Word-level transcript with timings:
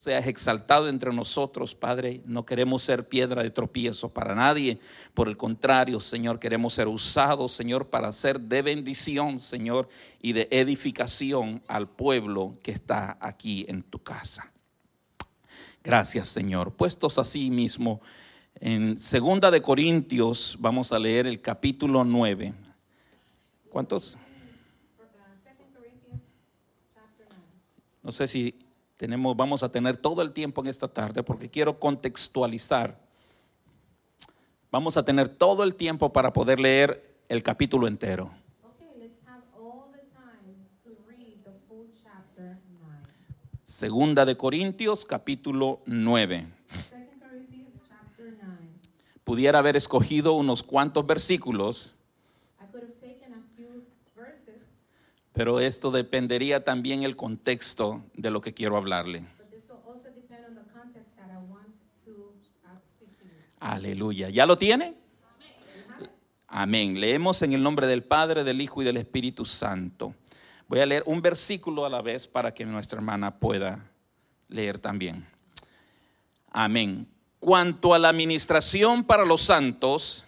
seas 0.00 0.26
exaltado 0.26 0.88
entre 0.88 1.12
nosotros, 1.12 1.74
Padre. 1.74 2.22
No 2.24 2.46
queremos 2.46 2.82
ser 2.82 3.06
piedra 3.06 3.42
de 3.42 3.50
tropiezo 3.50 4.08
para 4.08 4.34
nadie. 4.34 4.80
Por 5.12 5.28
el 5.28 5.36
contrario, 5.36 6.00
Señor, 6.00 6.38
queremos 6.38 6.72
ser 6.72 6.88
usados, 6.88 7.52
Señor, 7.52 7.88
para 7.88 8.10
ser 8.12 8.40
de 8.40 8.62
bendición, 8.62 9.38
Señor, 9.38 9.90
y 10.22 10.32
de 10.32 10.48
edificación 10.50 11.62
al 11.68 11.86
pueblo 11.86 12.54
que 12.62 12.72
está 12.72 13.18
aquí 13.20 13.66
en 13.68 13.82
tu 13.82 13.98
casa. 13.98 14.50
Gracias, 15.84 16.28
Señor. 16.28 16.72
Puestos 16.72 17.18
así 17.18 17.50
mismo, 17.50 18.00
en 18.54 18.98
Segunda 18.98 19.50
de 19.50 19.60
Corintios 19.60 20.56
vamos 20.58 20.92
a 20.92 20.98
leer 20.98 21.26
el 21.26 21.42
capítulo 21.42 22.04
9. 22.04 22.54
¿Cuántos? 23.68 24.16
No 28.02 28.12
sé 28.12 28.26
si 28.26 28.54
tenemos, 29.00 29.34
vamos 29.34 29.62
a 29.62 29.72
tener 29.72 29.96
todo 29.96 30.20
el 30.20 30.34
tiempo 30.34 30.60
en 30.60 30.66
esta 30.66 30.86
tarde 30.86 31.22
porque 31.22 31.48
quiero 31.48 31.78
contextualizar. 31.78 33.00
Vamos 34.70 34.98
a 34.98 35.02
tener 35.02 35.26
todo 35.30 35.64
el 35.64 35.74
tiempo 35.74 36.12
para 36.12 36.34
poder 36.34 36.60
leer 36.60 37.18
el 37.30 37.42
capítulo 37.42 37.88
entero. 37.88 38.30
Segunda 43.64 44.26
de 44.26 44.36
Corintios, 44.36 45.06
capítulo 45.06 45.80
9. 45.86 46.46
Pudiera 49.24 49.60
haber 49.60 49.76
escogido 49.76 50.34
unos 50.34 50.62
cuantos 50.62 51.06
versículos 51.06 51.96
Pero 55.40 55.58
esto 55.58 55.90
dependería 55.90 56.64
también 56.64 57.02
el 57.02 57.16
contexto 57.16 58.04
de 58.12 58.30
lo 58.30 58.42
que 58.42 58.52
quiero 58.52 58.76
hablarle. 58.76 59.24
Aleluya. 63.58 64.28
¿Ya 64.28 64.44
lo 64.44 64.58
tiene? 64.58 64.96
Amén. 66.46 67.00
Leemos 67.00 67.40
en 67.40 67.54
el 67.54 67.62
nombre 67.62 67.86
del 67.86 68.02
Padre, 68.02 68.44
del 68.44 68.60
Hijo 68.60 68.82
y 68.82 68.84
del 68.84 68.98
Espíritu 68.98 69.46
Santo. 69.46 70.14
Voy 70.68 70.80
a 70.80 70.84
leer 70.84 71.04
un 71.06 71.22
versículo 71.22 71.86
a 71.86 71.88
la 71.88 72.02
vez 72.02 72.26
para 72.26 72.52
que 72.52 72.66
nuestra 72.66 72.98
hermana 72.98 73.38
pueda 73.38 73.90
leer 74.46 74.78
también. 74.78 75.26
Amén. 76.50 77.08
Cuanto 77.38 77.94
a 77.94 77.98
la 77.98 78.10
administración 78.10 79.04
para 79.04 79.24
los 79.24 79.40
santos, 79.40 80.26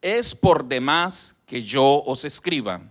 es 0.00 0.32
por 0.32 0.64
demás 0.64 1.34
que 1.44 1.60
yo 1.60 2.04
os 2.04 2.24
escriba 2.24 2.82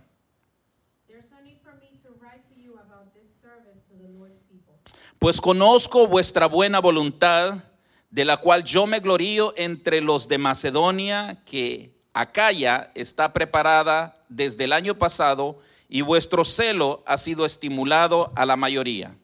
Pues 5.18 5.40
conozco 5.40 6.06
vuestra 6.06 6.46
buena 6.46 6.78
voluntad, 6.78 7.64
de 8.08 8.24
la 8.24 8.36
cual 8.36 8.62
yo 8.62 8.86
me 8.86 9.00
glorío 9.00 9.52
entre 9.56 10.00
los 10.00 10.28
de 10.28 10.38
Macedonia, 10.38 11.42
que 11.44 11.92
Acaya 12.14 12.92
está 12.94 13.32
preparada 13.32 14.22
desde 14.28 14.64
el 14.64 14.72
año 14.72 14.96
pasado 14.96 15.58
y 15.88 16.02
vuestro 16.02 16.44
celo 16.44 17.02
ha 17.04 17.18
sido 17.18 17.44
estimulado 17.44 18.32
a 18.36 18.46
la 18.46 18.54
mayoría. 18.54 19.16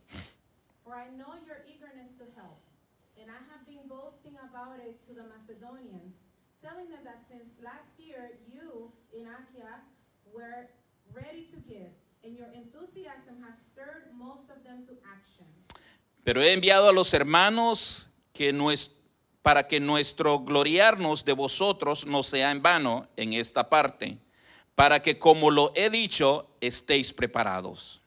Pero 16.24 16.42
he 16.42 16.52
enviado 16.52 16.88
a 16.88 16.92
los 16.92 17.12
hermanos 17.12 18.08
que 18.32 18.52
para 19.42 19.68
que 19.68 19.78
nuestro 19.78 20.40
gloriarnos 20.40 21.24
de 21.24 21.34
vosotros 21.34 22.06
no 22.06 22.22
sea 22.22 22.50
en 22.50 22.62
vano 22.62 23.06
en 23.16 23.34
esta 23.34 23.68
parte, 23.68 24.16
para 24.74 25.02
que 25.02 25.18
como 25.18 25.50
lo 25.50 25.72
he 25.76 25.90
dicho, 25.90 26.48
estéis 26.60 27.12
preparados. 27.12 28.00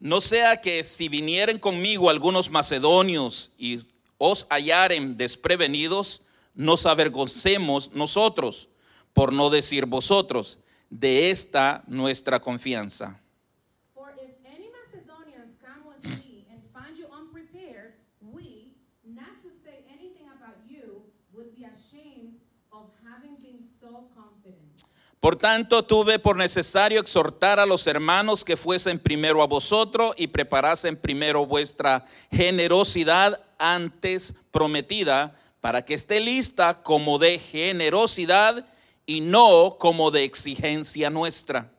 No 0.00 0.22
sea 0.22 0.62
que 0.62 0.82
si 0.82 1.10
vinieren 1.10 1.58
conmigo 1.58 2.08
algunos 2.08 2.48
macedonios 2.48 3.52
y 3.58 3.80
os 4.22 4.46
hallaren 4.50 5.16
desprevenidos, 5.16 6.20
nos 6.54 6.84
avergoncemos 6.84 7.90
nosotros, 7.92 8.68
por 9.14 9.32
no 9.32 9.48
decir 9.48 9.86
vosotros, 9.86 10.58
de 10.90 11.30
esta 11.30 11.82
nuestra 11.86 12.38
confianza. 12.38 13.18
Por 25.20 25.36
tanto, 25.36 25.84
tuve 25.84 26.18
por 26.18 26.36
necesario 26.36 26.98
exhortar 26.98 27.60
a 27.60 27.66
los 27.66 27.86
hermanos 27.86 28.42
que 28.42 28.56
fuesen 28.56 28.98
primero 28.98 29.42
a 29.42 29.46
vosotros 29.46 30.14
y 30.16 30.28
preparasen 30.28 30.96
primero 30.96 31.44
vuestra 31.44 32.06
generosidad 32.30 33.38
antes 33.60 34.34
prometida, 34.50 35.38
para 35.60 35.84
que 35.84 35.94
esté 35.94 36.18
lista 36.18 36.82
como 36.82 37.18
de 37.18 37.38
generosidad 37.38 38.66
y 39.06 39.20
no 39.20 39.76
como 39.78 40.10
de 40.10 40.24
exigencia 40.24 41.10
nuestra. 41.10 41.70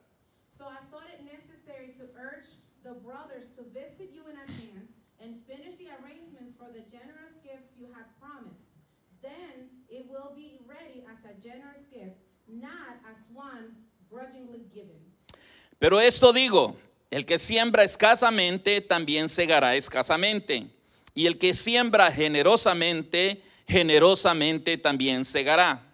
Pero 15.82 16.00
esto 16.00 16.32
digo, 16.32 16.76
el 17.10 17.26
que 17.26 17.40
siembra 17.40 17.84
escasamente 17.84 18.82
también 18.82 19.30
segará 19.30 19.76
escasamente, 19.76 20.70
y 21.14 21.28
el 21.28 21.38
que 21.38 21.54
siembra 21.54 22.12
generosamente, 22.12 23.42
generosamente 23.68 24.78
también 24.78 25.26
segará. 25.26 25.92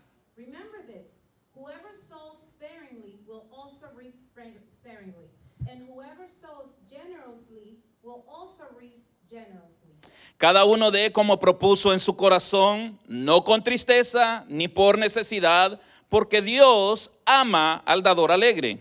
Cada 10.38 10.66
uno 10.66 10.92
dé 10.92 11.12
como 11.12 11.40
propuso 11.40 11.94
en 11.94 12.00
su 12.00 12.16
corazón, 12.16 13.00
no 13.08 13.44
con 13.44 13.64
tristeza 13.64 14.46
ni 14.48 14.68
por 14.68 15.00
necesidad, 15.00 15.82
porque 16.10 16.44
Dios 16.44 17.12
ama 17.26 17.82
al 17.86 18.04
dador 18.04 18.32
alegre. 18.32 18.78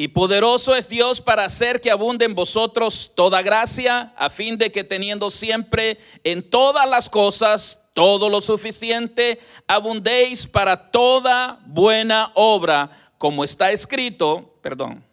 Y 0.00 0.06
poderoso 0.06 0.76
es 0.76 0.88
Dios 0.88 1.20
para 1.20 1.44
hacer 1.44 1.80
que 1.80 1.90
abunde 1.90 2.24
en 2.24 2.32
vosotros 2.32 3.10
toda 3.16 3.42
gracia, 3.42 4.12
a 4.16 4.30
fin 4.30 4.56
de 4.56 4.70
que 4.70 4.84
teniendo 4.84 5.28
siempre 5.28 5.98
en 6.22 6.48
todas 6.48 6.88
las 6.88 7.08
cosas 7.08 7.80
todo 7.94 8.28
lo 8.28 8.40
suficiente, 8.40 9.40
abundéis 9.66 10.46
para 10.46 10.92
toda 10.92 11.58
buena 11.66 12.30
obra, 12.34 12.92
como 13.18 13.42
está 13.42 13.72
escrito, 13.72 14.54
perdón, 14.62 15.04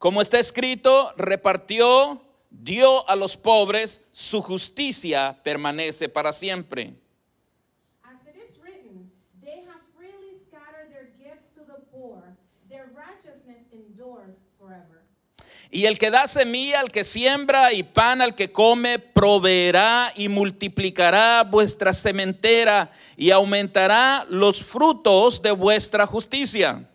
Como 0.00 0.22
está 0.22 0.38
escrito, 0.38 1.12
repartió, 1.18 2.22
dio 2.48 3.06
a 3.06 3.14
los 3.16 3.36
pobres, 3.36 4.00
su 4.12 4.40
justicia 4.40 5.38
permanece 5.44 6.08
para 6.08 6.32
siempre. 6.32 6.94
Y 15.70 15.84
el 15.84 15.98
que 15.98 16.10
da 16.10 16.26
semilla 16.26 16.80
al 16.80 16.90
que 16.90 17.04
siembra 17.04 17.74
y 17.74 17.82
pan 17.82 18.22
al 18.22 18.34
que 18.34 18.50
come, 18.50 18.98
proveerá 18.98 20.14
y 20.16 20.28
multiplicará 20.28 21.44
vuestra 21.44 21.92
sementera 21.92 22.90
y 23.18 23.32
aumentará 23.32 24.24
los 24.30 24.64
frutos 24.64 25.42
de 25.42 25.50
vuestra 25.50 26.06
justicia 26.06 26.89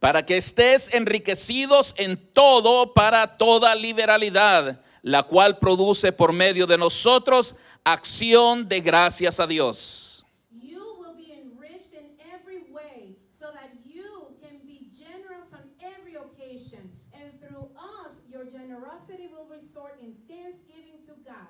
para 0.00 0.24
que 0.24 0.38
estés 0.38 0.92
enriquecidos 0.94 1.94
en 1.98 2.16
todo 2.32 2.94
para 2.94 3.36
toda 3.36 3.74
liberalidad, 3.74 4.80
la 5.02 5.22
cual 5.22 5.58
produce 5.58 6.10
por 6.10 6.32
medio 6.32 6.66
de 6.66 6.78
nosotros 6.78 7.54
acción 7.84 8.66
de 8.66 8.80
gracias 8.80 9.38
a 9.38 9.46
Dios. 9.46 10.06
you 10.50 10.80
will 10.98 11.14
be 11.16 11.32
enriched 11.32 11.92
in 11.92 12.04
every 12.32 12.62
way, 12.72 13.14
so 13.28 13.46
that 13.52 13.70
you 13.84 14.34
can 14.42 14.58
be 14.66 14.88
generous 14.90 15.52
on 15.52 15.64
every 15.80 16.14
occasion, 16.16 16.90
and 17.12 17.30
through 17.40 17.68
us 17.76 18.22
your 18.30 18.44
generosity 18.46 19.28
will 19.30 19.48
resort 19.50 20.00
in 20.00 20.14
thanksgiving 20.26 21.00
to 21.04 21.12
God. 21.24 21.48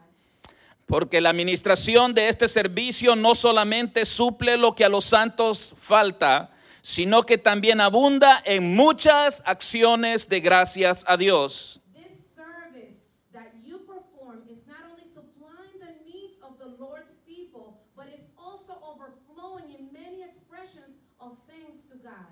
Porque 0.87 1.20
la 1.20 1.31
administración 1.31 2.14
de 2.14 2.29
este 2.29 2.49
servicio 2.49 3.14
no 3.14 3.37
solamente 3.37 4.05
suple 4.05 4.56
lo 4.56 4.75
que 4.75 4.85
a 4.85 4.88
los 4.88 5.05
santos 5.05 5.73
falta, 5.76 6.50
sino 6.82 7.25
que 7.25 7.38
también 7.38 7.81
abunda 7.81 8.43
en 8.44 8.75
muchas 8.75 9.43
acciones 9.47 10.29
de 10.29 10.41
gracias 10.41 11.05
a 11.06 11.17
Dios. 11.17 11.81
This 11.94 12.35
service 12.35 13.09
that 13.32 13.53
you 13.65 13.79
perform 13.87 14.43
is 14.50 14.67
not 14.67 14.85
only 14.91 15.05
supplying 15.05 15.79
the 15.81 15.94
needs 16.06 16.37
of 16.43 16.59
the 16.59 16.69
Lord's 16.82 17.17
people, 17.27 17.81
but 17.97 18.06
it's 18.09 18.29
also 18.37 18.79
overflowing 18.82 19.71
in 19.79 19.93
many 19.93 20.23
expressions 20.23 20.97
of 21.19 21.38
thanks 21.47 21.87
to 21.91 21.97
God. 22.03 22.27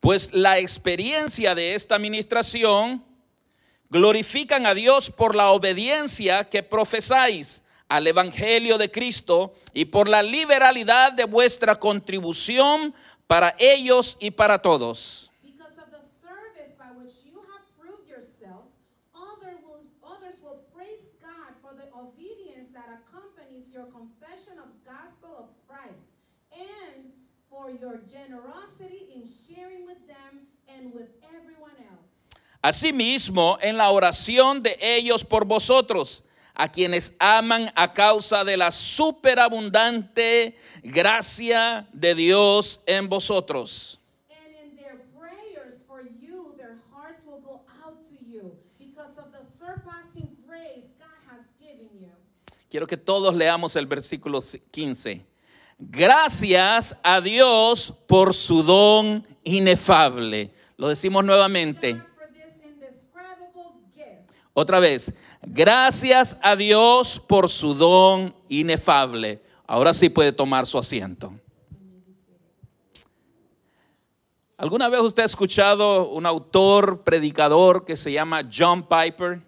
Pues 0.00 0.32
la 0.32 0.58
experiencia 0.58 1.54
de 1.54 1.74
esta 1.74 1.94
administración 1.94 3.04
glorifican 3.92 4.66
a 4.66 4.74
Dios 4.74 5.10
por 5.10 5.36
la 5.36 5.50
obediencia 5.50 6.48
que 6.48 6.62
profesáis 6.62 7.62
al 7.88 8.06
Evangelio 8.06 8.78
de 8.78 8.90
Cristo 8.90 9.52
y 9.74 9.84
por 9.84 10.08
la 10.08 10.22
liberalidad 10.22 11.12
de 11.12 11.24
vuestra 11.24 11.78
contribución 11.78 12.94
para 13.32 13.56
ellos 13.58 14.18
y 14.20 14.30
para 14.30 14.60
todos. 14.60 15.30
Because 15.42 15.78
of 15.78 15.90
the 15.90 16.04
service 16.20 16.74
by 16.76 16.92
which 17.00 17.24
you 17.24 17.40
have 17.48 17.64
proved 17.80 18.06
yourselves, 18.06 18.76
other 19.16 19.56
will, 19.64 19.80
others 20.04 20.36
will 20.44 20.60
praise 20.76 21.08
God 21.22 21.56
for 21.62 21.72
the 21.72 21.88
obedience 21.96 22.68
that 22.74 22.92
accompanies 22.92 23.72
your 23.72 23.86
confession 23.86 24.58
of 24.60 24.68
gospel 24.84 25.32
of 25.38 25.48
Christ 25.66 26.12
and 26.52 27.08
for 27.48 27.70
your 27.70 28.02
generosity 28.04 29.08
in 29.16 29.24
sharing 29.24 29.86
with 29.86 30.06
them 30.06 30.44
and 30.68 30.92
with 30.92 31.08
everyone 31.32 31.78
else. 31.88 32.28
Asimismo, 32.62 33.56
en 33.62 33.78
la 33.78 33.90
oración 33.92 34.62
de 34.62 34.76
ellos 34.78 35.24
por 35.24 35.46
vosotros, 35.46 36.22
a 36.54 36.70
quienes 36.70 37.14
aman 37.18 37.70
a 37.74 37.92
causa 37.92 38.44
de 38.44 38.56
la 38.56 38.70
superabundante 38.70 40.56
gracia 40.82 41.88
de 41.92 42.14
Dios 42.14 42.80
en 42.86 43.08
vosotros. 43.08 43.98
Quiero 52.72 52.86
que 52.86 52.96
todos 52.96 53.36
leamos 53.36 53.76
el 53.76 53.86
versículo 53.86 54.40
15. 54.70 55.26
Gracias 55.78 56.96
a 57.02 57.20
Dios 57.20 57.92
por 58.06 58.32
su 58.32 58.62
don 58.62 59.26
inefable. 59.44 60.50
Lo 60.78 60.88
decimos 60.88 61.22
nuevamente. 61.22 62.00
Otra 64.54 64.80
vez. 64.80 65.12
Gracias 65.46 66.38
a 66.42 66.56
Dios 66.56 67.20
por 67.20 67.48
su 67.48 67.74
don 67.74 68.34
inefable. 68.48 69.42
Ahora 69.66 69.92
sí 69.92 70.08
puede 70.08 70.32
tomar 70.32 70.66
su 70.66 70.78
asiento. 70.78 71.32
¿Alguna 74.56 74.88
vez 74.88 75.00
usted 75.00 75.24
ha 75.24 75.26
escuchado 75.26 76.08
un 76.08 76.24
autor, 76.24 77.02
predicador 77.02 77.84
que 77.84 77.96
se 77.96 78.12
llama 78.12 78.48
John 78.50 78.86
Piper? 78.86 79.42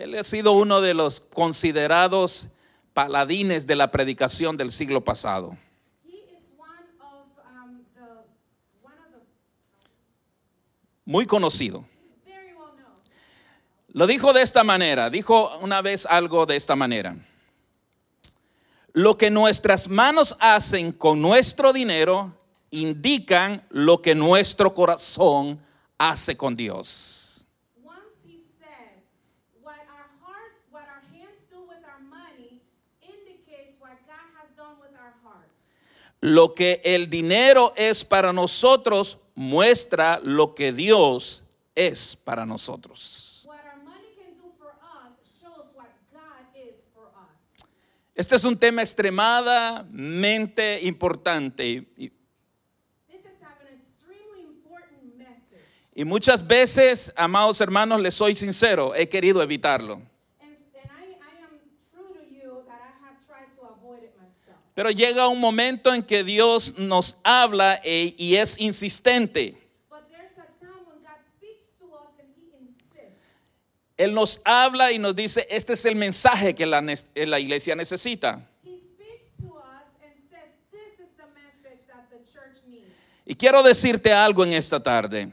Él 0.00 0.14
ha 0.14 0.24
sido 0.24 0.52
uno 0.52 0.80
de 0.80 0.94
los 0.94 1.20
considerados 1.20 2.48
paladines 2.94 3.66
de 3.66 3.76
la 3.76 3.90
predicación 3.90 4.56
del 4.56 4.72
siglo 4.72 5.04
pasado. 5.04 5.58
He 6.06 6.16
is 6.34 6.50
one 6.56 6.68
of 7.00 7.26
um, 7.44 7.84
the 7.94 8.24
one 8.82 8.96
of 9.04 9.12
the 9.12 9.20
Muy 11.10 11.26
conocido. 11.26 11.84
Lo 13.88 14.06
dijo 14.06 14.32
de 14.32 14.42
esta 14.42 14.62
manera, 14.62 15.10
dijo 15.10 15.58
una 15.58 15.82
vez 15.82 16.06
algo 16.06 16.46
de 16.46 16.54
esta 16.54 16.76
manera. 16.76 17.16
Lo 18.92 19.18
que 19.18 19.28
nuestras 19.28 19.88
manos 19.88 20.36
hacen 20.38 20.92
con 20.92 21.20
nuestro 21.20 21.72
dinero 21.72 22.32
indican 22.70 23.66
lo 23.70 24.00
que 24.00 24.14
nuestro 24.14 24.72
corazón 24.72 25.60
hace 25.98 26.36
con 26.36 26.54
Dios. 26.54 27.44
Lo 36.20 36.54
que 36.54 36.82
el 36.84 37.10
dinero 37.10 37.72
es 37.76 38.04
para 38.04 38.32
nosotros 38.32 39.18
muestra 39.40 40.20
lo 40.22 40.54
que 40.54 40.70
Dios 40.70 41.42
es 41.74 42.14
para 42.14 42.44
nosotros. 42.44 43.48
Este 48.14 48.36
es 48.36 48.44
un 48.44 48.58
tema 48.58 48.82
extremadamente 48.82 50.82
importante 50.82 51.88
y 55.94 56.04
muchas 56.04 56.46
veces, 56.46 57.10
amados 57.16 57.62
hermanos, 57.62 57.98
les 58.00 58.12
soy 58.12 58.34
sincero, 58.34 58.94
he 58.94 59.08
querido 59.08 59.42
evitarlo. 59.42 59.94
And, 59.94 60.04
and 60.74 60.84
I, 60.84 61.16
I 61.16 61.44
am 61.44 61.58
true 61.90 62.12
to 62.14 62.20
you 62.30 62.62
that 62.68 62.78
I 62.78 62.92
have 63.06 63.16
tried 63.26 63.48
to 63.56 63.62
avoid 63.72 64.02
it 64.04 64.14
myself. 64.16 64.58
Pero 64.80 64.92
llega 64.92 65.28
un 65.28 65.38
momento 65.38 65.92
en 65.92 66.02
que 66.02 66.24
Dios 66.24 66.78
nos 66.78 67.18
habla 67.22 67.82
e- 67.84 68.14
y 68.16 68.36
es 68.36 68.58
insistente. 68.58 69.54
But 69.90 70.08
there's 70.08 70.38
a 70.38 70.46
time 70.58 70.72
when 70.86 71.02
God 71.02 71.20
speaks 71.36 71.68
to 71.80 71.84
us 71.92 72.08
and 72.18 72.30
He 72.34 72.56
insists. 72.56 73.12
Él 73.98 74.14
nos 74.14 74.40
habla 74.42 74.90
y 74.90 74.98
nos 74.98 75.14
dice, 75.14 75.46
este 75.50 75.74
es 75.74 75.84
el 75.84 75.96
mensaje 75.96 76.54
que 76.54 76.64
la, 76.64 76.80
ne- 76.80 76.94
la 77.14 77.38
iglesia 77.38 77.76
necesita. 77.76 78.40
He 78.64 78.70
speaks 78.78 79.36
to 79.42 79.48
us 79.54 79.84
and 80.02 80.14
says, 80.30 80.48
This 80.72 80.98
is 80.98 81.10
the 81.18 81.26
message 81.34 81.86
that 81.88 82.08
the 82.08 82.24
church 82.32 82.62
needs. 82.66 82.86
Y 83.26 83.34
quiero 83.34 83.62
decirte 83.62 84.14
algo 84.14 84.44
en 84.44 84.54
esta 84.54 84.82
tarde. 84.82 85.30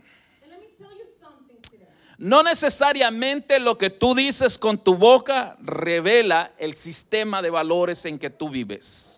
No 2.18 2.44
necesariamente 2.44 3.60
lo 3.60 3.78
que 3.78 3.90
tú 3.92 4.14
dices 4.14 4.58
con 4.58 4.78
tu 4.78 4.96
boca 4.96 5.56
revela 5.62 6.52
el 6.58 6.74
sistema 6.76 7.42
de 7.42 7.50
valores 7.50 8.04
en 8.04 8.20
que 8.20 8.30
tú 8.30 8.50
vives. 8.50 9.17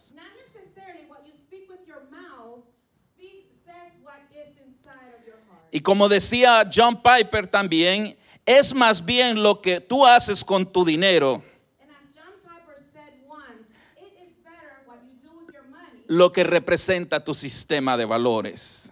Y 5.72 5.82
como 5.82 6.10
decía 6.10 6.70
John 6.74 7.02
Piper 7.02 7.48
también, 7.48 8.18
es 8.46 8.74
más 8.74 9.06
bien 9.06 9.44
lo 9.44 9.62
que 9.62 9.80
tú 9.80 10.06
haces 10.06 10.44
con 10.44 10.72
tu 10.72 10.84
dinero. 10.84 11.44
Lo 16.08 16.32
que 16.32 16.44
representa 16.44 17.24
tu 17.24 17.36
sistema 17.36 17.96
de 17.96 18.06
valores. 18.06 18.92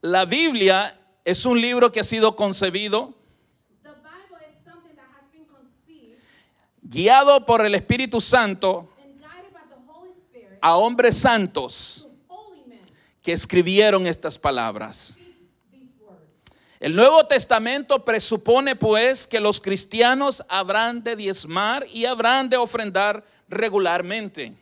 La 0.00 0.24
Biblia 0.24 0.96
es 1.24 1.44
un 1.44 1.60
libro 1.60 1.90
que 1.90 1.98
ha 1.98 2.04
sido 2.04 2.36
concebido, 2.36 3.14
guiado 6.80 7.44
por 7.44 7.66
el 7.66 7.74
Espíritu 7.74 8.20
Santo 8.20 8.88
a 10.60 10.76
hombres 10.76 11.16
santos 11.16 12.07
que 13.28 13.34
escribieron 13.34 14.06
estas 14.06 14.38
palabras. 14.38 15.14
El 16.80 16.96
Nuevo 16.96 17.26
Testamento 17.26 18.02
presupone 18.02 18.74
pues 18.74 19.26
que 19.26 19.38
los 19.38 19.60
cristianos 19.60 20.42
habrán 20.48 21.02
de 21.02 21.14
diezmar 21.14 21.86
y 21.92 22.06
habrán 22.06 22.48
de 22.48 22.56
ofrendar 22.56 23.22
regularmente. 23.46 24.54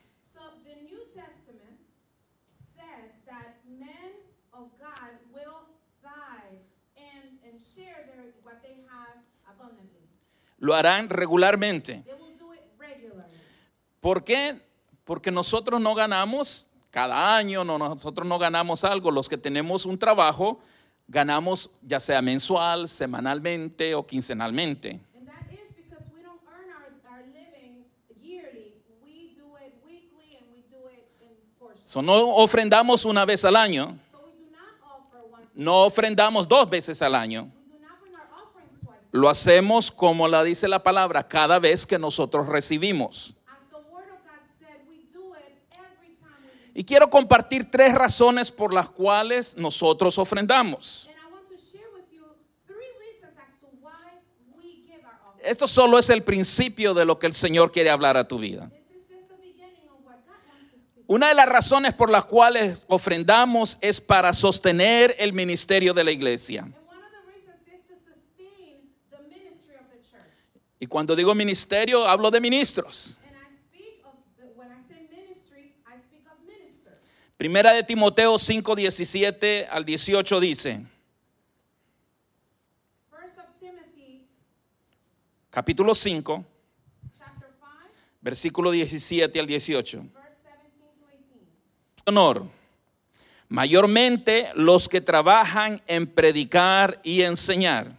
Lo 10.58 10.74
harán 10.74 11.08
regularmente. 11.08 12.02
They 12.04 12.14
will 12.14 12.36
do 12.36 12.52
it 12.52 12.62
regularly. 12.80 13.32
¿Por 14.00 14.24
qué? 14.24 14.60
Porque 15.04 15.30
nosotros 15.30 15.80
no 15.80 15.94
ganamos 15.94 16.66
cada 16.90 17.36
año 17.36 17.64
nosotros 17.64 18.26
no 18.26 18.38
ganamos 18.38 18.84
algo. 18.84 19.10
Los 19.10 19.28
que 19.28 19.36
tenemos 19.36 19.86
un 19.86 19.98
trabajo 19.98 20.60
ganamos 21.08 21.70
ya 21.82 22.00
sea 22.00 22.20
mensual, 22.22 22.88
semanalmente 22.88 23.94
o 23.94 24.06
quincenalmente. 24.06 25.00
So 31.86 32.02
no 32.02 32.14
ofrendamos 32.34 33.04
una 33.04 33.24
vez 33.24 33.44
al 33.44 33.54
año. 33.54 33.96
No 35.54 35.84
ofrendamos 35.84 36.48
dos 36.48 36.68
veces 36.68 37.00
al 37.00 37.14
año. 37.14 37.48
Lo 39.12 39.28
hacemos 39.28 39.92
como 39.92 40.26
la 40.26 40.42
dice 40.42 40.66
la 40.66 40.82
palabra, 40.82 41.28
cada 41.28 41.60
vez 41.60 41.86
que 41.86 41.96
nosotros 41.96 42.48
recibimos. 42.48 43.35
Y 46.78 46.84
quiero 46.84 47.08
compartir 47.08 47.70
tres 47.70 47.94
razones 47.94 48.50
por 48.50 48.74
las 48.74 48.90
cuales 48.90 49.56
nosotros 49.56 50.18
ofrendamos. 50.18 51.08
And 51.08 51.16
I 51.16 51.32
want 51.32 51.48
to 51.48 51.56
share 51.56 51.88
with 51.94 52.04
you 52.12 52.22
three 52.66 52.76
reasons 53.00 53.32
as 53.38 53.48
to 53.60 53.66
why 53.80 54.20
we 54.54 54.84
give 54.86 55.02
our 55.02 55.14
offering. 55.26 55.50
Esto 55.50 55.66
solo 55.66 55.98
es 55.98 56.10
el 56.10 56.22
principio 56.22 56.92
de 56.92 57.06
lo 57.06 57.18
que 57.18 57.28
el 57.28 57.32
Señor 57.32 57.72
quiere 57.72 57.88
hablar 57.88 58.18
a 58.18 58.24
tu 58.24 58.38
vida. 58.38 58.70
Una 61.06 61.28
de 61.28 61.34
las 61.34 61.48
razones 61.48 61.94
por 61.94 62.10
las 62.10 62.26
cuales 62.26 62.84
ofrendamos 62.88 63.78
es 63.80 63.98
para 63.98 64.34
sostener 64.34 65.16
el 65.18 65.32
ministerio 65.32 65.94
de 65.94 66.04
la 66.04 66.10
iglesia. 66.10 66.60
And 66.60 66.74
one 66.74 66.98
of 66.98 67.10
the 67.10 67.32
reasons 67.32 67.66
is 67.68 67.86
to 67.88 67.94
sustain 68.04 68.90
the 69.08 69.22
ministry 69.34 69.76
of 69.76 69.88
the 69.90 70.02
church. 70.02 70.60
Y 70.78 70.86
cuando 70.88 71.16
digo 71.16 71.34
ministerio, 71.34 72.06
hablo 72.06 72.30
de 72.30 72.38
ministros. 72.38 73.18
Primera 77.36 77.72
de 77.72 77.82
Timoteo 77.82 78.38
5, 78.38 78.74
17 78.74 79.66
al 79.66 79.84
18 79.84 80.40
dice. 80.40 80.86
Capítulo 85.50 85.94
5, 85.94 86.44
5, 87.12 87.46
versículo 88.20 88.70
17 88.70 89.40
al 89.40 89.46
18. 89.46 89.98
17 89.98 90.16
Honor, 92.06 92.46
mayormente 93.48 94.50
los 94.54 94.88
que 94.88 95.00
trabajan 95.00 95.82
en 95.86 96.06
predicar 96.06 97.00
y 97.02 97.22
enseñar. 97.22 97.96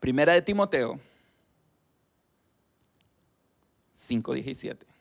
Primera 0.00 0.32
de 0.32 0.42
Timoteo 0.42 0.98
5, 3.92 4.34
17. 4.34 4.91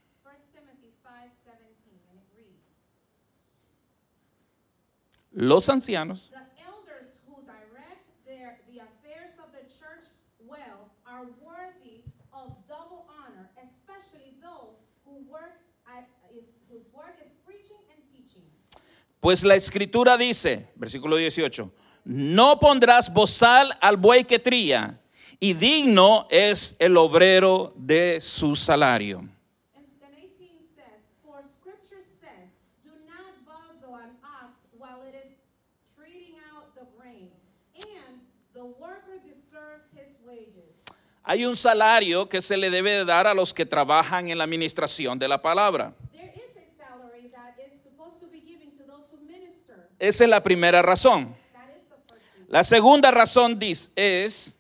And 17.96 18.08
teaching. 18.10 18.44
Pues 19.20 19.44
la 19.44 19.56
escritura 19.56 20.18
dice, 20.18 20.68
versículo 20.76 21.16
18, 21.16 21.72
no 22.06 22.60
pondrás 22.60 23.14
bozal 23.14 23.78
al 23.80 23.98
buey 23.98 24.24
que 24.24 24.40
tría, 24.40 25.00
y 25.40 25.54
digno 25.54 26.28
es 26.30 26.76
el 26.80 26.98
obrero 26.98 27.74
de 27.78 28.20
su 28.20 28.56
salario. 28.56 29.28
Hay 41.24 41.46
un 41.46 41.56
salario 41.56 42.28
que 42.28 42.42
se 42.42 42.58
le 42.58 42.70
debe 42.70 42.92
de 42.92 43.06
dar 43.06 43.28
a 43.28 43.34
los 43.34 43.54
que 43.54 43.66
trabajan 43.66 44.30
en 44.30 44.38
la 44.38 44.44
administración 44.44 45.20
de 45.20 45.28
la 45.28 45.42
palabra. 45.42 45.94
Esa 50.00 50.24
es 50.24 50.30
la 50.30 50.42
primera 50.42 50.82
razón. 50.82 51.36
La 52.48 52.64
segunda 52.64 53.12
razón 53.12 53.60
es, 53.96 54.56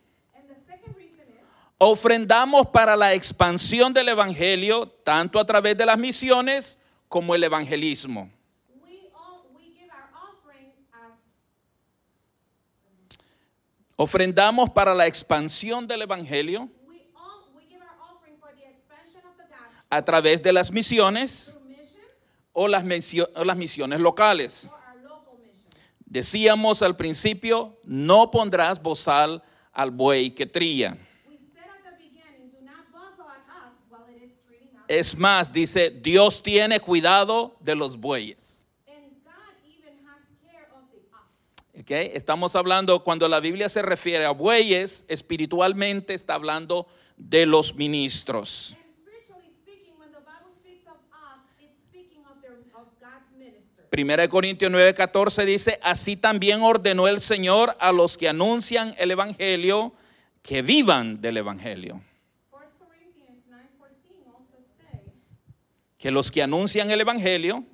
ofrendamos 1.80 2.68
para 2.68 2.96
la 2.96 3.16
expansión 3.16 3.92
del 3.92 4.10
Evangelio, 4.10 4.88
tanto 5.04 5.40
a 5.40 5.46
través 5.46 5.76
de 5.76 5.86
las 5.88 5.98
misiones 5.98 6.78
como 7.10 7.34
el 7.34 7.44
evangelismo. 7.44 8.32
Ofrendamos 14.06 14.68
para 14.72 14.96
la 14.96 15.06
expansión 15.06 15.86
del 15.88 16.02
Evangelio 16.02 16.68
a 19.92 20.04
través 20.04 20.42
de 20.42 20.52
las 20.52 20.72
misiones 20.72 21.56
o 22.52 22.68
las, 22.68 22.84
misio- 22.84 23.30
o 23.36 23.44
las 23.44 23.56
misiones 23.56 24.00
locales. 24.00 24.72
Decíamos 26.04 26.82
al 26.82 26.98
principio, 26.98 27.78
no 27.84 28.32
pondrás 28.32 28.82
bozal 28.82 29.44
al 29.72 29.92
buey 29.92 30.32
que 30.32 30.48
trilla. 30.48 30.98
Out. 34.88 34.88
Es 34.88 35.16
más, 35.16 35.54
dice, 35.54 35.92
Dios 35.92 36.42
tiene 36.42 36.80
cuidado 36.80 37.56
de 37.60 37.76
los 37.76 37.98
bueyes. 37.98 38.61
Ox. 41.82 41.92
¿Ok? 41.92 41.92
Estamos 42.14 42.56
hablando, 42.56 43.04
cuando 43.04 43.28
la 43.28 43.40
Biblia 43.40 43.70
se 43.70 43.82
refiere 43.82 44.26
a 44.26 44.32
bueyes, 44.32 45.06
espiritualmente 45.08 46.14
está 46.14 46.36
hablando 46.36 46.88
de 47.18 47.46
los 47.46 47.76
ministros. 47.76 48.78
Primera 53.90 54.22
de 54.24 54.30
Corintios 54.30 54.72
9:14 54.72 55.44
dice, 55.44 55.78
así 55.84 56.16
también 56.16 56.62
ordenó 56.62 57.10
el 57.10 57.20
Señor 57.20 57.76
a 57.78 57.92
los 57.92 58.18
que 58.18 58.30
anuncian 58.30 58.96
el 58.98 59.12
Evangelio 59.12 59.92
que 60.42 60.62
vivan 60.62 61.20
del 61.20 61.36
Evangelio. 61.36 62.02
1 62.52 62.62
Corinthians 62.80 63.44
9:14 63.50 64.28
also 64.34 64.64
say, 64.78 65.02
Que 65.98 66.10
los 66.10 66.32
que 66.32 66.42
anuncian 66.42 66.90
el 66.90 67.02
Evangelio 67.02 67.66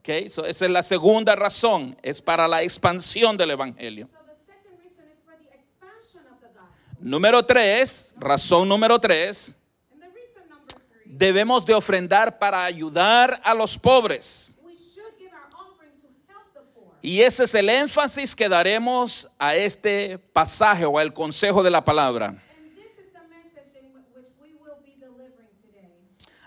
Ok, 0.00 0.28
so 0.30 0.44
esa 0.46 0.64
es 0.64 0.70
la 0.70 0.82
segunda 0.82 1.36
razón, 1.36 1.96
es 2.02 2.20
para 2.22 2.48
la 2.48 2.62
expansión 2.62 3.36
del 3.36 3.50
Evangelio. 3.50 4.06
So 4.08 4.12
the 4.24 4.52
second 4.52 4.78
reason 4.82 5.04
is 5.12 5.18
for 5.24 5.36
the 5.36 5.54
expansion 5.54 6.22
of 6.32 6.40
the 6.40 6.48
gospel. 6.48 6.96
Número 7.00 7.44
tres, 7.44 8.14
razón 8.16 8.66
número 8.68 8.98
tres, 8.98 9.56
And 9.92 10.00
the 10.02 10.08
reason 10.08 10.48
number 10.48 10.74
three, 11.04 11.12
debemos 11.16 11.66
de 11.66 11.74
ofrendar 11.74 12.38
para 12.38 12.64
ayudar 12.64 13.40
a 13.44 13.52
los 13.52 13.76
pobres. 13.76 14.56
we 14.64 14.72
should 14.74 15.12
give 15.18 15.32
our 15.34 15.50
offering 15.54 15.92
to 16.00 16.08
help 16.32 16.54
the 16.54 16.62
poor. 16.74 16.94
Y 17.02 17.20
ese 17.20 17.44
es 17.44 17.54
el 17.54 17.68
énfasis 17.68 18.34
que 18.34 18.48
daremos 18.48 19.28
a 19.38 19.54
este 19.54 20.18
pasaje 20.32 20.86
o 20.86 20.98
al 20.98 21.12
consejo 21.12 21.62
de 21.62 21.70
la 21.70 21.84
palabra. 21.84 22.42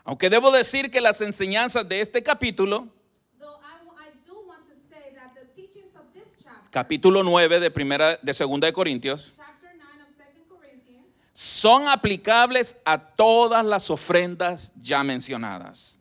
Aunque 0.06 0.30
debo 0.30 0.52
decir 0.52 0.92
que 0.92 1.00
las 1.00 1.22
enseñanzas 1.22 1.88
de 1.88 2.02
este 2.02 2.22
capítulo, 2.22 2.90
Though 3.40 3.56
I, 3.64 3.86
w- 3.86 3.96
I 3.98 4.12
do 4.28 4.36
want 4.46 4.68
to 4.68 4.76
say 4.76 5.14
that 5.16 5.34
the 5.34 5.46
teachings 5.56 5.96
of 5.96 6.04
this 6.14 6.28
chapter, 6.44 6.63
capítulo 6.74 7.22
9 7.22 7.60
de 7.60 7.70
primera 7.70 8.18
de 8.20 8.34
segunda 8.34 8.66
de 8.66 8.74
Corintios, 8.74 9.32
chapter 9.38 9.70
9 9.78 9.94
of 10.02 10.18
2 10.18 10.60
Corinthians, 10.60 11.06
son 11.32 11.88
aplicables 11.88 12.76
a 12.84 12.98
todas 12.98 13.64
las 13.64 13.92
ofrendas 13.92 14.74
ya 14.76 15.04
mencionadas. 15.04 16.00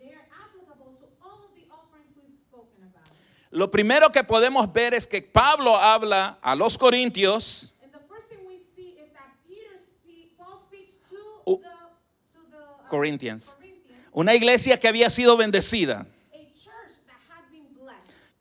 Lo 3.51 3.71
primero 3.71 4.11
que 4.11 4.25
podemos 4.25 4.73
ver 4.73 4.95
es 4.95 5.07
que 5.07 5.21
Pablo 5.21 5.77
habla 5.77 6.39
a 6.41 6.55
los 6.55 6.79
corintios. 6.79 7.75
Uh. 11.45 11.61
Corinthians, 12.89 13.55
una 14.11 14.35
iglesia 14.35 14.79
que 14.79 14.89
había 14.89 15.11
sido 15.11 15.37
bendecida 15.37 16.07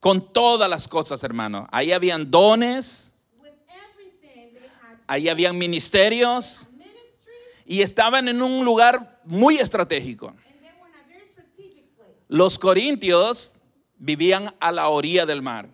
con 0.01 0.33
todas 0.33 0.67
las 0.67 0.87
cosas, 0.87 1.23
hermano. 1.23 1.67
Ahí 1.71 1.93
habían 1.93 2.29
dones, 2.29 3.15
ahí 5.07 5.29
habían 5.29 5.57
ministerios 5.57 6.67
y 7.65 7.83
estaban 7.83 8.27
en 8.27 8.41
un 8.41 8.65
lugar 8.65 9.21
muy 9.23 9.59
estratégico. 9.59 10.33
Los 12.27 12.57
corintios 12.57 13.55
vivían 13.95 14.55
a 14.59 14.71
la 14.71 14.89
orilla 14.89 15.25
del 15.27 15.43
mar. 15.43 15.69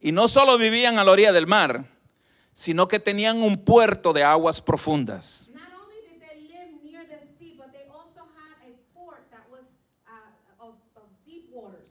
Y 0.00 0.10
no 0.10 0.26
solo 0.26 0.58
vivían 0.58 0.98
a 0.98 1.04
la 1.04 1.12
orilla 1.12 1.32
del 1.32 1.46
mar, 1.46 1.84
sino 2.52 2.88
que 2.88 2.98
tenían 2.98 3.40
un 3.40 3.58
puerto 3.64 4.12
de 4.12 4.24
aguas 4.24 4.60
profundas. 4.60 5.51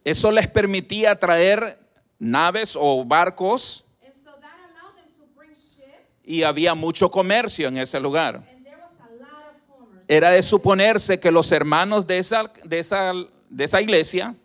Eso 0.04 0.32
les 0.32 0.48
permitía 0.48 1.18
traer 1.20 1.80
naves 2.18 2.76
o 2.80 3.04
barcos 3.06 3.86
y 6.24 6.44
había 6.44 6.74
mucho 6.76 7.10
comercio 7.10 7.68
en 7.68 7.78
ese 7.78 8.00
lugar. 8.00 8.44
Era 10.08 10.32
de 10.32 10.44
suponerse 10.44 11.20
que 11.20 11.32
los 11.32 11.52
hermanos 11.52 12.06
de 12.06 12.18
esa, 12.18 12.52
de 12.64 12.80
esa, 12.80 13.14
de 13.50 13.64
esa 13.64 13.82
iglesia 13.82 14.36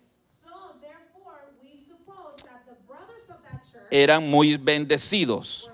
eran 3.90 4.28
muy 4.28 4.56
bendecidos. 4.56 5.70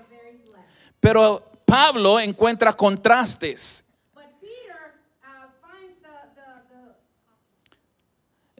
Pero 0.99 1.43
Pablo 1.65 2.19
encuentra 2.19 2.73
contrastes, 2.73 3.85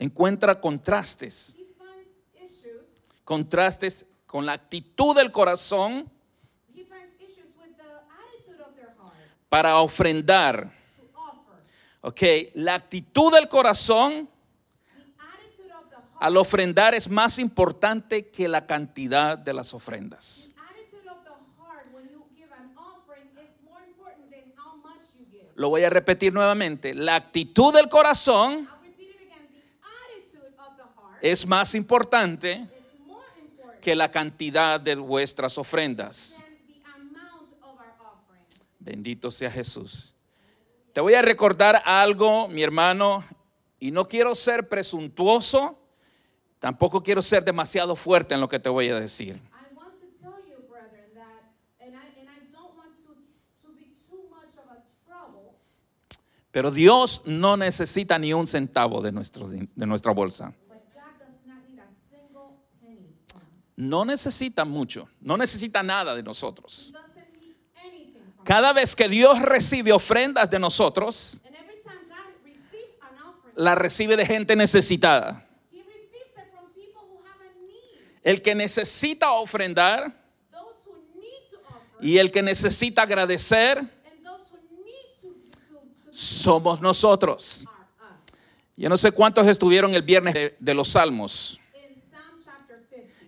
encuentra 0.04 0.60
contrastes, 0.60 1.58
contrastes 3.24 4.06
con 4.26 4.46
la 4.46 4.54
actitud 4.54 5.16
del 5.16 5.32
corazón 5.32 6.12
para 9.48 9.78
ofrendar. 9.78 10.74
Ok, 12.02 12.22
la 12.56 12.76
actitud 12.76 13.32
del 13.32 13.48
corazón 13.48 14.28
al 16.20 16.36
ofrendar 16.38 16.94
es 16.94 17.10
más 17.10 17.40
importante 17.40 18.30
que 18.30 18.50
la 18.50 18.66
cantidad 18.66 19.38
de 19.38 19.54
las 19.54 19.74
ofrendas. 19.74 20.54
Lo 25.56 25.70
voy 25.70 25.84
a 25.84 25.90
repetir 25.90 26.34
nuevamente. 26.34 26.94
La 26.96 27.16
actitud 27.16 27.74
del 27.74 27.88
corazón 27.88 28.68
es 31.24 31.48
más 31.48 31.74
importante 31.74 32.68
que 33.80 33.96
la 33.96 34.12
cantidad 34.12 34.78
de 34.78 34.96
vuestras 34.96 35.58
ofrendas. 35.58 36.44
Bendito 38.78 39.32
sea 39.32 39.50
Jesús. 39.50 40.14
Te 40.92 41.00
voy 41.00 41.14
a 41.14 41.22
recordar 41.22 41.82
algo, 41.86 42.50
mi 42.50 42.62
hermano, 42.62 43.24
y 43.80 43.92
no 43.92 44.10
quiero 44.10 44.36
ser 44.36 44.68
presuntuoso, 44.68 45.80
tampoco 46.60 47.02
quiero 47.02 47.22
ser 47.22 47.46
demasiado 47.46 47.96
fuerte 47.96 48.34
en 48.34 48.42
lo 48.42 48.50
que 48.50 48.60
te 48.60 48.68
voy 48.68 48.90
a 48.90 49.00
decir. 49.00 49.40
Pero 56.52 56.70
Dios 56.70 57.24
no 57.26 57.56
necesita 57.56 58.20
ni 58.20 58.34
un 58.34 58.46
centavo 58.46 59.02
de, 59.02 59.14
nuestro, 59.14 59.48
de 59.48 59.86
nuestra 59.88 60.12
bolsa. 60.12 60.54
No 63.76 64.06
necesita 64.06 64.66
mucho, 64.66 65.10
no 65.20 65.38
necesita 65.38 65.82
nada 65.82 66.14
de 66.16 66.24
nosotros. 66.24 66.94
Cada 68.44 68.74
vez 68.74 68.96
que 68.96 69.08
Dios 69.08 69.42
recibe 69.42 69.94
ofrendas 69.94 70.50
de 70.50 70.60
nosotros, 70.60 71.42
la 73.56 73.76
recibe 73.76 74.16
de 74.18 74.26
gente 74.26 74.56
necesitada. 74.56 75.48
El 78.22 78.42
que 78.42 78.56
necesita 78.56 79.32
ofrendar 79.32 80.14
y 82.00 82.18
el 82.18 82.32
que 82.32 82.42
necesita 82.42 83.04
agradecer 83.04 83.84
somos 86.12 86.80
nosotros. 86.80 87.66
Yo 88.76 88.90
no 88.90 88.98
sé 88.98 89.12
cuántos 89.12 89.48
estuvieron 89.48 89.94
el 89.94 90.02
viernes 90.02 90.34
de, 90.34 90.56
de 90.60 90.74
los 90.74 90.90
Salmos. 90.90 91.60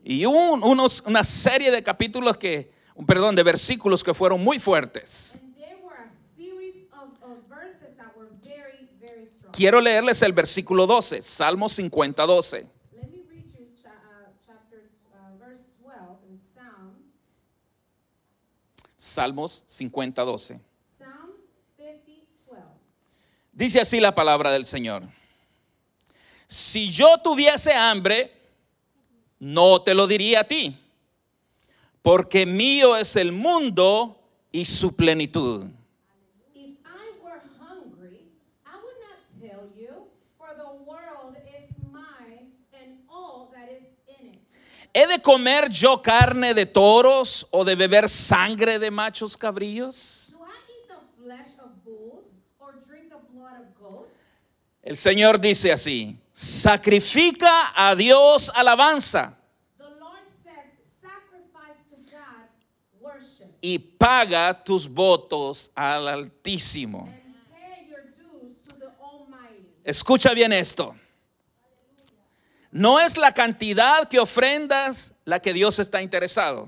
Y 0.07 0.23
hubo 0.27 0.53
unos, 0.53 1.01
una 1.07 1.23
serie 1.23 1.71
de 1.71 1.81
capítulos 1.81 2.37
que, 2.37 2.71
perdón, 3.07 3.35
de 3.35 3.41
versículos 3.41 4.03
que 4.03 4.13
fueron 4.13 4.39
muy 4.43 4.59
fuertes. 4.59 5.41
and 5.41 5.55
there 5.55 5.75
were 5.83 5.95
a 5.95 6.37
series 6.37 6.75
of, 6.93 7.09
of 7.23 7.39
verses 7.49 7.97
that 7.97 8.15
were 8.15 8.29
very, 8.43 8.87
very 9.01 9.25
strong. 9.25 9.51
Quiero 9.51 9.81
leerles 9.81 10.21
el 10.21 10.31
versículo 10.33 10.85
12, 10.85 11.23
Salmo 11.23 11.67
50, 11.69 12.23
12. 12.23 12.67
Let 12.93 13.09
me 13.09 13.23
read 13.27 13.45
you 13.57 13.65
cha- 13.81 13.89
uh, 13.89 14.29
chapter, 14.45 14.91
uh, 15.11 15.37
verse 15.43 15.65
12 15.81 16.19
in 16.29 16.39
Psalm, 16.53 16.93
Salmos 18.95 19.63
50, 19.67 20.23
12. 20.23 20.59
Psalm 20.99 21.31
50, 21.77 22.21
12. 22.47 22.61
Dice 23.53 23.81
así 23.81 23.99
la 23.99 24.13
palabra 24.13 24.51
del 24.51 24.65
Señor. 24.65 25.03
Si 26.47 26.91
yo 26.91 27.17
tuviese 27.23 27.73
hambre, 27.73 28.31
no 29.45 29.83
te 29.83 29.93
lo 29.93 30.07
diría 30.07 30.39
a 30.39 30.43
ti, 30.43 30.75
porque 32.01 32.47
mío 32.47 32.97
es 32.97 33.15
el 33.15 33.31
mundo 33.31 34.19
y 34.51 34.65
su 34.65 34.95
plenitud. 34.95 35.67
¿He 44.97 45.07
de 45.07 45.21
comer 45.21 45.69
yo 45.69 46.01
carne 46.01 46.53
de 46.53 46.65
toros 46.65 47.45
o 47.51 47.65
de 47.65 47.75
beber 47.75 48.07
sangre 48.07 48.79
de 48.79 48.89
machos 48.89 49.37
goats? 49.37 50.33
El 54.81 54.95
Señor 54.95 55.39
dice 55.39 55.71
así, 55.73 56.17
sacrifica 56.35 57.71
a 57.73 57.95
Dios 57.95 58.51
alabanza 58.53 59.37
The 59.77 59.85
Lord 59.85 60.19
says, 60.43 60.67
sacrifice 61.01 61.79
to 61.89 61.95
God 62.11 62.49
worship 62.99 63.47
y 63.61 63.79
paga 63.79 64.53
tus 64.63 64.87
votos 64.87 65.71
al 65.73 66.07
Altísimo. 66.09 67.09
Escucha 69.85 70.33
bien 70.33 70.51
esto. 70.51 70.95
No 72.71 72.99
es 72.99 73.17
la 73.17 73.31
cantidad 73.31 74.09
que 74.09 74.19
ofrendas 74.19 75.13
la 75.25 75.39
que 75.39 75.53
Dios 75.53 75.77
está 75.77 76.01
interesado. 76.01 76.67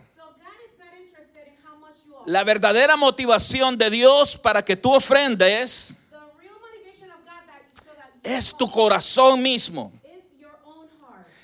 La 2.28 2.44
verdadera 2.44 2.96
motivación 2.96 3.78
de 3.78 3.90
Dios 3.90 4.38
para 4.38 4.64
que 4.64 4.76
tú 4.76 4.94
ofrendes 4.94 5.98
The 6.12 6.18
real 6.38 6.54
motivation 6.62 7.10
of 7.10 7.26
God 7.26 7.42
that, 7.48 7.64
so 7.74 7.92
that 7.96 8.12
you 8.14 8.17
es 8.28 8.56
tu 8.56 8.70
corazón 8.70 9.42
mismo. 9.42 9.92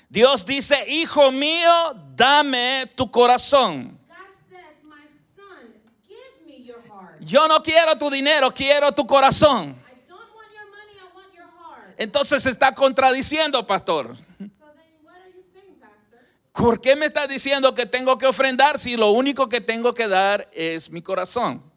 Dios 0.08 0.44
dice, 0.44 0.84
hijo 0.86 1.32
mío, 1.32 1.94
dame 2.14 2.92
tu 2.94 3.10
corazón. 3.10 3.98
Yo 7.20 7.48
no 7.48 7.62
quiero 7.62 7.96
tu 7.96 8.10
dinero, 8.10 8.52
quiero 8.52 8.92
tu 8.92 9.06
corazón. 9.06 9.82
Entonces 11.96 12.42
se 12.42 12.50
está 12.50 12.74
contradiciendo, 12.74 13.66
pastor. 13.66 14.14
¿Por 16.52 16.80
qué 16.80 16.94
me 16.94 17.06
estás 17.06 17.28
diciendo 17.28 17.74
que 17.74 17.86
tengo 17.86 18.18
que 18.18 18.26
ofrendar 18.26 18.78
si 18.78 18.96
lo 18.96 19.10
único 19.10 19.48
que 19.48 19.60
tengo 19.60 19.94
que 19.94 20.06
dar 20.06 20.48
es 20.52 20.90
mi 20.90 21.02
corazón? 21.02 21.73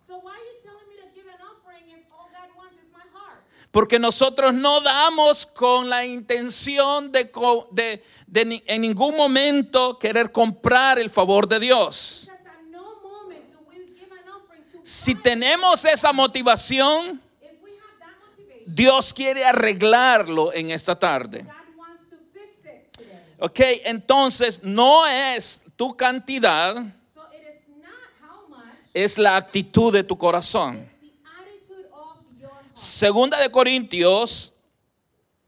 Porque 3.72 4.00
nosotros 4.00 4.54
no 4.54 4.82
damos 4.82 5.46
con 5.46 5.90
la 5.90 6.06
intención 6.06 7.12
de, 7.12 7.32
de- 7.72 8.04
de 8.26 8.64
en 8.66 8.82
ningún 8.82 9.16
momento 9.16 9.98
querer 10.00 10.32
comprar 10.32 10.98
el 11.00 11.10
favor 11.10 11.48
de 11.48 11.60
Dios. 11.60 12.28
Si 14.84 15.16
tenemos 15.16 15.84
esa 15.84 16.14
motivación, 16.14 17.22
If 17.42 17.62
we 17.62 17.72
have 17.72 18.00
that 18.00 18.16
motivation, 18.26 18.74
Dios 18.76 19.14
quiere 19.14 19.44
arreglarlo 19.44 20.54
en 20.54 20.72
esta 20.72 20.98
tarde. 20.98 21.44
God 21.44 21.54
wants 21.78 22.10
to 22.10 22.16
fix 22.34 22.64
it 22.66 22.92
today. 22.98 23.36
Ok, 23.40 23.60
entonces 23.84 24.62
no 24.64 25.06
es 25.06 25.62
tu 25.76 25.96
cantidad, 25.98 26.78
es 28.94 29.18
la 29.18 29.36
actitud 29.36 29.92
de 29.92 30.04
tu 30.06 30.18
corazón. 30.18 30.90
Segunda 32.78 33.40
de 33.40 33.50
Corintios 33.50 34.54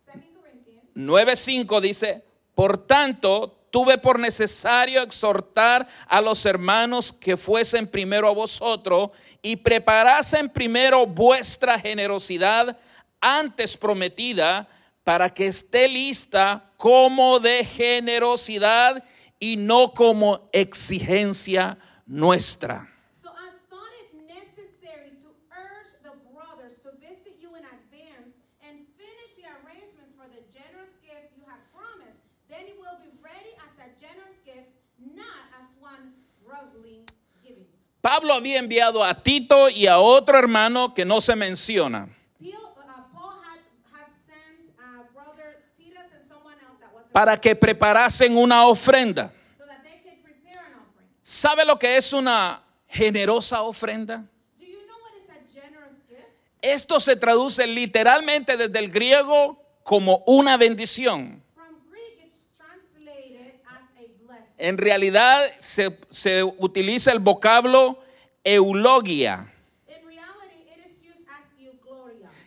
2 0.08 0.16
Corinthians 0.42 0.84
9:5 0.96 1.80
dice, 1.80 2.26
por 2.56 2.88
tanto, 2.88 3.56
tuve 3.70 4.00
por 4.00 4.18
necesario 4.18 5.04
exhortar 5.04 5.88
a 6.08 6.22
los 6.22 6.44
hermanos 6.48 7.14
que 7.14 7.38
fuesen 7.38 7.86
primero 7.86 8.28
a 8.28 8.34
vosotros 8.34 9.12
y 9.44 9.58
preparasen 9.58 10.50
primero 10.50 11.06
vuestra 11.06 11.78
generosidad 11.78 12.76
antes 13.22 13.78
prometida 13.78 14.68
para 15.04 15.32
que 15.32 15.46
esté 15.46 15.88
lista 15.88 16.72
como 16.78 17.40
de 17.40 17.64
generosidad 17.64 19.04
y 19.40 19.56
no 19.56 19.94
como 19.94 20.50
exigencia 20.52 21.78
nuestra. 22.08 22.89
generous 30.52 30.96
gift 31.04 31.36
you 31.38 31.44
have 31.48 31.62
promised, 31.76 32.20
then 32.50 32.68
it 32.68 32.78
will 32.80 32.98
be 33.04 33.12
ready 33.22 33.54
as 33.66 33.74
a 33.84 33.90
generous 34.00 34.40
gift, 34.46 34.70
not 35.00 35.44
as 35.60 35.68
one 35.80 36.14
giving. 37.44 37.66
Pablo 38.02 38.34
había 38.34 38.60
enviado 38.60 39.04
a 39.04 39.14
Tito 39.14 39.70
y 39.70 39.88
a 39.88 40.00
otro 40.00 40.38
hermano 40.38 40.94
que 40.94 41.06
no 41.06 41.20
se 41.22 41.36
menciona. 41.36 42.08
Uh, 42.42 42.48
uh, 42.48 42.52
uh, 42.52 42.60
para 47.12 47.40
que 47.40 47.56
preparasen 47.56 48.38
una 48.38 48.66
ofrenda. 48.66 49.34
¿Sabe 51.22 51.64
lo 51.66 51.78
que 51.78 51.98
es 51.98 52.12
una 52.14 52.64
generosa 52.88 53.62
ofrenda? 53.62 54.26
Esto 56.62 57.00
se 57.00 57.16
traduce 57.16 57.66
literalmente 57.68 58.58
desde 58.58 58.80
el 58.80 58.92
griego 58.92 59.64
como 59.90 60.24
una 60.28 60.56
bendición. 60.56 61.42
En 64.60 64.78
realidad 64.78 65.52
se, 65.58 65.98
se 66.12 66.44
utiliza 66.44 67.12
el 67.12 67.18
vocablo 67.18 68.00
eulogia, 68.44 69.52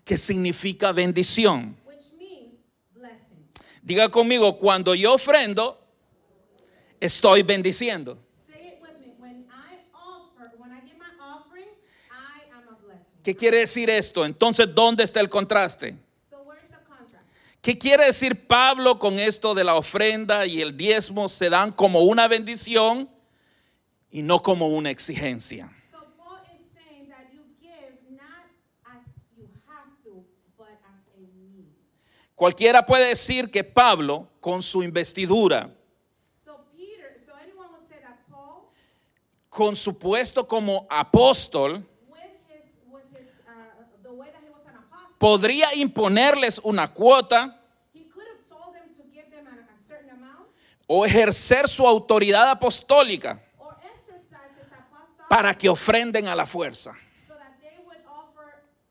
que 0.05 0.17
significa 0.17 0.93
bendición. 0.93 1.77
Diga 3.83 4.09
conmigo, 4.09 4.57
cuando 4.57 4.95
yo 4.95 5.15
ofrendo, 5.15 5.85
estoy 7.01 7.43
bendiciendo. 7.43 8.25
¿Qué 13.25 13.35
quiere 13.35 13.59
decir 13.59 13.91
esto? 13.91 14.25
Entonces, 14.25 14.73
¿dónde 14.73 15.03
está 15.03 15.19
el 15.19 15.29
contraste? 15.29 15.99
¿Qué 17.63 17.79
quiere 17.79 18.07
decir 18.07 18.49
Pablo 18.49 18.99
con 18.99 19.21
esto 19.21 19.55
de 19.55 19.63
la 19.63 19.77
ofrenda 19.77 20.47
y 20.47 20.61
el 20.61 20.77
diezmo 20.77 21.29
se 21.29 21.49
dan 21.49 21.71
como 21.71 22.01
una 22.01 22.27
bendición 22.27 23.09
y 24.11 24.23
no 24.23 24.43
como 24.43 24.67
una 24.67 24.91
exigencia? 24.91 25.73
Cualquiera 32.35 32.85
puede 32.85 33.07
decir 33.07 33.49
que 33.49 33.63
Pablo, 33.63 34.29
con 34.41 34.61
su 34.61 34.83
investidura, 34.83 35.73
con 39.49 39.77
su 39.77 39.97
puesto 39.97 40.49
como 40.49 40.85
apóstol, 40.91 41.87
podría 45.23 45.73
imponerles 45.77 46.59
una 46.65 46.93
cuota 46.93 47.57
o 50.89 51.07
ejercer 51.07 51.69
su 51.69 51.87
autoridad 51.87 52.51
apostólica 52.51 53.41
para 55.29 55.55
que 55.55 55.69
ofrenden 55.69 56.27
a 56.27 56.35
la 56.35 56.45
fuerza. 56.45 56.91
uh, 56.91 57.37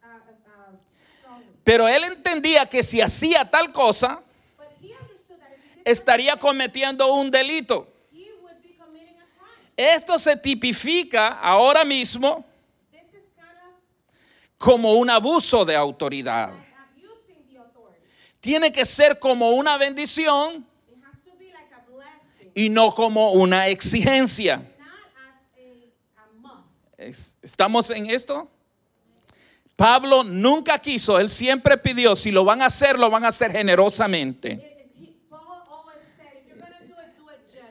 uh, 0.07 0.77
strongly. 1.19 1.45
Pero 1.65 1.89
él 1.89 2.01
entendía 2.05 2.65
que 2.65 2.81
si 2.81 3.01
hacía 3.01 3.43
tal 3.51 3.73
cosa, 3.73 4.21
But 4.57 4.67
he 4.81 4.93
understood 4.93 5.37
that 5.37 5.51
if 5.51 5.61
he 5.75 5.79
did 5.79 5.91
estaría 5.91 6.37
cometiendo 6.37 7.13
un 7.13 7.29
delito. 7.29 7.87
he 8.09 8.31
would 8.41 8.55
be 8.63 8.69
committing 8.77 9.15
a 9.19 9.27
crime. 9.37 9.95
Esto 9.95 10.17
se 10.17 10.37
tipifica 10.37 11.27
ahora 11.41 11.83
mismo 11.83 12.45
This 12.89 13.01
is 13.13 13.29
kind 13.35 13.57
of 13.67 13.73
como 14.61 14.93
un 14.93 15.09
abuso 15.09 15.65
de 15.65 15.75
autoridad. 15.75 16.53
Tiene 18.39 18.71
que 18.71 18.85
ser 18.85 19.17
como 19.17 19.49
una 19.51 19.75
bendición 19.75 20.65
y 22.53 22.69
no 22.69 22.93
como 22.93 23.31
una 23.31 23.67
exigencia. 23.67 24.71
¿Estamos 27.41 27.89
en 27.89 28.11
esto? 28.11 28.47
Pablo 29.75 30.23
nunca 30.23 30.77
quiso, 30.77 31.17
él 31.17 31.29
siempre 31.29 31.75
pidió, 31.75 32.15
si 32.15 32.29
lo 32.29 32.45
van 32.45 32.61
a 32.61 32.67
hacer, 32.67 32.99
lo 32.99 33.09
van 33.09 33.25
a 33.25 33.29
hacer 33.29 33.51
generosamente. 33.51 34.77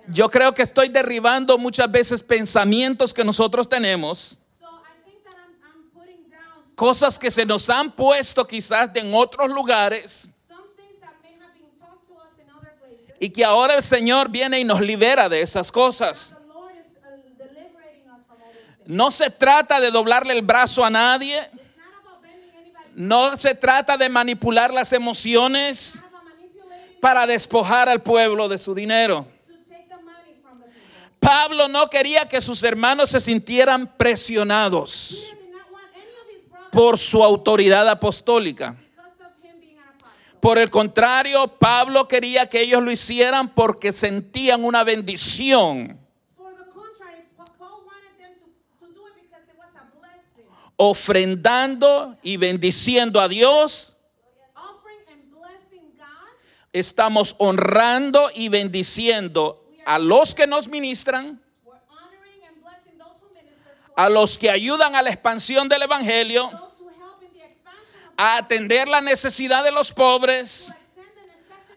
Yo 0.08 0.28
creo 0.28 0.52
que 0.52 0.62
estoy 0.62 0.88
derribando 0.88 1.56
muchas 1.56 1.88
veces 1.88 2.20
pensamientos 2.20 3.14
que 3.14 3.22
nosotros 3.22 3.68
tenemos, 3.68 4.39
cosas 6.80 7.18
que 7.18 7.30
se 7.30 7.44
nos 7.44 7.68
han 7.68 7.92
puesto 7.92 8.46
quizás 8.46 8.88
en 8.94 9.12
otros 9.12 9.50
lugares 9.50 10.32
some 10.48 10.62
things 10.78 10.98
that 10.98 11.12
may 11.22 11.34
have 11.38 11.52
been 11.52 11.68
taught 11.78 12.00
to 12.08 12.14
us 12.14 12.32
in 12.42 12.48
other 12.56 12.72
places. 12.80 13.16
y 13.20 13.28
que 13.28 13.44
ahora 13.44 13.74
el 13.74 13.82
Señor 13.82 14.30
viene 14.30 14.58
y 14.60 14.64
nos 14.64 14.80
libera 14.80 15.28
de 15.28 15.42
esas 15.42 15.70
cosas. 15.70 16.38
Uh. 16.38 16.60
No 18.86 19.10
se 19.10 19.28
trata 19.28 19.78
de 19.78 19.90
doblarle 19.90 20.32
el 20.32 20.40
brazo 20.40 20.82
a 20.82 20.88
nadie, 20.88 21.50
no 22.94 23.36
se 23.36 23.54
trata 23.54 23.98
de 23.98 24.08
manipular 24.08 24.72
las 24.72 24.94
emociones 24.94 26.02
para 26.98 27.26
despojar 27.26 27.90
al 27.90 28.00
pueblo 28.00 28.48
de 28.48 28.56
su 28.56 28.74
dinero. 28.74 29.26
Pablo 31.18 31.68
no 31.68 31.90
quería 31.90 32.26
que 32.26 32.40
sus 32.40 32.62
hermanos 32.62 33.10
se 33.10 33.20
sintieran 33.20 33.86
presionados 33.98 35.36
por 36.72 36.98
su 36.98 37.22
autoridad 37.22 37.88
apostólica. 37.88 38.76
Por 40.40 40.56
el 40.56 40.70
contrario, 40.70 41.48
Pablo 41.58 42.08
quería 42.08 42.48
que 42.48 42.62
ellos 42.62 42.82
lo 42.82 42.90
hicieran 42.90 43.54
porque 43.54 43.92
sentían 43.92 44.64
una 44.64 44.84
bendición, 44.84 46.00
ofrendando 50.76 52.16
y 52.22 52.38
bendiciendo 52.38 53.20
a 53.20 53.28
Dios. 53.28 53.98
Estamos 56.72 57.34
honrando 57.38 58.30
y 58.34 58.48
bendiciendo 58.48 59.62
a 59.84 59.98
los 59.98 60.34
que 60.34 60.46
nos 60.46 60.68
ministran, 60.68 61.42
a 63.96 64.08
los 64.08 64.38
que 64.38 64.50
ayudan 64.50 64.94
a 64.94 65.02
la 65.02 65.10
expansión 65.10 65.68
del 65.68 65.82
Evangelio, 65.82 66.50
a 68.16 68.36
atender 68.36 68.88
la 68.88 69.00
necesidad 69.00 69.64
de 69.64 69.72
los 69.72 69.92
pobres, 69.92 70.72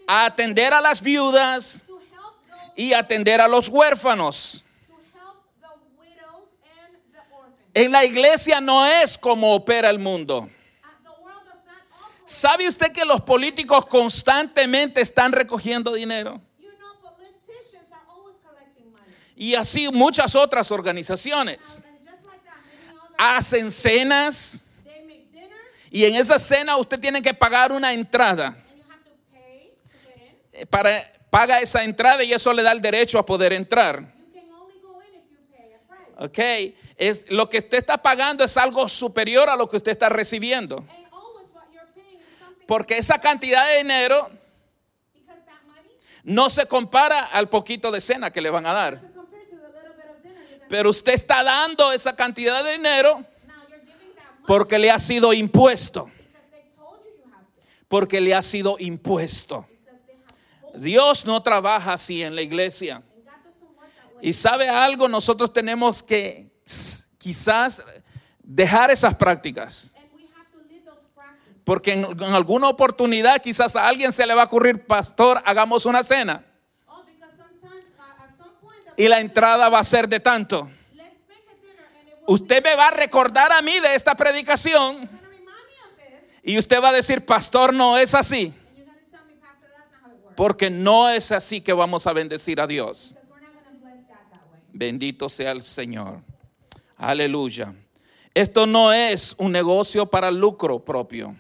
a 0.07 0.25
atender 0.25 0.73
a 0.73 0.81
las 0.81 1.01
viudas 1.01 1.85
y 2.75 2.93
atender 2.93 3.39
a 3.41 3.47
los 3.47 3.69
huérfanos. 3.69 4.65
En 7.73 7.91
la 7.91 8.05
iglesia 8.05 8.61
no 8.61 8.85
es 8.85 9.17
como 9.17 9.55
opera 9.55 9.89
el 9.89 9.99
mundo. 9.99 10.49
¿Sabe 12.25 12.67
usted 12.67 12.91
que 12.91 13.05
los 13.05 13.21
políticos 13.21 13.85
constantemente 13.85 15.01
están 15.01 15.31
recogiendo 15.31 15.93
dinero? 15.93 16.41
Y 19.35 19.55
así 19.55 19.91
muchas 19.91 20.35
otras 20.35 20.71
organizaciones. 20.71 21.83
Hacen 23.25 23.71
cenas 23.71 24.65
y 25.89 26.03
en 26.03 26.15
esa 26.15 26.37
cena 26.39 26.75
usted 26.75 26.99
tiene 26.99 27.21
que 27.21 27.33
pagar 27.33 27.71
una 27.71 27.93
entrada. 27.93 28.57
Eh, 30.51 30.65
Para, 30.65 31.09
paga 31.29 31.61
esa 31.61 31.83
entrada 31.83 32.21
y 32.23 32.33
eso 32.33 32.51
le 32.51 32.63
da 32.63 32.73
el 32.73 32.81
derecho 32.81 33.17
a 33.17 33.25
poder 33.25 33.53
entrar. 33.53 34.11
¿Ok? 36.17 36.39
Es, 36.97 37.29
lo 37.29 37.47
que 37.47 37.59
usted 37.59 37.77
está 37.77 37.97
pagando 37.97 38.43
es 38.43 38.57
algo 38.57 38.89
superior 38.89 39.47
a 39.49 39.55
lo 39.55 39.69
que 39.69 39.77
usted 39.77 39.91
está 39.93 40.09
recibiendo. 40.09 40.83
Porque 42.67 42.97
esa 42.97 43.21
cantidad 43.21 43.67
de 43.67 43.77
dinero 43.77 44.31
because 45.13 45.39
that 45.45 45.63
money 45.67 45.91
no 46.23 46.49
se 46.49 46.65
compara 46.65 47.19
al 47.25 47.47
poquito 47.47 47.89
de 47.89 48.01
cena 48.01 48.31
que 48.31 48.41
le 48.41 48.49
van 48.49 48.65
a 48.65 48.73
dar. 48.73 49.12
Pero 50.73 50.89
usted 50.89 51.13
está 51.13 51.43
dando 51.43 51.91
esa 51.91 52.15
cantidad 52.15 52.63
de 52.63 52.71
dinero 52.71 53.23
porque 54.47 54.79
le 54.79 54.89
ha 54.89 54.97
sido 54.97 55.31
impuesto. 55.31 56.09
Porque 57.87 58.19
le 58.19 58.33
ha 58.33 58.41
sido 58.41 58.77
impuesto. 58.79 59.67
Dios 60.73 61.27
no 61.27 61.43
trabaja 61.43 61.93
así 61.93 62.23
en 62.23 62.33
la 62.33 62.41
iglesia. 62.41 63.03
Y 64.19 64.33
sabe 64.33 64.67
algo, 64.67 65.07
nosotros 65.07 65.53
tenemos 65.53 66.01
que 66.01 66.49
quizás 67.19 67.83
dejar 68.41 68.89
esas 68.89 69.13
prácticas. 69.13 69.91
Porque 71.63 71.91
en 71.91 72.23
alguna 72.23 72.69
oportunidad 72.69 73.43
quizás 73.43 73.75
a 73.75 73.87
alguien 73.87 74.11
se 74.11 74.25
le 74.25 74.33
va 74.33 74.41
a 74.41 74.45
ocurrir, 74.45 74.87
pastor, 74.87 75.39
hagamos 75.45 75.85
una 75.85 76.03
cena. 76.03 76.43
Y 78.97 79.07
la 79.07 79.19
entrada 79.19 79.69
va 79.69 79.79
a 79.79 79.83
ser 79.83 80.07
de 80.07 80.19
tanto. 80.19 80.69
Usted 82.25 82.63
me 82.63 82.75
va 82.75 82.87
a 82.87 82.91
recordar 82.91 83.51
a 83.51 83.61
mí 83.61 83.79
de 83.79 83.95
esta 83.95 84.15
predicación 84.15 85.09
y 86.41 86.57
usted 86.57 86.81
va 86.81 86.89
a 86.89 86.93
decir, 86.93 87.25
pastor, 87.25 87.73
no 87.73 87.97
es 87.97 88.13
así. 88.13 88.53
Porque 90.35 90.69
no 90.69 91.09
es 91.09 91.31
así 91.31 91.61
que 91.61 91.73
vamos 91.73 92.05
a 92.07 92.13
bendecir 92.13 92.59
a 92.59 92.67
Dios. 92.67 93.13
Bendito 94.71 95.29
sea 95.29 95.51
el 95.51 95.61
Señor. 95.61 96.21
Aleluya. 96.97 97.73
Esto 98.33 98.65
no 98.65 98.91
es 98.91 99.35
un 99.37 99.51
negocio 99.51 100.05
para 100.05 100.31
lucro 100.31 100.83
propio. 100.83 101.35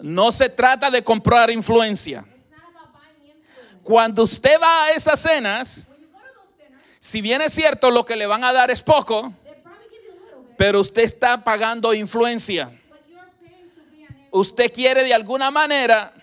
No 0.00 0.32
se 0.32 0.48
trata 0.48 0.90
de 0.90 1.04
comprar 1.04 1.48
influencia. 1.50 2.24
it's 2.26 2.50
not 2.50 2.62
about 2.74 2.92
buying 2.92 3.30
influence. 3.30 3.71
Cuando 3.82 4.22
usted 4.22 4.60
va 4.60 4.84
a 4.84 4.90
esas 4.92 5.20
cenas, 5.20 5.88
si 7.00 7.20
bien 7.20 7.42
es 7.42 7.52
cierto 7.52 7.90
lo 7.90 8.04
que 8.04 8.14
le 8.14 8.26
van 8.26 8.44
a 8.44 8.52
dar 8.52 8.70
es 8.70 8.80
poco, 8.82 9.32
pero 10.56 10.80
usted 10.80 11.02
está 11.02 11.42
pagando 11.42 11.92
influencia. 11.92 12.70
Usted 14.30 14.72
quiere 14.72 15.02
de 15.02 15.12
alguna 15.12 15.50
manera 15.50 16.14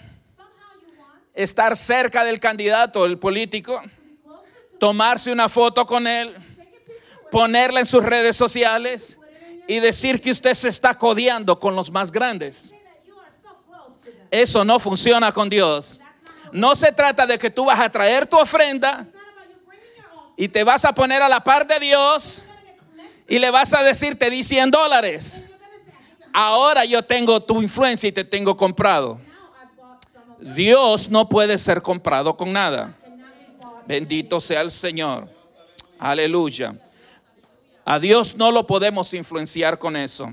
estar 1.33 1.75
cerca 1.75 2.23
del 2.23 2.39
candidato, 2.39 3.05
el 3.05 3.19
político, 3.19 3.81
tomarse 4.79 5.31
una 5.31 5.49
foto 5.49 5.85
con 5.85 6.07
él, 6.07 6.35
ponerla 7.31 7.81
en 7.81 7.85
sus 7.85 8.03
redes 8.03 8.35
sociales 8.35 9.19
y 9.67 9.79
decir 9.79 10.21
que 10.21 10.31
used 10.31 10.53
se 10.53 10.69
está 10.69 10.97
codeando 10.97 11.59
con 11.59 11.75
los 11.75 11.91
más 11.91 12.11
grandes. 12.11 12.71
Eso 14.31 14.63
no 14.63 14.79
funciona 14.79 15.31
con 15.31 15.49
Dios. 15.49 15.99
No 16.51 16.75
se 16.75 16.91
trata 16.91 17.25
de 17.25 17.37
que 17.37 17.49
tú 17.49 17.65
vas 17.65 17.79
a 17.79 17.89
traer 17.89 18.25
tu 18.27 18.37
ofrenda 18.37 19.07
y 20.35 20.47
te 20.47 20.63
vas 20.63 20.85
a 20.85 20.93
poner 20.93 21.21
a 21.21 21.29
la 21.29 21.43
par 21.43 21.67
de 21.67 21.79
Dios 21.79 22.45
y 23.27 23.39
le 23.39 23.51
vas 23.51 23.73
a 23.73 23.83
decir, 23.83 24.17
te 24.17 24.29
di 24.29 24.43
100 24.43 24.71
dólares. 24.71 25.47
Ahora 26.33 26.85
yo 26.85 27.03
tengo 27.03 27.41
tu 27.41 27.61
influencia 27.61 28.07
y 28.07 28.11
te 28.11 28.23
tengo 28.23 28.55
comprado. 28.55 29.19
Dios 30.39 31.09
no 31.09 31.27
puede 31.27 31.57
ser 31.57 31.81
comprado 31.81 32.35
con 32.37 32.53
nada. 32.53 32.95
Bendito 33.85 34.39
sea 34.39 34.61
el 34.61 34.71
Señor. 34.71 35.27
Aleluya. 35.99 36.75
A 37.83 37.99
Dios 37.99 38.35
no 38.35 38.51
lo 38.51 38.65
podemos 38.65 39.13
influenciar 39.13 39.77
con 39.77 39.95
eso. 39.97 40.31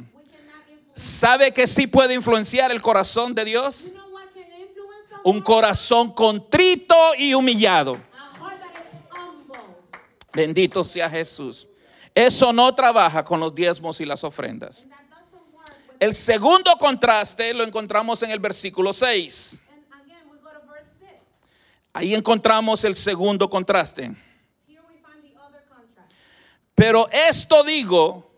¿Sabe 0.94 1.52
que 1.52 1.66
sí 1.66 1.86
puede 1.86 2.14
influenciar 2.14 2.70
el 2.70 2.80
corazón 2.80 3.34
de 3.34 3.44
Dios? 3.44 3.92
Un 5.26 5.40
corazón 5.40 6.12
contrito 6.12 6.94
y 7.18 7.34
humillado. 7.34 8.00
Bendito 10.32 10.84
sea 10.84 11.10
Jesús. 11.10 11.68
Eso 12.14 12.52
no 12.52 12.72
trabaja 12.72 13.24
con 13.24 13.40
los 13.40 13.52
diezmos 13.52 14.00
y 14.00 14.06
las 14.06 14.22
ofrendas. 14.22 14.86
El 15.98 16.12
segundo 16.12 16.76
contraste 16.78 17.52
lo 17.54 17.64
encontramos 17.64 18.22
en 18.22 18.30
el 18.30 18.38
versículo 18.38 18.92
6. 18.92 19.60
And 19.68 20.00
again, 20.00 20.16
we 20.30 20.38
go 20.38 20.48
to 20.48 20.64
verse 20.72 20.90
6. 21.00 21.10
Ahí 21.92 22.14
encontramos 22.14 22.84
el 22.84 22.94
segundo 22.94 23.50
contraste. 23.50 24.14
Pero 26.76 27.08
esto 27.10 27.64
digo, 27.64 28.30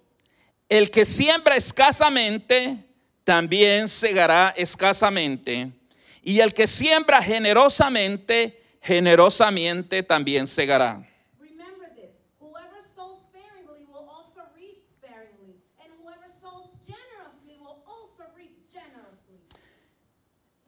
el 0.70 0.90
que 0.90 1.04
siembra 1.04 1.54
escasamente, 1.54 2.82
también 3.24 3.88
segará 3.88 4.54
escasamente. 4.56 5.77
Y 6.22 6.40
el 6.40 6.52
que 6.54 6.66
siembra 6.66 7.22
generosamente, 7.22 8.62
generosamente 8.82 10.02
también 10.02 10.46
segará. 10.46 11.08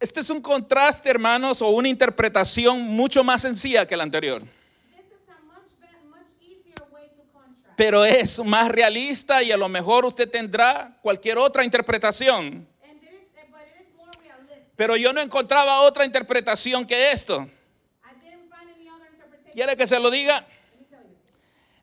Este 0.00 0.20
es 0.20 0.30
un 0.30 0.40
contraste, 0.40 1.10
hermanos, 1.10 1.60
o 1.60 1.68
una 1.68 1.86
interpretación 1.86 2.80
mucho 2.80 3.22
más 3.22 3.42
sencilla 3.42 3.86
que 3.86 3.94
la 3.94 4.02
anterior. 4.02 4.42
Pero 7.76 8.04
es 8.06 8.38
más 8.42 8.70
realista 8.70 9.42
y 9.42 9.52
a 9.52 9.58
lo 9.58 9.68
mejor 9.68 10.06
usted 10.06 10.28
tendrá 10.30 10.98
cualquier 11.02 11.36
otra 11.36 11.64
interpretación. 11.64 12.66
Pero 14.80 14.96
yo 14.96 15.12
no 15.12 15.20
encontraba 15.20 15.82
otra 15.82 16.06
interpretación 16.06 16.86
que 16.86 17.12
esto. 17.12 17.46
¿Quiere 19.52 19.76
que 19.76 19.86
se 19.86 20.00
lo 20.00 20.10
diga? 20.10 20.46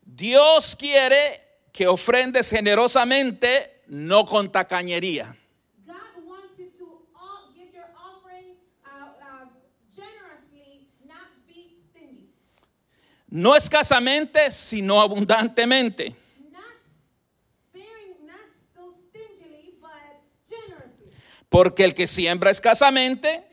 Dios 0.04 0.76
quiere 0.76 1.40
que 1.72 1.86
ofrendes 1.86 2.50
generosamente, 2.50 3.84
no 3.86 4.26
con 4.26 4.52
tacañería. 4.52 5.38
Uh, 5.86 5.92
uh, 5.92 6.08
stingy. 11.92 12.32
No 13.30 13.56
escasamente, 13.56 14.50
sino 14.50 15.00
abundantemente. 15.00 16.16
Not 16.52 16.64
sparing, 17.70 18.26
not 18.26 18.50
so 18.74 18.96
stingily, 19.12 19.78
but 19.80 20.18
generously. 20.50 21.12
Porque 21.50 21.84
el 21.86 21.94
que 21.96 22.08
siembra 22.08 22.52
escasamente, 22.52 23.44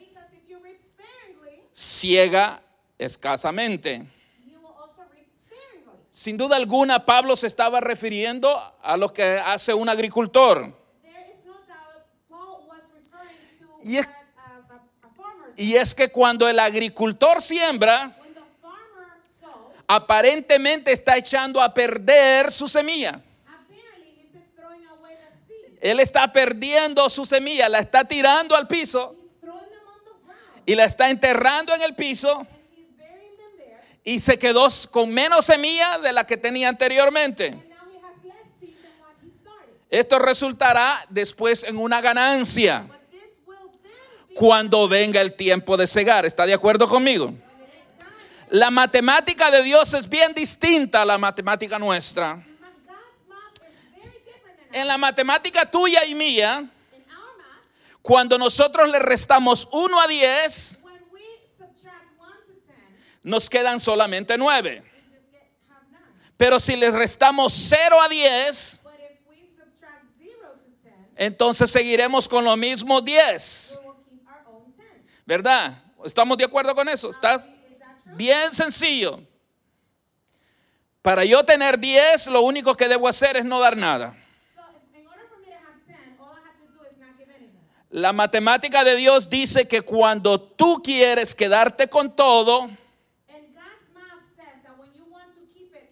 ciega 1.73 2.61
escasamente. 2.99 4.07
Sin 6.11 6.37
duda 6.37 6.57
alguna, 6.57 7.05
Pablo 7.05 7.37
se 7.37 7.47
estaba 7.47 7.81
refiriendo 7.81 8.61
a 8.83 8.97
lo 8.97 9.13
que 9.13 9.39
hace 9.45 9.75
un 9.75 9.89
agricultor. 9.89 10.73
Y 13.83 13.99
es- 13.99 14.07
uh, 14.07 14.11
Y 15.57 15.75
es 15.77 15.95
que 15.95 16.09
cuando 16.11 16.49
el 16.49 16.59
agricultor 16.59 17.43
siembra, 17.43 18.17
aparentemente 19.87 20.93
está 20.93 21.17
echando 21.17 21.61
a 21.61 21.73
perder 21.75 22.51
su 22.51 22.67
semilla. 22.67 23.21
Él 25.85 26.01
está 26.01 26.33
perdiendo 26.33 27.11
su 27.11 27.27
semilla, 27.27 27.69
la 27.69 27.79
está 27.79 28.07
tirando 28.07 28.57
al 28.57 28.67
piso 28.67 29.15
y 30.65 30.75
la 30.75 30.87
está 30.87 31.11
enterrando 31.11 31.75
en 31.75 31.83
el 31.83 31.95
piso 31.95 32.47
y 34.03 34.19
se 34.19 34.39
quedó 34.39 34.67
con 34.91 35.11
menos 35.11 35.45
semilla 35.45 35.99
de 35.99 36.15
la 36.15 36.25
que 36.27 36.39
tenía 36.39 36.71
anteriormente. 36.71 37.55
Esto 39.91 40.19
resultará 40.19 41.05
después 41.11 41.65
en 41.65 41.77
una 41.77 42.01
ganancia 42.01 42.89
cuando 44.35 44.89
venga 44.89 45.21
el 45.21 45.35
tiempo 45.35 45.77
de 45.77 45.87
cegar. 45.87 46.25
¿Está 46.25 46.47
de 46.47 46.55
acuerdo 46.55 46.89
conmigo? 46.89 47.35
La 48.49 48.71
matemática 48.71 49.51
de 49.51 49.63
Dios 49.63 49.93
es 49.93 50.09
bien 50.09 50.33
distinta 50.33 51.03
a 51.03 51.05
la 51.05 51.19
matemática 51.19 51.79
nuestra. 51.79 52.43
En 54.75 54.89
la 54.89 54.99
matemática 54.99 55.71
tuya 55.71 56.05
y 56.05 56.15
mía, 56.15 56.69
cuando 58.03 58.37
nosotros 58.37 58.89
le 58.91 58.99
restamos 58.99 59.69
1 59.73 60.01
a 60.01 60.07
10, 60.07 60.81
when 60.83 60.95
we 61.11 61.21
subtract 61.57 62.05
1 62.19 62.29
to 62.47 62.53
10, 62.67 62.75
nos 63.23 63.49
quedan 63.49 63.81
solamente 63.81 64.37
9. 64.37 64.83
we 64.83 64.91
just 65.11 65.33
get 65.33 65.43
have 65.71 65.87
9. 65.91 66.03
Pero 66.37 66.59
si 66.59 66.77
le 66.77 66.91
restamos 66.91 67.55
0 67.55 68.03
a 68.03 68.09
10, 68.09 68.81
But 68.83 68.93
if 68.95 69.19
we 69.31 69.37
subtract 69.57 70.05
0 70.19 70.35
to 70.59 70.71
10, 70.83 70.95
entonces 71.17 71.71
seguiremos 71.71 72.29
con 72.29 72.45
lo 72.45 72.57
mismo 72.57 73.01
10. 73.01 73.79
we 73.81 73.87
will 73.87 73.95
keep 74.11 74.27
our 74.27 74.55
own 74.55 74.73
10. 74.77 74.87
¿Verdad? 75.25 75.83
¿Estamos 76.05 76.37
de 76.37 76.45
acuerdo 76.45 76.75
con 76.75 76.89
eso? 76.89 77.11
¿Está 77.11 77.43
bien 78.17 78.53
sencillo? 78.53 79.23
Para 81.01 81.25
yo 81.25 81.45
tener 81.45 81.79
10, 81.79 82.27
lo 82.29 82.43
único 82.43 82.75
que 82.75 82.89
debo 82.89 83.09
hacer 83.09 83.37
es 83.37 83.45
no 83.45 83.61
dar 83.61 83.77
nada. 83.77 84.15
So 84.55 84.63
if, 84.75 84.99
in 84.99 85.07
order 85.07 85.27
for 85.29 85.39
me 85.41 85.47
to 85.47 85.57
have 85.57 85.81
10, 85.87 86.17
all 86.19 86.33
I 86.33 86.49
have 86.49 86.59
to 86.61 86.67
do 86.67 86.81
is 86.85 86.99
not 86.99 87.17
give 87.19 87.29
anything. 87.31 87.61
La 87.95 88.13
matemática 88.13 88.83
de 88.83 88.97
Dios 88.97 89.31
dice 89.31 89.69
que 89.69 89.83
cuando 89.83 90.41
tú 90.41 90.83
quieres 90.83 91.33
quedarte 91.33 91.89
con 91.89 92.17
todo, 92.17 92.63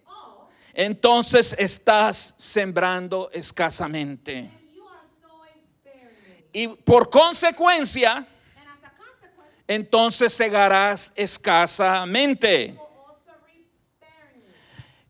all, 0.05 0.49
entonces 0.75 1.55
estás 1.57 2.35
sembrando 2.37 3.31
escasamente. 3.33 4.51
Y 6.53 6.67
por 6.67 7.09
consecuencia, 7.09 8.17
And 8.17 8.27
as 8.67 8.83
a 8.83 8.91
consequence, 8.97 9.65
entonces 9.69 10.33
segarás 10.33 11.13
escasamente. 11.15 12.77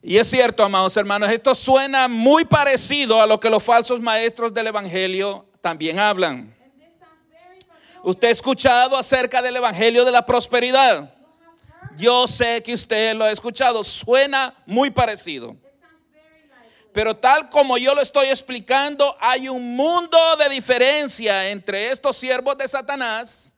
Y 0.03 0.19
es 0.19 0.29
cierto, 0.29 0.63
amados 0.63 0.95
hermanos, 0.99 1.31
esto 1.31 1.55
suena 1.55 2.07
muy 2.07 2.45
parecido 2.45 3.23
a 3.23 3.27
lo 3.27 3.41
que 3.41 3.49
los 3.49 3.63
falsos 3.63 3.99
maestros 3.99 4.53
del 4.53 4.67
Evangelio 4.67 5.47
también 5.63 5.99
hablan. 5.99 6.61
Usted 8.05 8.29
ha 8.29 8.31
escuchado 8.31 8.97
acerca 8.97 9.41
del 9.41 9.57
Evangelio 9.57 10.05
de 10.05 10.13
la 10.13 10.27
prosperidad. 10.27 11.15
Yo 11.97 12.27
sé 12.27 12.63
que 12.63 12.73
usted 12.73 13.15
lo 13.15 13.25
ha 13.25 13.31
escuchado, 13.31 13.85
suena 13.85 14.55
muy 14.67 14.91
parecido. 14.91 15.57
Pero 16.93 17.17
tal 17.17 17.49
como 17.49 17.79
yo 17.79 17.95
lo 17.95 18.03
estoy 18.03 18.29
explicando, 18.29 19.17
hay 19.19 19.49
un 19.49 19.77
mundo 19.77 20.19
de 20.37 20.49
diferencia 20.49 21.49
entre 21.49 21.91
estos 21.91 22.17
siervos 22.17 22.59
de 22.59 22.69
Satanás 22.69 23.55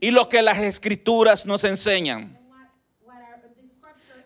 y 0.00 0.10
lo 0.10 0.28
que 0.28 0.42
las 0.42 0.58
escrituras 0.58 1.46
nos 1.46 1.64
enseñan. 1.64 2.36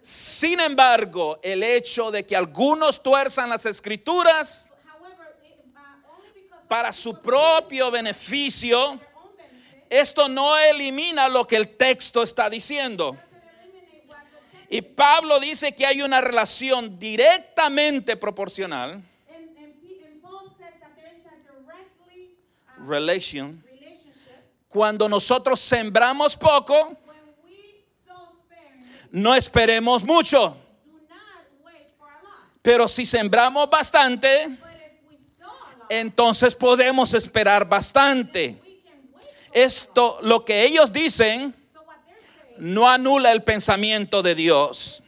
Sin 0.00 0.58
embargo, 0.58 1.38
el 1.42 1.62
hecho 1.62 2.10
de 2.10 2.24
que 2.24 2.34
algunos 2.34 3.02
tuerzan 3.02 3.50
las 3.50 3.66
escrituras 3.66 4.68
However, 4.86 5.36
it, 5.44 5.58
uh, 5.76 6.14
only 6.16 6.30
because 6.34 6.59
para 6.70 6.92
su 6.92 7.20
propio 7.20 7.90
beneficio, 7.90 8.96
esto 9.88 10.28
no 10.28 10.56
elimina 10.56 11.28
lo 11.28 11.44
que 11.44 11.56
el 11.56 11.76
texto 11.76 12.22
está 12.22 12.48
diciendo. 12.48 13.16
Y 14.68 14.80
Pablo 14.80 15.40
dice 15.40 15.74
que 15.74 15.84
hay 15.84 16.00
una 16.00 16.20
relación 16.20 16.96
directamente 16.96 18.16
proporcional, 18.16 19.02
relation, 22.86 23.64
cuando 24.68 25.08
nosotros 25.08 25.58
sembramos 25.58 26.36
poco, 26.36 26.96
no 29.10 29.34
esperemos 29.34 30.04
mucho. 30.04 30.56
Pero 32.62 32.86
si 32.86 33.04
sembramos 33.04 33.68
bastante, 33.68 34.56
entonces 35.90 36.54
podemos 36.54 37.12
esperar 37.14 37.68
bastante. 37.68 38.56
Esto, 39.52 40.18
lo 40.22 40.44
que 40.44 40.64
ellos 40.64 40.92
dicen, 40.92 41.54
no 42.58 42.88
anula 42.88 43.32
el 43.32 43.42
pensamiento 43.42 44.22
de 44.22 44.34
Dios. 44.34 45.02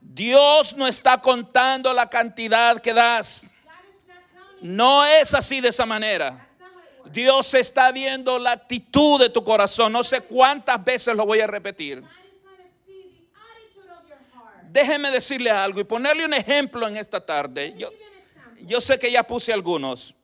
Dios 0.00 0.76
no 0.76 0.86
está 0.86 1.20
contando 1.20 1.92
la 1.92 2.08
cantidad 2.08 2.78
que 2.80 2.94
das. 2.94 3.46
No 4.60 5.04
es 5.04 5.34
así 5.34 5.60
de 5.60 5.70
esa 5.70 5.84
manera. 5.84 6.46
Dios 7.06 7.52
está 7.54 7.90
viendo 7.90 8.38
la 8.38 8.52
actitud 8.52 9.20
de 9.20 9.28
tu 9.28 9.42
corazón. 9.42 9.92
No 9.92 10.04
sé 10.04 10.20
cuántas 10.20 10.82
veces 10.84 11.16
lo 11.16 11.26
voy 11.26 11.40
a 11.40 11.46
repetir. 11.48 12.02
Déjeme 14.70 15.10
decirle 15.10 15.50
algo 15.50 15.80
y 15.80 15.84
ponerle 15.84 16.24
un 16.24 16.34
ejemplo 16.34 16.86
en 16.86 16.96
esta 16.96 17.24
tarde. 17.24 17.74
Yo 18.66 18.80
sé 18.80 18.98
que 18.98 19.10
ya 19.10 19.22
puse 19.22 19.52
algunos. 19.52 20.14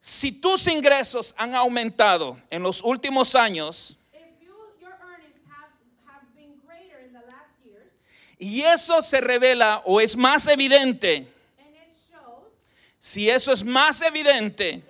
Si 0.00 0.32
tus 0.32 0.66
ingresos 0.66 1.34
han 1.36 1.54
aumentado 1.54 2.38
en 2.50 2.62
los 2.62 2.82
últimos 2.82 3.34
años 3.34 3.98
you, 4.40 4.86
have, 4.86 5.30
have 6.06 6.22
years, 7.64 7.92
y 8.38 8.62
eso 8.62 9.02
se 9.02 9.20
revela 9.20 9.82
o 9.84 10.00
es 10.00 10.16
más 10.16 10.46
evidente, 10.46 11.16
and 11.16 11.74
it 11.74 11.92
shows, 12.10 12.48
si 12.98 13.28
eso 13.28 13.52
es 13.52 13.62
más 13.62 14.00
evidente 14.00 14.68
evident 14.68 14.84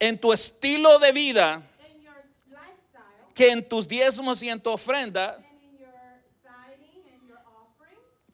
en 0.00 0.18
tu 0.18 0.32
estilo 0.32 0.98
de 0.98 1.12
vida 1.12 1.62
que 3.34 3.50
en 3.50 3.66
tus 3.66 3.86
diezmos 3.86 4.42
y 4.42 4.48
en 4.48 4.60
tu 4.60 4.70
ofrenda, 4.70 5.38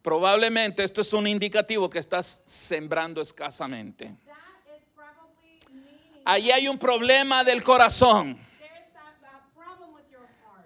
probablemente 0.07 0.85
esto 0.85 1.01
es 1.01 1.11
un 1.11 1.27
indicativo 1.27 1.89
que 1.89 1.99
estás 1.99 2.41
sembrando 2.45 3.21
escasamente. 3.21 4.15
Ahí 6.23 6.49
hay 6.49 6.69
un 6.69 6.79
problema 6.79 7.43
del 7.43 7.61
corazón. 7.61 8.39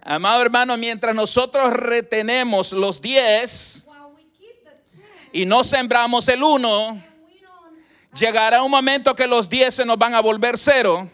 Amado 0.04 0.44
hermano, 0.44 0.78
mientras 0.78 1.16
nosotros 1.16 1.74
retenemos 1.74 2.72
los 2.72 3.02
10 3.02 3.88
While 3.88 4.14
we 4.16 4.22
keep 4.38 4.64
the 4.64 4.70
10 4.96 5.30
y 5.34 5.48
no 5.48 5.64
sembramos 5.64 6.28
el 6.28 6.44
1, 6.44 6.88
and 6.90 7.02
we 7.26 7.42
don't, 7.42 8.14
llegará 8.14 8.62
un 8.62 8.70
momento 8.70 9.16
que 9.16 9.26
los 9.26 9.50
10 9.50 9.74
se 9.74 9.86
nos 9.86 9.98
van 9.98 10.14
a 10.14 10.20
volver 10.20 10.56
cero 10.56 11.10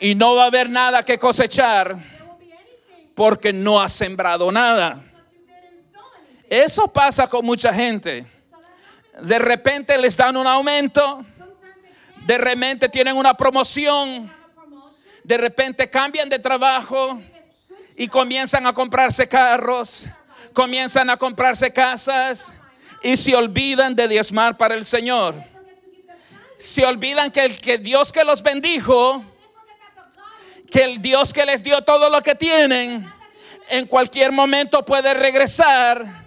y 0.00 0.16
no 0.16 0.34
va 0.34 0.42
a 0.42 0.46
haber 0.46 0.68
nada 0.68 1.04
que 1.04 1.20
cosechar 1.20 1.96
porque 3.14 3.52
no 3.52 3.80
has 3.80 3.92
sembrado 3.92 4.50
nada. 4.50 5.04
Eso 6.50 6.88
pasa 6.88 7.28
con 7.28 7.46
mucha 7.46 7.72
gente. 7.72 8.26
De 9.22 9.38
repente 9.38 9.96
les 9.96 10.16
dan 10.16 10.36
un 10.36 10.48
aumento, 10.48 11.24
de 12.26 12.38
repente 12.38 12.88
tienen 12.88 13.16
una 13.16 13.34
promoción, 13.34 14.28
de 15.22 15.38
repente 15.38 15.88
cambian 15.88 16.28
de 16.28 16.40
trabajo 16.40 17.20
y 17.96 18.08
comienzan 18.08 18.66
a 18.66 18.72
comprarse 18.72 19.28
carros, 19.28 20.08
comienzan 20.52 21.08
a 21.08 21.16
comprarse 21.16 21.72
casas 21.72 22.52
y 23.00 23.16
se 23.16 23.36
olvidan 23.36 23.94
de 23.94 24.08
diezmar 24.08 24.56
para 24.56 24.74
el 24.74 24.84
Señor. 24.84 25.36
Se 26.58 26.84
olvidan 26.84 27.30
que 27.30 27.44
el 27.44 27.60
que 27.60 27.78
Dios 27.78 28.10
que 28.10 28.24
los 28.24 28.42
bendijo, 28.42 29.22
que 30.68 30.82
el 30.82 31.00
Dios 31.00 31.32
que 31.32 31.46
les 31.46 31.62
dio 31.62 31.84
todo 31.84 32.10
lo 32.10 32.20
que 32.22 32.34
tienen, 32.34 33.06
en 33.68 33.86
cualquier 33.86 34.32
momento 34.32 34.84
puede 34.84 35.14
regresar 35.14 36.19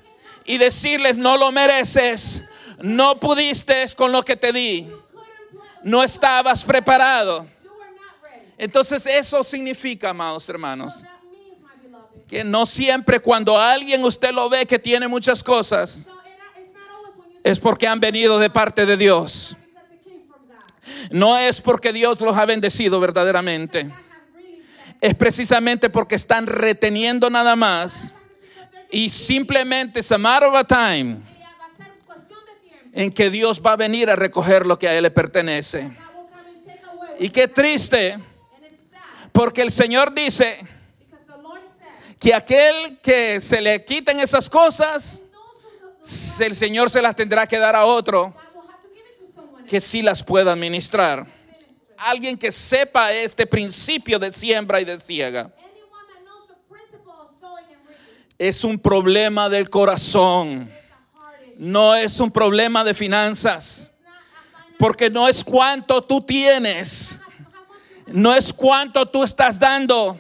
y 0.46 0.58
decirles, 0.58 1.18
no 1.18 1.38
lo 1.38 1.52
mereces, 1.52 2.44
no 2.82 3.20
pudiste 3.20 3.86
con 3.96 4.12
lo 4.12 4.24
que 4.24 4.36
te 4.36 4.52
di, 4.52 4.88
no 5.84 6.04
estabas 6.04 6.64
preparado. 6.64 7.48
Entonces 8.58 9.06
eso 9.06 9.44
significa, 9.44 10.10
amados 10.10 10.48
hermanos, 10.50 11.04
que 12.28 12.44
no 12.44 12.66
siempre 12.66 13.20
cuando 13.20 13.60
alguien 13.60 14.04
usted 14.04 14.32
lo 14.32 14.50
ve 14.50 14.66
que 14.66 14.80
tiene 14.80 15.08
muchas 15.08 15.44
cosas, 15.44 16.06
es 17.44 17.60
porque 17.60 17.88
han 17.88 18.00
venido 18.00 18.40
de 18.40 18.50
parte 18.50 18.86
de 18.86 18.98
Dios. 18.98 19.58
No 21.12 21.38
es 21.38 21.62
porque 21.62 21.94
Dios 21.94 22.20
los 22.22 22.36
ha 22.38 22.46
bendecido 22.46 23.00
verdaderamente. 23.00 23.90
Es 25.02 25.16
precisamente 25.16 25.90
porque 25.90 26.16
están 26.16 26.48
reteniendo 26.48 27.30
nada 27.30 27.56
más 27.56 28.14
Sometimes 28.18 28.22
it's 28.24 28.52
because 28.54 28.72
they're 28.72 28.83
y 28.94 29.10
simplemente 29.10 30.02
es 30.02 30.12
a 30.12 30.20
matter 30.20 30.50
of 30.50 30.68
time 30.68 31.18
a 31.18 31.76
tiempo. 31.76 32.14
en 32.94 33.12
que 33.12 33.32
Dios 33.32 33.60
va 33.60 33.72
a 33.72 33.76
venir 33.76 34.08
a 34.12 34.16
recoger 34.16 34.68
lo 34.68 34.78
que 34.78 34.88
a 34.88 34.96
Él 34.96 35.02
le 35.02 35.10
pertenece. 35.10 35.92
Y 37.20 37.30
qué 37.30 37.48
triste, 37.48 38.20
porque 39.32 39.64
el 39.64 39.72
Señor 39.72 40.14
dice 40.14 40.60
que 42.20 42.36
aquel 42.36 43.00
que 43.02 43.42
se 43.42 43.62
le 43.62 43.84
quiten 43.84 44.20
esas 44.20 44.48
cosas, 44.48 45.24
el 46.40 46.54
Señor 46.54 46.92
se 46.92 47.02
las 47.02 47.16
tendrá 47.16 47.48
que 47.48 47.58
dar 47.58 47.76
a 47.76 47.86
otro 47.86 48.36
que 49.68 49.82
sí 49.82 50.04
las 50.04 50.22
pueda 50.22 50.54
administrar. 50.54 51.26
Alguien 51.98 52.38
que 52.38 52.52
sepa 52.52 53.12
este 53.12 53.48
principio 53.48 54.20
de 54.20 54.32
siembra 54.32 54.80
y 54.82 54.86
de 54.86 55.00
ciega. 55.00 55.52
Es 58.38 58.64
un 58.64 58.80
problema 58.80 59.50
del 59.50 59.70
corazón, 59.70 60.70
no 61.58 61.96
es 61.96 62.20
un 62.20 62.32
problema 62.32 62.84
de 62.84 62.94
finanzas, 62.94 63.92
porque 64.78 65.10
no 65.10 65.28
es 65.28 65.44
cuánto 65.44 66.02
tú 66.04 66.22
tienes, 66.22 67.22
no 68.08 68.34
es 68.34 68.52
cuánto 68.52 69.06
tú 69.06 69.24
estás 69.24 69.60
dando, 69.60 70.20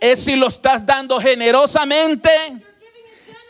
es 0.00 0.24
si 0.24 0.36
lo 0.36 0.46
estás 0.46 0.86
dando 0.86 1.20
generosamente, 1.20 2.30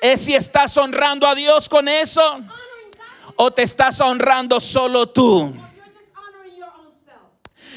es 0.00 0.22
si 0.22 0.34
estás 0.34 0.76
honrando 0.76 1.26
a 1.26 1.34
Dios 1.34 1.68
con 1.68 1.88
eso. 1.88 2.40
O 3.36 3.52
te 3.52 3.62
estás 3.62 4.00
honrando 4.00 4.58
solo 4.58 5.08
tú. 5.08 5.54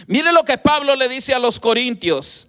Mire 0.08 0.32
lo 0.32 0.44
que 0.44 0.58
Pablo 0.58 0.96
le 0.96 1.08
dice 1.08 1.34
a 1.34 1.39
los 1.39 1.60
corintios, 1.60 2.48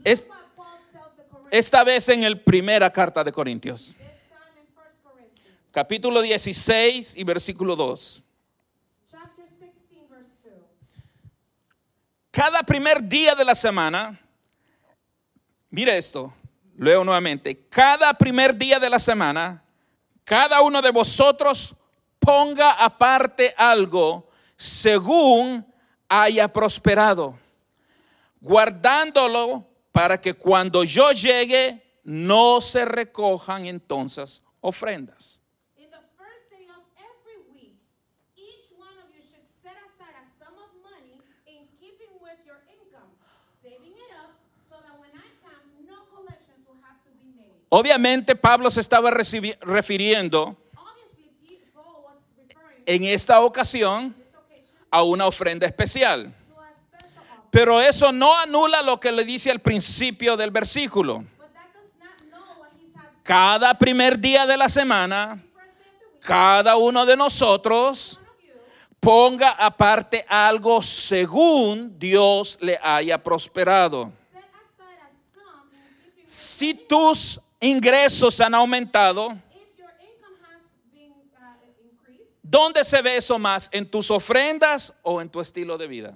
esta 1.53 1.85
vez 1.85 2.09
en 2.09 2.23
el 2.23 2.41
primera 2.41 2.91
carta 2.91 3.23
de 3.23 3.31
Corintios, 3.31 3.89
this 3.89 3.97
time 4.31 4.59
in 4.59 4.67
1 4.75 4.85
Corinthians, 5.03 5.59
capítulo 5.71 6.23
16 6.23 7.15
y 7.15 7.25
versículo 7.25 7.77
2. 7.77 8.25
chapter 9.07 9.45
16, 9.45 10.09
verse 10.09 10.33
2. 10.45 10.55
Cada 12.31 12.63
primer 12.63 13.07
día 13.07 13.35
de 13.35 13.45
la 13.45 13.55
semana, 13.55 14.19
mire 15.69 15.99
esto, 15.99 16.33
leo 16.79 17.05
nuevamente, 17.05 17.69
cada 17.69 18.15
primer 18.15 18.57
día 18.57 18.81
de 18.81 18.89
la 18.89 18.99
semana, 18.99 19.63
cada 20.25 20.63
uno 20.63 20.81
de 20.81 20.91
vosotros 20.91 21.77
ponga 22.19 22.73
aparte 22.83 23.55
algo 23.59 24.27
según 24.57 25.67
haya 26.09 26.51
prosperado, 26.51 27.39
guardándolo 28.41 29.71
para 29.93 30.21
que 30.21 30.35
cuando 30.35 30.83
yo 30.83 31.13
llegue 31.13 31.81
no 32.03 32.61
se 32.61 32.85
recojan 32.85 33.67
entonces 33.67 34.43
ofrendas. 34.61 35.39
Obviamente 47.75 48.37
Pablo 48.37 48.71
se 48.71 48.81
estaba 48.81 49.11
refiriendo 49.11 50.59
en 52.85 53.05
esta 53.05 53.41
ocasión 53.41 54.15
a 54.91 55.03
una 55.03 55.27
ofrenda 55.27 55.67
especial. 55.67 56.35
to 56.53 56.61
a 56.61 56.69
special 56.87 57.25
offer. 57.25 57.42
Pero 57.53 57.83
eso 57.83 58.13
no 58.13 58.35
anula 58.35 58.81
lo 58.81 58.99
que 58.99 59.13
le 59.13 59.27
dice 59.27 59.51
al 59.51 59.61
principio 59.61 60.39
del 60.39 60.51
versículo. 60.51 61.23
Cada 63.23 63.77
primer 63.77 64.19
día 64.19 64.47
de 64.47 64.57
la 64.57 64.71
semana, 64.71 65.39
cada 66.21 66.77
uno 66.77 67.05
de 67.05 67.15
nosotros 67.15 68.19
ponga 68.99 69.51
aparte 69.51 70.25
algo 70.31 70.81
según 70.81 71.99
Dios 71.99 72.57
le 72.59 72.79
haya 72.83 73.23
prosperado. 73.23 74.11
Si 76.25 76.73
tus 76.73 77.39
ingresos 77.61 78.41
han 78.41 78.55
aumentado, 78.55 79.37
¿dónde 82.43 82.83
se 82.83 83.03
ve 83.03 83.19
eso 83.19 83.39
más? 83.39 83.69
¿En 83.73 83.91
tus 83.91 84.11
ofrendas 84.11 84.95
o 85.03 85.21
en 85.21 85.29
tu 85.29 85.39
estilo 85.39 85.77
de 85.77 85.87
vida? 85.87 86.15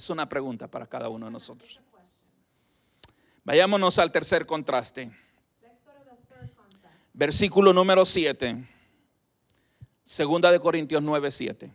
Es 0.00 0.08
una 0.08 0.26
pregunta 0.26 0.66
para 0.66 0.86
cada 0.86 1.10
uno 1.10 1.26
de 1.26 1.32
nosotros. 1.32 1.78
Vayámonos 3.44 3.98
al 3.98 4.10
tercer 4.10 4.46
contraste. 4.46 5.10
Versículo 7.12 7.74
número 7.74 8.06
7. 8.06 8.66
Segunda 10.02 10.50
de 10.50 10.58
Corintios 10.58 11.02
9, 11.02 11.30
7. 11.30 11.70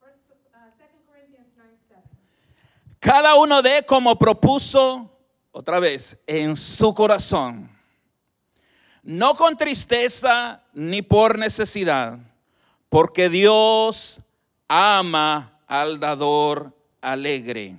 First, 0.00 0.18
uh, 0.28 0.32
2 0.32 0.88
Corinthians 1.06 1.46
9 1.54 1.76
7. 1.86 2.02
Cada 2.98 3.36
uno 3.36 3.62
de 3.62 3.86
como 3.86 4.18
propuso, 4.18 5.08
otra 5.52 5.78
vez, 5.78 6.18
en 6.26 6.56
su 6.56 6.92
corazón. 6.92 7.70
No 9.04 9.36
con 9.36 9.56
tristeza 9.56 10.64
ni 10.72 11.02
por 11.02 11.38
necesidad, 11.38 12.18
porque 12.88 13.28
Dios 13.28 14.20
ama 14.66 15.60
al 15.68 16.00
dador 16.00 16.75
alegre. 17.12 17.76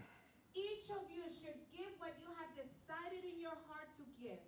Each 0.56 0.90
of 0.90 1.04
you 1.12 1.24
should 1.28 1.60
give 1.76 1.92
what 2.00 2.14
you 2.24 2.32
have 2.40 2.52
decided 2.56 3.24
in 3.28 3.42
your 3.42 3.58
heart 3.68 3.90
to 4.00 4.04
give, 4.22 4.40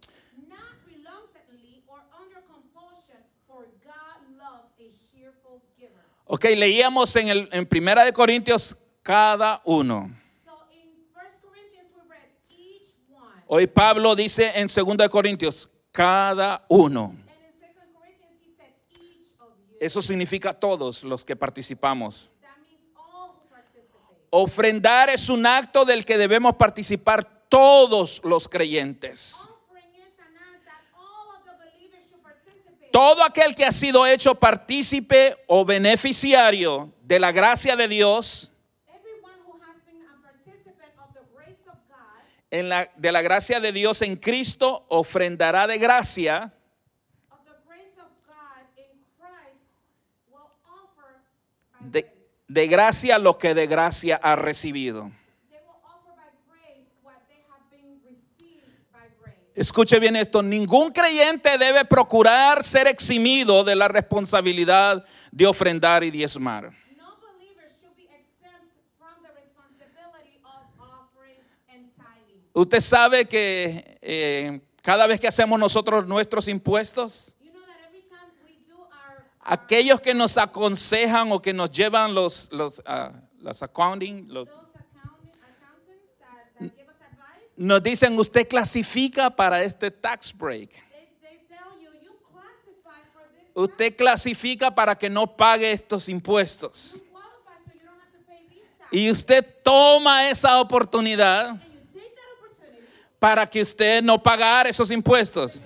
not 0.47 0.73
reluctantly 0.87 1.83
or 1.87 1.99
under 2.15 2.39
compulsion, 2.47 3.19
for 3.47 3.67
God 3.83 4.17
loves 4.39 4.71
a 4.79 4.87
cheerful 5.11 5.61
giver. 5.77 6.03
Ok, 6.25 6.45
leíamos 6.55 7.15
en, 7.15 7.27
el, 7.29 7.49
en 7.51 7.65
Primera 7.65 8.05
de 8.05 8.13
Corintios 8.13 8.75
cada 9.01 9.61
uno. 9.65 10.11
So 10.45 10.51
in 10.71 10.87
1 11.13 11.23
Corinthians 11.41 11.89
we 11.95 12.01
read 12.07 12.29
each 12.49 12.93
one. 13.11 13.43
Hoy 13.47 13.67
Pablo 13.67 14.15
dice 14.15 14.51
en 14.55 14.69
Segunda 14.69 15.03
de 15.03 15.09
Corintios 15.09 15.67
cada 15.91 16.63
uno. 16.69 17.05
And 17.05 17.19
in 17.19 17.25
2 17.59 17.67
Corinthians 17.97 18.37
he 18.45 18.51
said 18.55 18.73
each 18.91 19.33
of 19.41 19.49
you. 19.57 19.77
Eso 19.81 20.01
significa 20.01 20.53
todos 20.53 21.03
los 21.03 21.25
que 21.25 21.35
participamos. 21.35 22.31
That 22.41 22.61
means 22.61 22.79
all 22.95 23.33
who 23.33 23.49
participate. 23.49 24.18
Ofrendar 24.31 25.09
es 25.09 25.29
un 25.29 25.45
acto 25.45 25.85
del 25.85 26.05
que 26.05 26.17
debemos 26.17 26.55
participar 26.55 27.47
todos 27.49 28.21
los 28.23 28.47
creyentes. 28.47 29.35
Todo 32.91 33.23
aquel 33.23 33.53
que 33.53 33.65
ha 33.65 33.71
sido 33.71 34.05
hecho 34.05 34.35
partícipe 34.35 35.37
o 35.47 35.63
beneficiario 35.63 36.91
de 37.01 37.19
la 37.19 37.31
gracia 37.31 37.75
de 37.75 37.87
Dios, 37.87 38.51
en 42.51 42.69
la, 42.69 42.89
de 42.95 43.11
la 43.11 43.21
gracia 43.21 43.59
de 43.59 43.71
Dios 43.71 44.01
en 44.01 44.15
Cristo, 44.15 44.85
ofrendará 44.89 45.67
de 45.67 45.77
gracia 45.77 46.53
de. 51.79 52.18
De 52.49 52.67
gracia 52.67 53.17
lo 53.17 53.37
que 53.37 53.53
de 53.53 53.67
gracia 53.67 54.19
ha 54.21 54.35
recibido. 54.35 55.11
Escuche 59.55 59.99
bien 59.99 60.15
esto, 60.15 60.41
ningún 60.41 60.91
creyente 60.91 61.57
debe 61.57 61.83
procurar 61.85 62.63
ser 62.63 62.87
eximido 62.87 63.63
de 63.63 63.75
la 63.75 63.87
responsabilidad 63.87 65.05
de 65.31 65.45
ofrendar 65.45 66.03
y 66.03 66.11
diezmar. 66.11 66.71
Usted 72.51 72.79
sabe 72.81 73.25
que 73.25 73.99
eh, 74.01 74.59
cada 74.81 75.07
vez 75.07 75.19
que 75.19 75.27
hacemos 75.27 75.59
nosotros 75.59 76.07
nuestros 76.07 76.47
impuestos, 76.47 77.37
You 77.41 77.51
know 77.51 77.61
that 77.61 77.87
every 77.87 78.01
time 78.01 78.27
we 78.43 78.59
do 78.67 78.75
our, 78.75 79.23
our 79.38 79.38
aquellos 79.49 79.99
que 79.99 80.13
nos 80.13 80.37
aconsejan 80.37 81.31
o 81.31 81.41
que 81.41 81.53
nos 81.53 81.71
llevan 81.71 82.13
los, 82.13 82.47
los, 82.51 82.81
ah, 82.85 83.11
los 83.39 83.63
accounting, 83.63 84.27
los- 84.31 84.47
nos 87.57 87.81
dicen 87.83 88.17
usted 88.17 88.47
clasifica 88.47 89.29
para 89.29 89.63
este 89.63 89.89
tax 89.91 90.31
break. 90.37 90.69
Usted 93.55 93.95
clasifica 93.97 94.73
para 94.73 94.95
que 94.95 95.09
no 95.09 95.25
pague 95.35 95.71
estos 95.73 96.07
impuestos. 96.07 97.01
Y 98.91 99.09
usted 99.11 99.45
toma 99.63 100.29
esa 100.29 100.61
oportunidad 100.61 101.55
para 103.19 103.45
que 103.49 103.61
usted 103.61 104.01
no 104.03 104.21
pagar 104.21 104.67
esos 104.67 104.89
impuestos. 104.91 105.59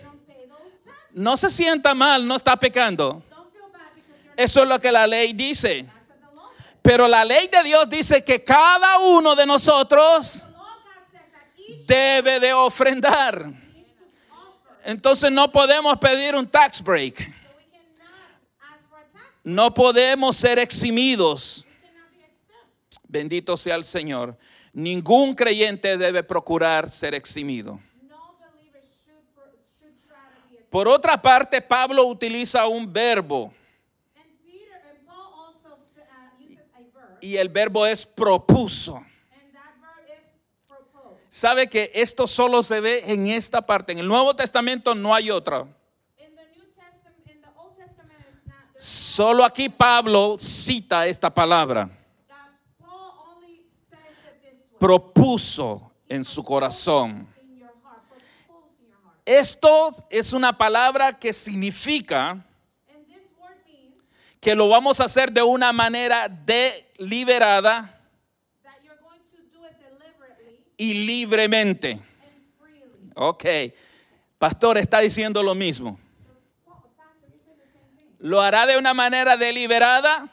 No 1.11 1.37
se 1.37 1.49
sienta 1.49 1.93
mal, 1.93 2.25
no 2.25 2.35
está 2.37 2.55
pecando. 2.57 3.21
Eso 4.35 4.63
es 4.63 4.67
lo 4.67 4.79
que 4.79 4.91
la 4.91 5.07
ley 5.07 5.33
dice. 5.33 5.85
Pero 6.81 7.07
la 7.07 7.23
ley 7.23 7.47
de 7.47 7.63
Dios 7.63 7.89
dice 7.89 8.23
que 8.23 8.43
cada 8.43 8.99
uno 8.99 9.35
de 9.35 9.45
nosotros 9.45 10.45
debe 11.87 12.39
de 12.39 12.53
ofrendar. 12.53 13.51
Entonces 14.83 15.31
no 15.31 15.51
podemos 15.51 15.97
pedir 15.97 16.35
un 16.35 16.45
tax 16.45 16.83
break. 16.83 17.31
No 19.43 19.73
podemos 19.73 20.35
ser 20.35 20.59
eximidos. 20.59 21.65
Bendito 23.07 23.55
sea 23.55 23.75
el 23.75 23.83
Señor. 23.83 24.37
Ningún 24.73 25.35
creyente 25.35 25.97
debe 25.97 26.23
procurar 26.23 26.89
ser 26.89 27.13
eximido. 27.13 27.79
Por 30.69 30.87
otra 30.87 31.21
parte, 31.21 31.61
Pablo 31.61 32.05
utiliza 32.07 32.65
un 32.65 32.91
verbo 32.91 33.53
y 37.23 37.37
el 37.37 37.47
verbo 37.47 37.85
es 37.85 38.05
propuso. 38.05 39.01
Sabe 41.29 41.69
que 41.69 41.89
esto 41.95 42.27
solo 42.27 42.61
se 42.61 42.81
ve 42.81 43.03
en 43.07 43.27
esta 43.27 43.65
parte. 43.65 43.93
En 43.93 43.99
el 43.99 44.07
Nuevo 44.07 44.35
Testamento 44.35 44.93
no 44.93 45.15
hay 45.15 45.31
otra. 45.31 45.65
Solo 48.75 49.45
aquí 49.45 49.69
Pablo 49.69 50.35
cita 50.37 51.07
esta 51.07 51.33
palabra. 51.33 51.89
Propuso 54.77 55.93
en 56.09 56.25
su 56.25 56.43
corazón. 56.43 57.33
Esto 59.25 59.95
es 60.09 60.33
una 60.33 60.57
palabra 60.57 61.17
que 61.17 61.31
significa 61.31 62.45
que 64.41 64.53
lo 64.55 64.67
vamos 64.67 64.99
a 64.99 65.05
hacer 65.05 65.31
de 65.31 65.41
una 65.41 65.71
manera 65.71 66.27
deliberada 66.27 66.92
deliberately 67.09 67.89
y 70.77 70.93
libremente. 70.93 71.99
Ok. 73.15 73.45
Pastor 74.37 74.77
está 74.77 74.99
diciendo 74.99 75.41
lo 75.41 75.55
mismo. 75.55 75.99
Lo 78.19 78.41
hará 78.41 78.65
de 78.65 78.77
una 78.77 78.93
manera 78.93 79.37
deliberada 79.37 80.29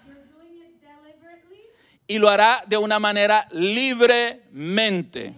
y 2.06 2.18
lo 2.18 2.28
hará 2.28 2.64
de 2.66 2.76
una 2.76 2.98
manera 2.98 3.46
libremente. 3.52 5.32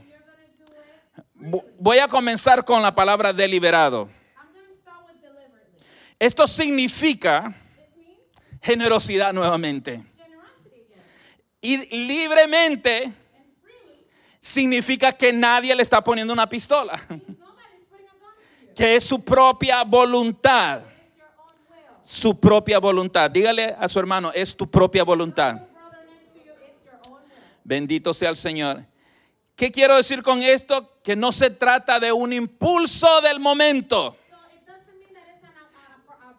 Voy 1.35 1.99
a 1.99 2.09
comenzar 2.09 2.65
con 2.65 2.81
la 2.83 2.95
palabra 2.95 3.33
deliberado. 3.33 4.09
Esto 6.19 6.47
significa 6.47 7.55
generosidad 8.63 9.33
nuevamente. 9.33 10.03
Y 11.65 11.87
libremente 11.97 13.13
significa 14.41 15.13
que 15.13 15.33
nadie 15.33 15.75
le 15.77 15.83
está 15.83 16.03
poniendo 16.03 16.33
una 16.33 16.49
pistola, 16.49 17.01
que 18.75 18.97
es 18.97 19.05
su 19.05 19.23
propia 19.23 19.85
voluntad. 19.85 20.83
Su 22.03 22.39
propia 22.39 22.81
voluntad. 22.81 23.31
Dígale 23.31 23.77
a 23.79 23.87
su 23.87 24.01
hermano, 24.01 24.33
es 24.35 24.57
tu 24.57 24.69
propia 24.69 25.05
voluntad. 25.05 25.61
Bendito 27.63 28.13
sea 28.13 28.31
el 28.31 28.37
Señor. 28.37 28.85
¿Qué 29.55 29.71
quiero 29.71 29.97
decir 29.97 30.21
con 30.21 30.43
esto? 30.43 30.99
Que 31.05 31.15
no 31.15 31.31
se 31.31 31.49
trata 31.51 32.01
de 32.01 32.11
un 32.11 32.33
impulso 32.33 33.21
del 33.21 33.39
momento. 33.39 34.17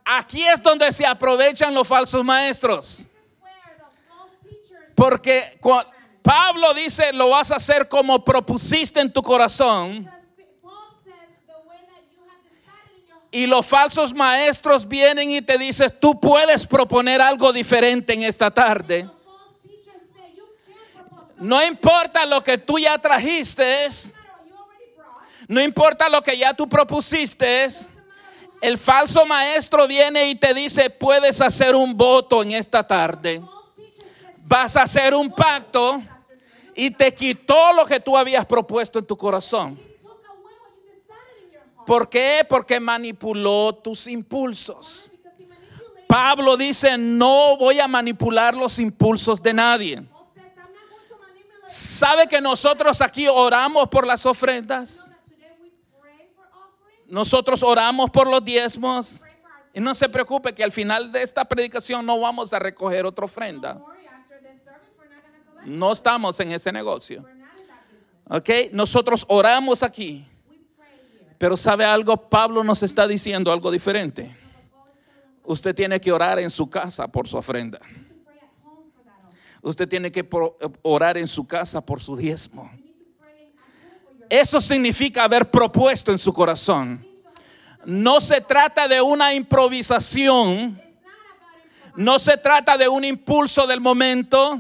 Aquí 0.04 0.46
es 0.46 0.62
donde 0.62 0.92
se 0.92 1.06
aprovechan 1.06 1.74
los 1.74 1.88
falsos 1.88 2.26
maestros. 2.26 3.10
Porque 5.04 5.60
Pablo 6.22 6.74
dice, 6.74 7.12
lo 7.12 7.28
vas 7.28 7.52
a 7.52 7.58
hacer 7.58 7.90
como 7.90 8.24
propusiste 8.24 9.02
en 9.02 9.12
tu 9.12 9.22
corazón. 9.22 10.10
Y 13.30 13.46
los 13.46 13.66
falsos 13.66 14.14
maestros 14.14 14.88
vienen 14.88 15.30
y 15.30 15.42
te 15.42 15.58
dicen, 15.58 15.94
tú 16.00 16.18
puedes 16.22 16.66
proponer 16.66 17.20
algo 17.20 17.52
diferente 17.52 18.14
en 18.14 18.24
esta 18.24 18.50
tarde. 18.50 19.06
No 21.36 21.62
importa 21.62 22.26
lo 22.26 22.42
que 22.42 22.58
tú 22.58 22.80
ya 22.80 22.98
trajiste, 22.98 23.90
No 25.50 25.62
importa 25.62 26.08
lo 26.08 26.24
que 26.24 26.38
ya 26.38 26.54
tú 26.54 26.70
propusiste. 26.70 27.68
El 28.62 28.78
falso 28.78 29.26
maestro 29.26 29.86
viene 29.86 30.30
y 30.30 30.36
te 30.36 30.54
dice, 30.54 30.90
puedes 30.90 31.42
hacer 31.42 31.76
un 31.76 31.98
voto 31.98 32.42
en 32.42 32.54
esta 32.54 32.88
tarde. 32.88 33.42
Vas 34.46 34.76
a 34.76 34.84
hacer 34.84 35.14
un 35.14 35.32
pacto 35.32 36.02
y 36.76 36.92
te 36.92 37.14
quitó 37.14 37.74
lo 37.74 37.86
que 37.86 38.00
tú 38.00 38.18
habías 38.18 38.46
propuesto 38.46 39.00
en 39.00 39.06
tu 39.06 39.18
corazón. 39.18 39.80
¿Por 41.86 42.10
qué? 42.10 42.46
Porque 42.48 42.80
manipuló 42.80 43.74
tus 43.76 44.08
impulsos. 44.08 45.12
Pablo 46.08 46.56
dice, 46.58 46.98
no 46.98 47.58
voy 47.58 47.80
a 47.80 47.88
manipular 47.88 48.56
los 48.56 48.78
impulsos 48.80 49.42
de 49.42 49.54
nadie. 49.54 50.04
¿Sabe 51.68 52.28
que 52.28 52.40
nosotros 52.40 53.02
aquí 53.02 53.28
oramos 53.28 53.90
por 53.90 54.06
las 54.06 54.26
ofrendas? 54.26 55.12
Nosotros 57.08 57.64
oramos 57.64 58.10
por 58.12 58.28
los 58.28 58.44
diezmos. 58.44 59.22
Y 59.74 59.80
no 59.80 59.94
se 59.96 60.08
preocupe 60.08 60.54
que 60.54 60.64
al 60.64 60.72
final 60.72 61.12
de 61.12 61.24
esta 61.24 61.46
predicación 61.46 62.06
no 62.06 62.20
vamos 62.20 62.54
a 62.54 62.60
recoger 62.60 63.06
otra 63.06 63.26
ofrenda. 63.26 63.74
Don't 63.74 63.88
worry, 63.88 64.06
after 64.06 64.40
this 64.40 64.64
service 64.64 64.94
we're 65.00 65.10
not 65.10 65.24
going 65.24 65.34
to 65.34 65.46
collect. 65.46 65.53
No 65.66 65.92
estamos 65.92 66.40
en 66.40 66.52
ese 66.52 66.72
negocio. 66.72 67.26
¿Ok? 68.30 68.50
Nosotros 68.72 69.26
oramos 69.28 69.84
aquí. 69.84 70.26
Pero 71.38 71.58
¿sabe 71.58 71.86
algo? 71.86 72.16
Pablo 72.18 72.64
nos 72.64 72.84
está 72.84 73.08
diciendo 73.08 73.52
algo 73.52 73.72
diferente. 73.72 74.36
Usted 75.44 75.76
tiene 75.76 76.00
que 76.00 76.12
orar 76.12 76.40
en 76.40 76.50
su 76.50 76.70
casa 76.70 77.08
por 77.08 77.28
su 77.28 77.38
ofrenda. 77.38 77.80
Usted 79.62 79.88
tiene 79.88 80.12
que 80.12 80.28
orar 80.82 81.18
en 81.18 81.28
su 81.28 81.46
casa 81.46 81.82
por 81.82 82.02
su 82.02 82.16
diezmo. 82.16 82.70
Eso 84.30 84.60
significa 84.60 85.24
haber 85.24 85.50
propuesto 85.50 86.12
en 86.12 86.18
su 86.18 86.34
corazón. 86.34 87.06
No 87.86 88.20
se 88.22 88.42
trata 88.42 88.88
de 88.88 89.02
una 89.02 89.34
improvisación. 89.34 90.82
No 91.96 92.20
se 92.20 92.38
trata 92.38 92.78
de 92.78 92.88
un 92.88 93.04
impulso 93.04 93.68
del 93.68 93.82
momento. 93.82 94.60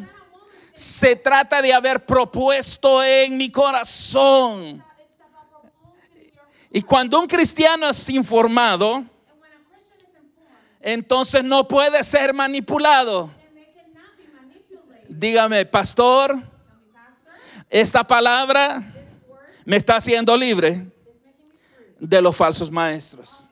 Se 0.73 1.15
trata 1.15 1.61
de 1.61 1.71
haber 1.71 2.03
propuesto 2.03 3.03
en 3.03 3.37
mi 3.37 3.51
corazón. 3.51 4.83
Y 6.71 6.81
cuando 6.81 7.19
un 7.19 7.27
cristiano 7.27 7.87
es 7.87 8.09
informado, 8.09 9.05
entonces 10.81 11.43
no 11.43 11.67
puede 11.67 12.03
ser 12.03 12.33
manipulado. 12.33 13.29
Dígame, 15.07 15.63
pastor, 15.67 16.41
esta 17.69 18.03
palabra 18.03 18.83
me 19.63 19.77
está 19.77 19.97
haciendo 19.97 20.35
libre 20.35 20.87
de 21.99 22.21
los 22.21 22.35
falsos 22.35 22.71
maestros. 22.71 23.47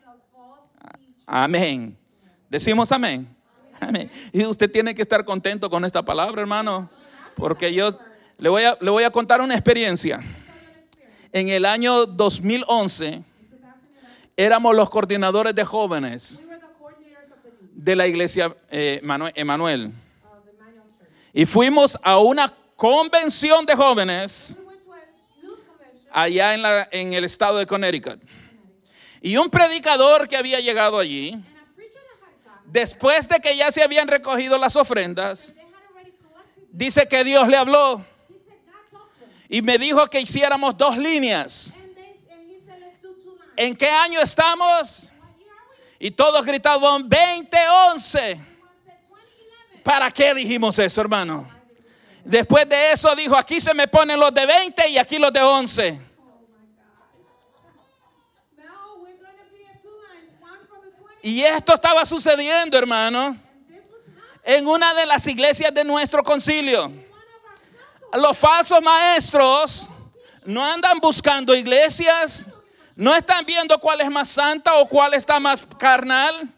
Amén. 1.25 1.95
Decimos 2.49 2.91
amén. 2.91 3.27
Amén. 3.79 4.11
Y 4.33 4.43
usted 4.43 4.69
tiene 4.69 4.93
que 4.93 5.03
estar 5.03 5.23
contento 5.23 5.69
con 5.69 5.85
esta 5.85 6.03
palabra, 6.03 6.41
hermano. 6.41 6.89
Porque 7.35 7.73
yo 7.73 7.97
le 8.37 8.49
voy 8.49 8.63
a, 8.63 8.77
le 8.79 8.89
voy 8.89 9.03
a 9.03 9.11
contar 9.11 9.41
una 9.41 9.53
experiencia. 9.55 10.19
En 11.31 11.49
el 11.49 11.65
año 11.65 12.05
2011 12.05 13.05
In 13.07 13.23
2011, 13.23 13.23
éramos 14.37 14.75
los 14.75 14.89
coordinadores 14.89 15.55
de 15.55 15.63
jóvenes 15.63 16.43
de 17.73 17.95
la 17.95 18.05
iglesia 18.07 18.55
eh, 18.69 18.99
Manu- 19.03 19.31
Emanuel. 19.35 19.91
Y 21.33 21.45
fuimos 21.45 21.97
a 22.03 22.17
una 22.19 22.53
convención 22.75 23.65
de 23.65 23.75
jóvenes 23.75 24.57
allá 26.11 26.53
en, 26.53 26.61
la- 26.61 26.87
en 26.91 27.13
el 27.13 27.23
estado 27.23 27.57
de 27.57 27.65
Connecticut. 27.65 28.19
Y 29.21 29.37
un 29.37 29.49
predicador 29.49 30.27
que 30.27 30.35
había 30.35 30.59
llegado 30.59 30.99
allí, 30.99 31.39
después 32.65 33.27
de 33.29 33.39
que 33.39 33.55
ya 33.55 33.71
se 33.71 33.81
habían 33.83 34.07
recogido 34.07 34.57
las 34.57 34.75
ofrendas, 34.75 35.55
dice 36.71 37.07
que 37.07 37.23
Dios 37.23 37.47
le 37.47 37.57
habló 37.57 38.05
y 39.49 39.61
me 39.61 39.77
dijo 39.77 40.07
que 40.07 40.21
hiciéramos 40.21 40.77
dos 40.77 40.97
líneas. 40.97 41.73
¿En 43.57 43.75
qué 43.75 43.89
año 43.89 44.19
estamos? 44.21 45.11
Y 45.99 46.09
todos 46.09 46.45
gritaban 46.45 47.07
2011. 47.07 47.11
Everyone 47.51 47.99
said 47.99 48.37
2011. 48.37 49.83
¿Para 49.83 50.09
qué 50.09 50.33
dijimos 50.33 50.79
eso, 50.79 51.01
hermano? 51.01 51.47
Después 52.23 52.67
de 52.67 52.91
eso 52.93 53.13
dijo, 53.15 53.35
aquí 53.35 53.59
se 53.59 53.73
me 53.73 53.87
ponen 53.87 54.19
los 54.19 54.33
de 54.33 54.45
20 54.45 54.89
y 54.89 54.97
aquí 54.97 55.19
los 55.19 55.33
de 55.33 55.41
11. 55.41 55.89
Oh 55.89 55.91
my 55.91 55.97
God. 55.97 55.99
Now 58.57 58.63
we're 58.97 59.17
going 59.17 59.35
to 59.35 59.53
be 59.53 59.65
at 59.65 59.81
two 59.81 59.89
lines, 59.89 60.31
one 60.39 60.65
for 60.67 60.79
the 60.81 60.91
20. 60.97 61.27
Y 61.27 61.43
esto 61.43 61.73
estaba 61.73 62.05
sucediendo, 62.05 62.77
hermano, 62.77 63.37
en 64.43 64.67
una 64.67 64.93
de 64.93 65.05
las 65.05 65.27
iglesias 65.27 65.73
de 65.73 65.83
nuestro 65.83 66.23
concilio. 66.23 66.91
Los 68.13 68.37
falsos 68.37 68.81
maestros 68.81 69.89
no 70.45 70.65
andan 70.65 70.99
buscando 70.99 71.55
iglesias, 71.55 72.49
no 72.95 73.15
están 73.15 73.45
viendo 73.45 73.79
cuál 73.79 74.01
es 74.01 74.09
más 74.09 74.29
santa 74.29 74.75
o 74.75 74.87
cuál 74.87 75.13
está 75.13 75.39
más 75.39 75.63
carnal. 75.77 76.49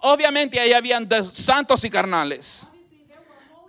Obviamente 0.00 0.60
ahí 0.60 0.72
habían 0.72 1.08
santos 1.32 1.84
y 1.84 1.90
carnales. 1.90 2.68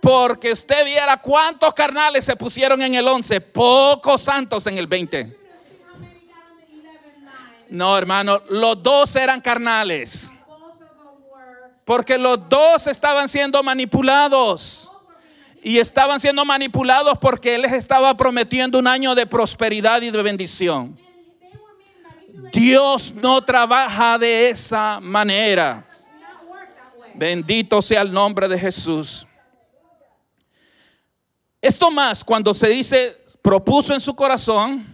Porque 0.00 0.52
usted 0.52 0.84
viera 0.84 1.16
cuántos 1.18 1.74
carnales 1.74 2.24
se 2.24 2.36
pusieron 2.36 2.80
en 2.82 2.94
el 2.94 3.06
11, 3.06 3.40
pocos 3.40 4.22
santos 4.22 4.66
en 4.66 4.78
el 4.78 4.86
20. 4.86 5.24
See 5.24 5.32
how 5.32 5.98
many 5.98 6.20
got 6.26 6.36
on 6.50 6.56
the 6.56 6.88
11 6.88 7.20
line. 7.20 7.66
No, 7.68 7.98
hermano, 7.98 8.42
los 8.48 8.82
dos 8.82 9.14
eran 9.16 9.40
carnales. 9.40 10.30
Porque 11.84 12.18
los 12.18 12.48
dos 12.48 12.86
estaban 12.86 13.28
siendo 13.28 13.62
manipulados. 13.62 14.88
Y 15.62 15.78
estaban 15.78 16.20
siendo 16.20 16.44
manipulados 16.44 17.18
porque 17.18 17.54
Él 17.54 17.62
les 17.62 17.72
estaba 17.72 18.16
prometiendo 18.16 18.78
un 18.78 18.86
año 18.86 19.14
de 19.14 19.26
prosperidad 19.26 20.00
y 20.00 20.10
de 20.10 20.22
bendición. 20.22 20.98
Dios 22.52 23.12
no 23.14 23.42
trabaja 23.42 24.18
de 24.18 24.48
esa 24.50 25.00
manera. 25.00 25.86
Bendito 27.14 27.82
sea 27.82 28.00
el 28.00 28.12
nombre 28.12 28.48
de 28.48 28.58
Jesús. 28.58 29.26
Esto 31.60 31.90
más 31.90 32.24
cuando 32.24 32.54
se 32.54 32.68
dice 32.68 33.18
propuso 33.42 33.92
en 33.92 34.00
su 34.00 34.14
corazón, 34.14 34.86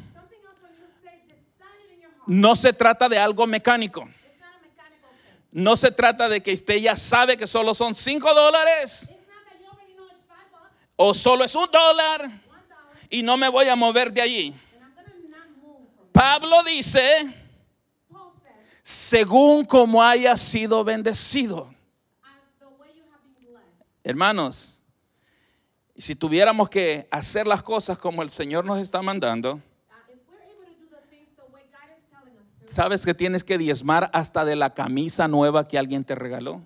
no 2.26 2.56
se 2.56 2.72
trata 2.72 3.08
de 3.08 3.18
algo 3.18 3.46
mecánico. 3.46 4.02
It's 4.02 4.40
not 4.40 4.48
a 4.50 4.66
mechanical 4.66 5.10
thing. 5.22 5.45
No 5.56 5.74
se 5.74 5.90
trata 5.90 6.28
de 6.28 6.42
que 6.42 6.52
usted 6.52 6.74
ya 6.74 6.94
sabe 6.94 7.34
que 7.34 7.46
solo 7.46 7.72
son 7.72 7.94
cinco 7.94 8.34
dólares 8.34 9.08
o 10.96 11.14
solo 11.14 11.44
es 11.44 11.54
un 11.54 11.66
dólar 11.70 12.30
y 13.08 13.22
no 13.22 13.38
me 13.38 13.48
voy 13.48 13.66
a 13.66 13.74
mover 13.74 14.12
de 14.12 14.20
allí. 14.20 14.54
Pablo 16.12 16.62
dice, 16.62 17.34
según 18.82 19.64
como 19.64 20.02
haya 20.02 20.36
sido 20.36 20.84
bendecido. 20.84 21.74
Hermanos, 24.04 24.82
si 25.96 26.14
tuviéramos 26.14 26.68
que 26.68 27.08
hacer 27.10 27.46
las 27.46 27.62
cosas 27.62 27.96
como 27.96 28.22
el 28.22 28.28
Señor 28.28 28.66
nos 28.66 28.78
está 28.78 29.00
mandando, 29.00 29.62
sabes 32.66 33.04
que 33.04 33.14
tienes 33.14 33.44
que 33.44 33.58
diezmar 33.58 34.10
hasta 34.12 34.44
de 34.44 34.56
la 34.56 34.74
camisa 34.74 35.28
nueva 35.28 35.68
que 35.68 35.78
alguien 35.78 36.04
te 36.04 36.14
regaló. 36.14 36.62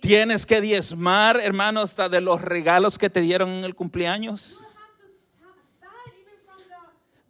Tienes 0.00 0.46
que 0.46 0.60
diezmar, 0.60 1.38
hermanos, 1.40 1.90
hasta 1.90 2.08
de 2.08 2.20
los 2.20 2.42
regalos 2.42 2.98
que 2.98 3.08
te 3.08 3.20
dieron 3.20 3.50
en 3.50 3.64
el 3.64 3.76
cumpleaños. 3.76 4.66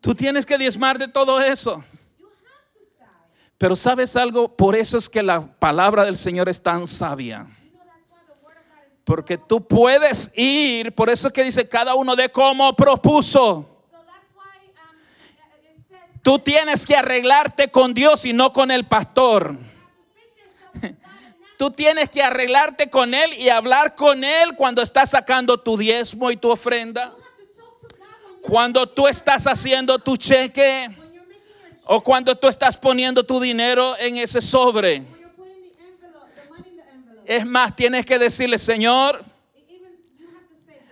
Tú 0.00 0.14
tienes 0.14 0.46
que 0.46 0.58
diezmar 0.58 0.98
de 0.98 1.06
todo 1.06 1.40
eso. 1.40 1.84
Pero 3.58 3.76
sabes 3.76 4.16
algo, 4.16 4.56
por 4.56 4.74
eso 4.74 4.98
es 4.98 5.08
que 5.08 5.22
la 5.22 5.40
palabra 5.40 6.04
del 6.04 6.16
Señor 6.16 6.48
es 6.48 6.60
tan 6.60 6.88
sabia. 6.88 7.46
Porque 9.04 9.38
tú 9.38 9.64
puedes 9.64 10.30
ir, 10.34 10.92
por 10.94 11.10
eso 11.10 11.28
es 11.28 11.32
que 11.32 11.44
dice 11.44 11.68
cada 11.68 11.94
uno 11.94 12.16
de 12.16 12.28
cómo 12.30 12.74
propuso. 12.74 13.68
So 13.90 13.98
that's 14.04 14.32
why 14.34 14.42
um, 14.80 14.96
it 15.36 15.76
it 15.76 15.84
says 15.88 16.11
Tú 16.22 16.38
tienes 16.38 16.86
que 16.86 16.96
arreglarte 16.96 17.70
con 17.70 17.94
Dios 17.94 18.24
y 18.24 18.32
no 18.32 18.52
con 18.52 18.70
el 18.70 18.86
pastor. 18.86 19.58
Tú 21.58 21.70
tienes 21.70 22.10
que 22.10 22.22
arreglarte 22.22 22.90
con 22.90 23.12
Él 23.14 23.34
y 23.34 23.48
hablar 23.48 23.94
con 23.94 24.24
Él 24.24 24.54
cuando 24.56 24.82
estás 24.82 25.10
sacando 25.10 25.58
tu 25.58 25.76
diezmo 25.76 26.30
y 26.30 26.36
tu 26.36 26.50
ofrenda. 26.50 27.14
Cuando 28.40 28.88
tú 28.88 29.06
estás 29.06 29.46
haciendo 29.46 29.98
tu 29.98 30.16
cheque 30.16 30.88
o 31.84 32.02
cuando 32.02 32.36
tú 32.36 32.48
estás 32.48 32.76
poniendo 32.76 33.24
tu 33.24 33.40
dinero 33.40 33.96
en 33.98 34.16
ese 34.16 34.40
sobre. 34.40 35.04
Es 37.24 37.46
más, 37.46 37.76
tienes 37.76 38.04
que 38.06 38.18
decirle, 38.18 38.58
Señor, 38.58 39.24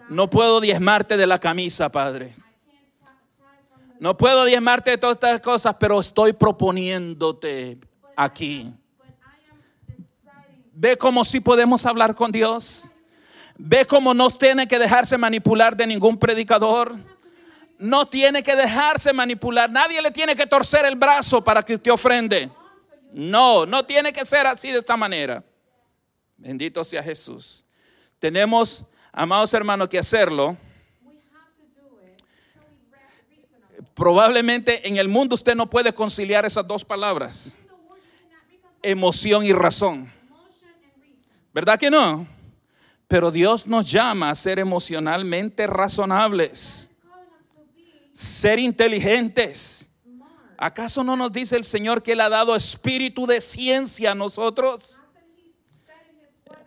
no 0.08 0.30
puedo 0.30 0.60
diezmarte 0.60 1.16
de 1.16 1.26
la 1.26 1.38
camisa, 1.38 1.90
Padre. 1.90 2.32
No 4.00 4.16
puedo 4.16 4.46
diezmarte 4.46 4.92
de 4.92 4.98
todas 4.98 5.16
estas 5.16 5.40
cosas, 5.42 5.76
pero 5.78 6.00
estoy 6.00 6.32
proponiéndote 6.32 7.78
aquí. 8.16 8.72
Ve 10.72 10.96
cómo 10.96 11.22
sí 11.22 11.38
podemos 11.38 11.84
hablar 11.84 12.14
con 12.14 12.32
Dios. 12.32 12.90
Ve 13.58 13.84
cómo 13.84 14.14
no 14.14 14.30
tiene 14.30 14.66
que 14.66 14.78
dejarse 14.78 15.18
manipular 15.18 15.76
de 15.76 15.86
ningún 15.86 16.16
predicador. 16.16 16.96
No 17.78 18.08
tiene 18.08 18.42
que 18.42 18.56
dejarse 18.56 19.12
manipular. 19.12 19.70
Nadie 19.70 20.00
le 20.00 20.10
tiene 20.10 20.34
que 20.34 20.46
torcer 20.46 20.86
el 20.86 20.96
brazo 20.96 21.44
para 21.44 21.62
que 21.62 21.74
usted 21.74 21.92
ofrende. 21.92 22.48
No, 23.12 23.66
no 23.66 23.84
tiene 23.84 24.14
que 24.14 24.24
ser 24.24 24.46
así 24.46 24.72
de 24.72 24.78
esta 24.78 24.96
manera. 24.96 25.44
Bendito 26.38 26.82
sea 26.84 27.02
Jesús. 27.02 27.66
Tenemos, 28.18 28.82
amados 29.12 29.52
hermanos, 29.52 29.90
que 29.90 29.98
hacerlo. 29.98 30.56
Probablemente 34.00 34.88
en 34.88 34.96
el 34.96 35.08
mundo 35.08 35.34
usted 35.34 35.54
no 35.54 35.68
puede 35.68 35.92
conciliar 35.92 36.46
esas 36.46 36.66
dos 36.66 36.86
palabras, 36.86 37.54
emoción 38.82 39.44
y 39.44 39.52
razón. 39.52 40.10
¿Verdad 41.52 41.78
que 41.78 41.90
no? 41.90 42.26
Pero 43.06 43.30
Dios 43.30 43.66
nos 43.66 43.90
llama 43.90 44.30
a 44.30 44.34
ser 44.34 44.58
emocionalmente 44.58 45.66
razonables, 45.66 46.90
ser 48.14 48.58
inteligentes. 48.58 49.90
¿Acaso 50.56 51.04
no 51.04 51.14
nos 51.14 51.30
dice 51.30 51.56
el 51.56 51.64
Señor 51.64 52.02
que 52.02 52.12
Él 52.12 52.22
ha 52.22 52.30
dado 52.30 52.56
espíritu 52.56 53.26
de 53.26 53.42
ciencia 53.42 54.12
a 54.12 54.14
nosotros? 54.14 54.98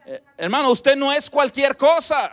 Eh, 0.05 0.21
hermano, 0.37 0.69
usted 0.69 0.95
no 0.95 1.11
es 1.11 1.31
cualquier 1.31 1.75
cosa. 1.75 2.31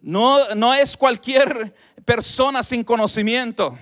No, 0.00 0.52
no 0.56 0.74
es 0.74 0.96
cualquier 0.96 1.72
persona 2.08 2.62
sin 2.62 2.82
conocimiento. 2.84 3.76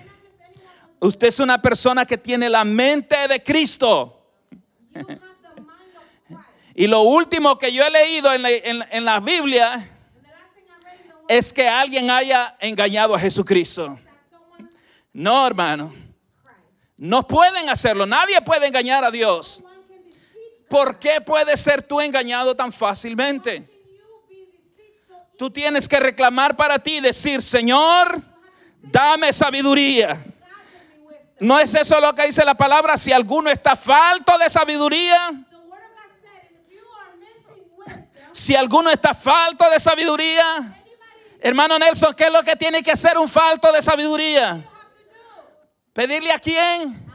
Usted 0.99 1.27
es 1.27 1.39
una 1.39 1.61
persona 1.61 2.05
que 2.05 2.17
tiene 2.17 2.49
la 2.49 2.65
mente 2.65 3.25
de 3.25 3.41
Cristo. 3.41 4.21
Y 6.75 6.87
lo 6.87 7.03
último 7.03 7.57
que 7.57 7.71
yo 7.71 7.85
he 7.85 7.89
leído 7.89 8.33
en 8.33 8.41
la, 8.41 8.51
en- 8.51 9.05
la 9.05 9.21
Biblia 9.21 9.89
es 11.29 11.53
que 11.53 11.69
alguien 11.69 12.09
haya 12.11 12.57
engañado 12.59 13.15
a 13.15 13.19
Jesucristo. 13.19 13.97
No, 15.13 15.47
hermano. 15.47 15.93
No 16.97 17.25
pueden 17.25 17.69
hacerlo. 17.69 18.05
Nadie 18.05 18.41
puede 18.41 18.67
engañar 18.67 19.05
a 19.05 19.11
Dios. 19.11 19.63
¿Por 20.69 20.99
qué 20.99 21.21
puedes 21.21 21.61
ser 21.61 21.81
tú 21.81 22.01
engañado 22.01 22.53
tan 22.53 22.73
fácilmente? 22.73 23.55
Can 23.55 23.67
you 23.67 24.27
be 24.27 24.35
deceived 24.51 25.07
so 25.07 25.15
Tú 25.37 25.51
tienes 25.51 25.87
que 25.87 25.99
reclamar 25.99 26.55
para 26.55 26.79
ti 26.79 26.99
decir, 26.99 27.41
Señor, 27.41 28.21
dame 28.81 29.31
sabiduría. 29.31 30.19
¿No 31.39 31.59
es 31.59 31.75
eso 31.75 31.99
lo 31.99 32.15
que 32.15 32.25
dice 32.25 32.43
la 32.43 32.55
palabra? 32.55 32.97
Si 32.97 33.13
alguno 33.13 33.49
está 33.49 33.75
falto 33.75 34.37
de 34.39 34.49
sabiduría, 34.49 35.45
si 38.31 38.55
alguno 38.55 38.89
está 38.89 39.13
falto 39.13 39.69
de 39.69 39.79
sabiduría, 39.79 40.73
hermano 41.39 41.77
Nelson, 41.77 42.13
¿qué 42.15 42.25
es 42.25 42.31
lo 42.31 42.43
que 42.43 42.55
tiene 42.55 42.81
que 42.81 42.91
hacer 42.91 43.17
un 43.17 43.29
falto 43.29 43.71
de 43.71 43.81
sabiduría? 43.81 44.61
¿Pedirle 45.93 46.31
a 46.31 46.39
quién? 46.39 47.05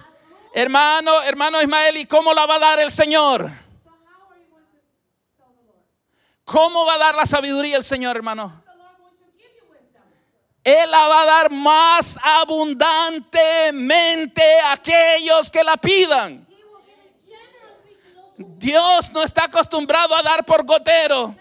Hermano, 0.55 1.23
hermano 1.23 1.61
Ismael, 1.63 1.97
¿y 1.97 2.07
cómo 2.07 2.35
la 2.35 2.47
va 2.47 2.57
a 2.57 2.59
dar 2.59 2.81
el 2.81 2.91
Señor? 2.91 3.43
So 3.43 3.91
how 3.91 4.31
are 4.31 4.41
you 4.41 4.49
going 4.51 4.63
to 4.63 4.71
tell 5.37 5.55
the 5.55 5.65
Lord? 5.67 5.83
¿Cómo 6.53 6.85
va 6.85 6.95
a 6.97 6.99
dar 6.99 7.15
la 7.15 7.25
sabiduría 7.25 7.79
el 7.79 7.85
Señor, 7.85 8.15
hermano? 8.15 8.63
Él 10.63 10.91
la 10.91 11.09
va 11.09 11.23
a 11.23 11.25
dar 11.25 11.51
más 11.51 12.19
abundantemente 12.23 14.43
a 14.61 14.73
aquellos 14.73 15.51
que 15.51 15.65
la 15.65 15.79
pidan. 15.79 16.47
Dios 18.37 19.11
no 19.13 19.23
está 19.23 19.45
acostumbrado 19.45 20.15
a 20.15 20.21
dar 20.21 20.45
por 20.45 20.67
gotero. 20.67 21.35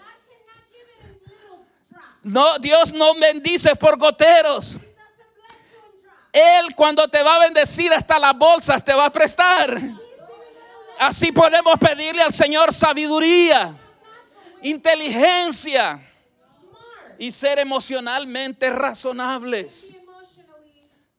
No, 2.22 2.58
Dios 2.58 2.94
no 2.94 3.14
bendice 3.14 3.76
por 3.76 3.98
goteros. 3.98 4.80
Él 6.32 6.74
cuando 6.74 7.06
te 7.06 7.22
va 7.22 7.36
a 7.36 7.40
bendecir 7.40 7.92
hasta 7.92 8.18
las 8.18 8.34
bolsas 8.34 8.82
te 8.82 8.94
va 8.94 9.04
a 9.04 9.12
prestar. 9.12 9.78
Así 10.98 11.32
podemos 11.32 11.78
pedirle 11.78 12.22
al 12.22 12.32
Señor 12.32 12.72
sabiduría, 12.72 13.76
inteligencia 14.62 16.00
y 17.18 17.30
ser 17.30 17.58
emocionalmente 17.58 18.70
razonables. 18.70 19.94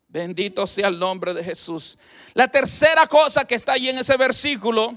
Bendito 0.07 0.67
sea 0.67 0.89
el 0.89 0.99
nombre 0.99 1.33
de 1.33 1.43
Jesús. 1.43 1.97
La 2.33 2.47
tercera 2.47 3.07
cosa 3.07 3.45
que 3.45 3.55
está 3.55 3.73
allí 3.73 3.89
en 3.89 3.97
ese 3.97 4.15
versículo, 4.17 4.95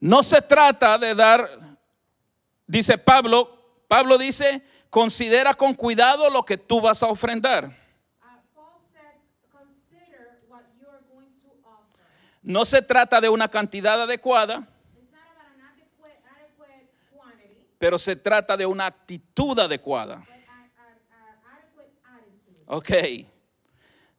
no 0.00 0.22
se 0.22 0.42
trata 0.42 0.98
de 0.98 1.14
dar, 1.14 1.78
dice 2.66 2.98
Pablo, 2.98 3.82
Pablo 3.86 4.18
dice, 4.18 4.62
considera 4.90 5.54
con 5.54 5.74
cuidado 5.74 6.30
lo 6.30 6.44
que 6.44 6.56
tú 6.56 6.80
vas 6.80 7.02
a 7.02 7.06
ofrendar. 7.06 7.76
No 12.42 12.64
se 12.64 12.80
trata 12.80 13.20
de 13.20 13.28
una 13.28 13.48
cantidad 13.48 14.00
adecuada, 14.02 14.66
pero 17.78 17.98
se 17.98 18.16
trata 18.16 18.56
de 18.56 18.66
una 18.66 18.86
actitud 18.86 19.58
adecuada. 19.58 20.26
Ok. 22.66 22.90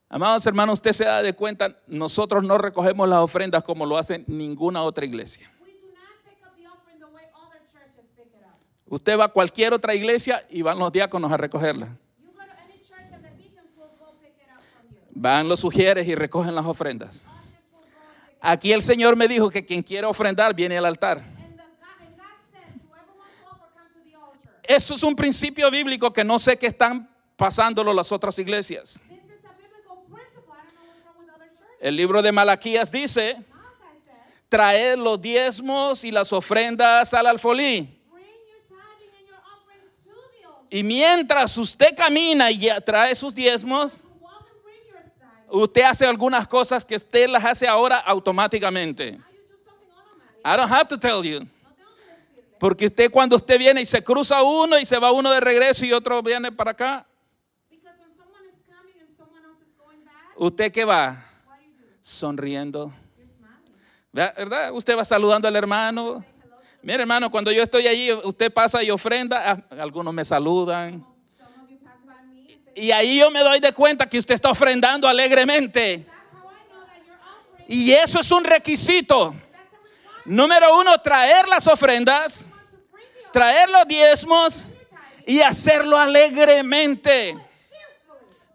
Amados 0.07 0.47
hermanos, 0.47 0.74
usted 0.74 0.91
se 0.91 1.05
da 1.05 1.22
de 1.22 1.34
cuenta, 1.34 1.78
nosotros 1.86 2.43
no 2.43 2.57
recogemos 2.57 3.07
las 3.07 3.20
ofrendas 3.20 3.64
como 3.64 3.86
lo 3.86 3.97
hace 3.97 4.24
ninguna 4.26 4.82
otra 4.82 5.05
iglesia. 5.05 5.51
Usted 8.88 9.20
va 9.20 9.26
a 9.26 9.28
cualquier 9.28 9.72
otra 9.72 9.93
iglesia 9.93 10.43
y 10.49 10.64
van 10.64 10.80
los 10.80 10.91
diáconos 10.91 11.32
a 11.32 11.38
recogerla. 11.38 11.95
Van 15.12 15.47
los 15.47 15.60
sugieres 15.60 16.07
y 16.07 16.16
recogen 16.16 16.55
las 16.55 16.66
ofrendas. 16.66 17.24
Aquí 18.41 18.72
el 18.72 18.82
Señor 18.82 19.16
me 19.16 19.28
dijo 19.28 19.51
que 19.51 19.64
quien 19.64 19.84
quiere 19.84 20.07
ofrendar 20.07 20.55
viene 20.55 20.78
al 20.78 20.86
altar. 20.86 21.38
Eso 24.70 24.93
es 24.93 25.01
un 25.01 25.15
principio 25.15 25.72
bíblico 25.72 26.13
que 26.13 26.24
no 26.24 26.38
sé 26.38 26.55
qué 26.55 26.67
están 26.67 27.09
pasándolo 27.36 27.91
las 27.91 28.11
otras 28.11 28.38
iglesias. 28.38 28.99
El 31.80 31.95
libro 31.95 32.22
de 32.22 32.32
Malaquías 32.32 32.91
dice, 32.91 33.43
traed 34.47 34.95
los 34.99 35.20
diezmos 35.20 36.03
y 36.03 36.11
las 36.11 36.32
ofrendas 36.32 37.15
al 37.15 37.26
alfolí. 37.26 37.99
Y 40.70 40.84
mientras 40.84 41.57
usted 41.57 41.95
camina 41.97 42.51
y 42.51 42.70
trae 42.86 43.15
sus 43.15 43.34
diezmos, 43.34 44.03
usted 45.47 45.82
hace 45.82 46.05
algunas 46.05 46.47
cosas 46.47 46.86
que 46.86 46.97
usted 46.97 47.28
las 47.28 47.43
hace 47.43 47.67
ahora 47.67 47.97
automáticamente. 47.97 49.20
I 50.45 50.55
don't 50.55 50.72
have 50.72 50.88
to 50.89 50.99
tell 50.99 51.24
you. 51.24 51.39
No 51.39 51.47
tengo 51.76 51.89
que 51.95 52.05
decirle. 52.05 52.49
Porque 52.60 52.88
usted 52.88 53.10
cuando 53.10 53.38
usted 53.38 53.57
viene 53.57 53.82
y 53.82 53.86
se 53.86 54.03
cruza 54.03 54.43
uno 54.43 54.78
y 54.78 54.86
se 54.86 54.99
va 54.99 55.12
uno 55.12 55.32
de 55.32 55.39
regreso 55.39 55.86
y 55.86 55.93
otro 55.93 56.22
viene 56.22 56.51
para 56.51 56.72
acá, 56.72 57.05
¿usted 60.36 60.72
qué 60.72 60.84
va? 60.84 61.26
Sonriendo. 62.01 62.93
¿Verdad? 64.12 64.74
Usted 64.74 64.97
va 64.97 65.05
saludando 65.05 65.47
al 65.47 65.55
hermano. 65.55 66.24
Mire, 66.82 67.01
hermano, 67.01 67.30
cuando 67.30 67.51
yo 67.51 67.64
estoy 67.64 67.88
allí, 67.88 68.12
usted 68.12 68.51
pasa 68.51 68.82
y 68.84 68.89
ofrenda, 68.89 69.51
ah, 69.51 69.82
algunos 69.82 70.14
me 70.14 70.26
saludan. 70.26 71.05
Y 72.76 72.91
ahí 72.91 73.20
yo 73.20 73.30
me 73.30 73.41
doy 73.41 73.60
de 73.60 73.74
cuenta 73.74 74.07
que 74.07 74.18
usted 74.18 74.36
está 74.36 74.49
ofrendando 74.49 75.07
alegremente. 75.07 76.05
Y 77.68 77.91
eso 77.91 78.20
es 78.20 78.32
un 78.32 78.43
requisito. 78.43 79.36
Número 80.26 80.80
uno, 80.80 80.99
traer 81.01 81.47
las 81.47 81.68
ofrendas, 81.68 82.48
traer 83.32 83.69
los 83.69 83.88
diezmos 83.88 84.67
y 85.25 85.41
hacerlo 85.41 85.97
alegremente. 85.97 87.38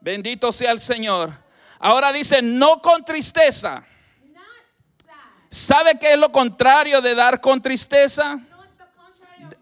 Bendito 0.00 0.52
sea 0.52 0.72
el 0.72 0.80
Señor. 0.80 1.32
Ahora 1.78 2.12
dice, 2.12 2.42
no 2.42 2.80
con 2.80 3.04
tristeza, 3.04 3.84
¿Sabe 5.54 5.96
qué 6.00 6.14
es 6.14 6.18
lo 6.18 6.32
contrario 6.32 7.00
de 7.00 7.14
dar 7.14 7.40
con 7.40 7.62
tristeza? 7.62 8.40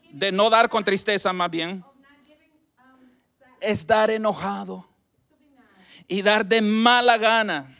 De 0.08 0.32
no 0.32 0.48
dar 0.48 0.70
con 0.70 0.82
tristeza 0.82 1.34
más 1.34 1.50
bien. 1.50 1.84
Es 3.60 3.86
dar 3.86 4.10
enojado 4.10 4.88
y 6.08 6.22
dar 6.22 6.46
de 6.46 6.62
mala 6.62 7.18
gana. 7.18 7.76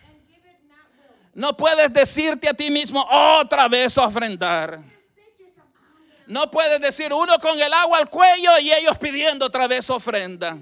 No 1.33 1.57
puedes 1.57 1.91
decirte 1.91 2.51
a 2.51 2.53
ti 2.53 2.71
mismo 2.71 3.03
otra 3.41 3.67
vez 3.67 3.97
ofrendar. 3.97 4.83
Say 5.15 5.25
to 5.39 5.43
yourself, 5.45 5.65
I'm 5.81 6.05
gonna 6.07 6.12
No 6.27 6.51
puedes 6.51 6.81
decir 6.81 7.13
uno 7.13 7.39
con 7.39 7.59
el 7.61 7.73
agua 7.73 7.99
al 7.99 8.09
cuello 8.09 8.59
y 8.61 8.73
ellos 8.73 8.97
pidiendo 8.99 9.47
otra 9.47 9.67
vez 9.67 9.89
ofrenda. 9.91 10.57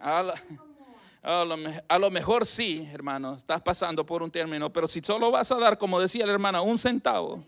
A 0.00 1.98
lo, 1.98 2.10
mejor 2.10 2.44
sí, 2.44 2.88
hermano, 2.92 3.34
estás 3.34 3.62
pasando 3.62 4.04
por 4.04 4.22
un 4.22 4.30
término, 4.30 4.72
pero 4.72 4.86
si 4.88 5.00
solo 5.00 5.30
vas 5.30 5.52
a 5.52 5.56
dar, 5.56 5.78
como 5.78 6.00
decía 6.00 6.26
la 6.26 6.32
hermana, 6.32 6.60
un 6.60 6.76
centavo, 6.76 7.44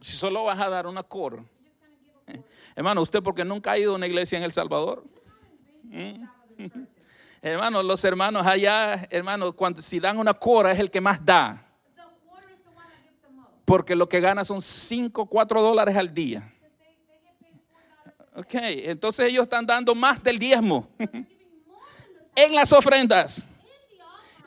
si 0.00 0.16
solo 0.16 0.44
vas 0.44 0.60
a 0.60 0.68
dar 0.68 0.86
una 0.86 1.02
cor, 1.02 1.42
hermano, 2.76 3.00
usted 3.00 3.22
porque 3.22 3.44
nunca 3.44 3.72
ha 3.72 3.78
ido 3.78 3.92
a 3.92 3.96
una 3.96 4.06
iglesia 4.06 4.36
en 4.36 4.44
El 4.44 4.52
Salvador. 4.52 5.02
Churches. 5.90 6.28
Hermano, 7.40 7.82
los 7.84 8.02
hermanos 8.02 8.44
allá, 8.44 9.06
hermano, 9.10 9.52
cuando 9.52 9.80
si 9.80 10.00
dan 10.00 10.18
una 10.18 10.34
cora 10.34 10.72
es 10.72 10.80
el 10.80 10.90
que 10.90 11.00
más 11.00 11.24
da, 11.24 11.67
porque 13.68 13.94
lo 13.94 14.08
que 14.08 14.18
gana 14.18 14.46
son 14.46 14.62
5, 14.62 15.26
4 15.26 15.60
dólares 15.60 15.94
al 15.94 16.14
día. 16.14 16.50
Because 16.50 16.78
they, 16.78 16.86
they 16.86 17.22
get 17.22 17.38
paid 17.38 17.58
$4 18.32 18.34
a 18.34 18.40
Ok, 18.40 18.54
entonces 18.88 19.28
ellos 19.28 19.42
están 19.42 19.66
dando 19.66 19.94
más 19.94 20.22
del 20.22 20.38
diezmo 20.38 20.88
en 22.34 22.54
las 22.54 22.72
ofrendas. 22.72 23.46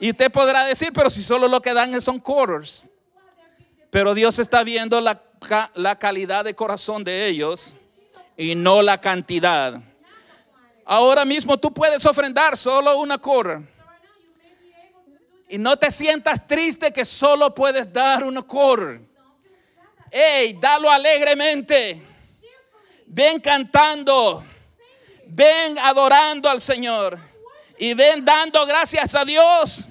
Y 0.00 0.10
usted 0.10 0.32
podrá 0.32 0.64
decir, 0.64 0.92
pero 0.92 1.08
si 1.08 1.22
solo 1.22 1.46
lo 1.46 1.62
que 1.62 1.72
dan 1.72 2.00
son 2.00 2.18
quarters. 2.18 2.90
Pero 3.90 4.12
Dios 4.12 4.40
está 4.40 4.64
viendo 4.64 5.00
la, 5.00 5.22
la 5.76 5.96
calidad 5.96 6.44
de 6.44 6.54
corazón 6.54 7.04
de 7.04 7.28
ellos 7.28 7.76
y 8.36 8.56
no 8.56 8.82
la 8.82 9.00
cantidad. 9.00 9.80
Ahora 10.84 11.24
mismo 11.24 11.56
tú 11.56 11.72
puedes 11.72 12.04
ofrendar 12.06 12.56
solo 12.56 12.98
una 12.98 13.18
quarter. 13.18 13.60
Y 15.48 15.58
no 15.58 15.78
te 15.78 15.92
sientas 15.92 16.44
triste 16.44 16.92
que 16.92 17.04
solo 17.04 17.54
puedes 17.54 17.92
dar 17.92 18.24
una 18.24 18.42
quarter. 18.42 19.11
Don't 20.12 20.52
feel 20.52 20.52
sad 20.52 20.52
that 20.52 20.52
Ey, 20.52 20.52
dalo 20.52 20.90
alegremente. 20.90 22.02
Ven 23.06 23.40
cantando. 23.40 24.44
Ven 25.26 25.78
adorando 25.78 26.48
al 26.48 26.60
Señor. 26.60 27.18
Y 27.78 27.94
ven 27.94 28.24
dando 28.24 28.66
gracias 28.66 29.14
a 29.14 29.24
Dios. 29.24 29.88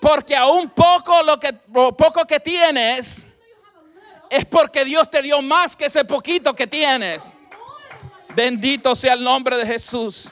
Porque 0.00 0.36
aún 0.36 0.70
poco 0.70 1.22
lo 1.22 1.38
que 1.38 1.52
poco 1.52 2.26
que 2.26 2.40
tienes 2.40 3.26
es 4.30 4.46
porque 4.46 4.84
Dios 4.84 5.10
te 5.10 5.22
dio 5.22 5.42
más 5.42 5.76
que 5.76 5.86
ese 5.86 6.04
poquito 6.04 6.54
que 6.54 6.66
tienes. 6.66 7.32
Bendito 8.34 8.94
sea 8.94 9.12
el 9.12 9.22
nombre 9.22 9.56
de 9.56 9.66
Jesús. 9.66 10.30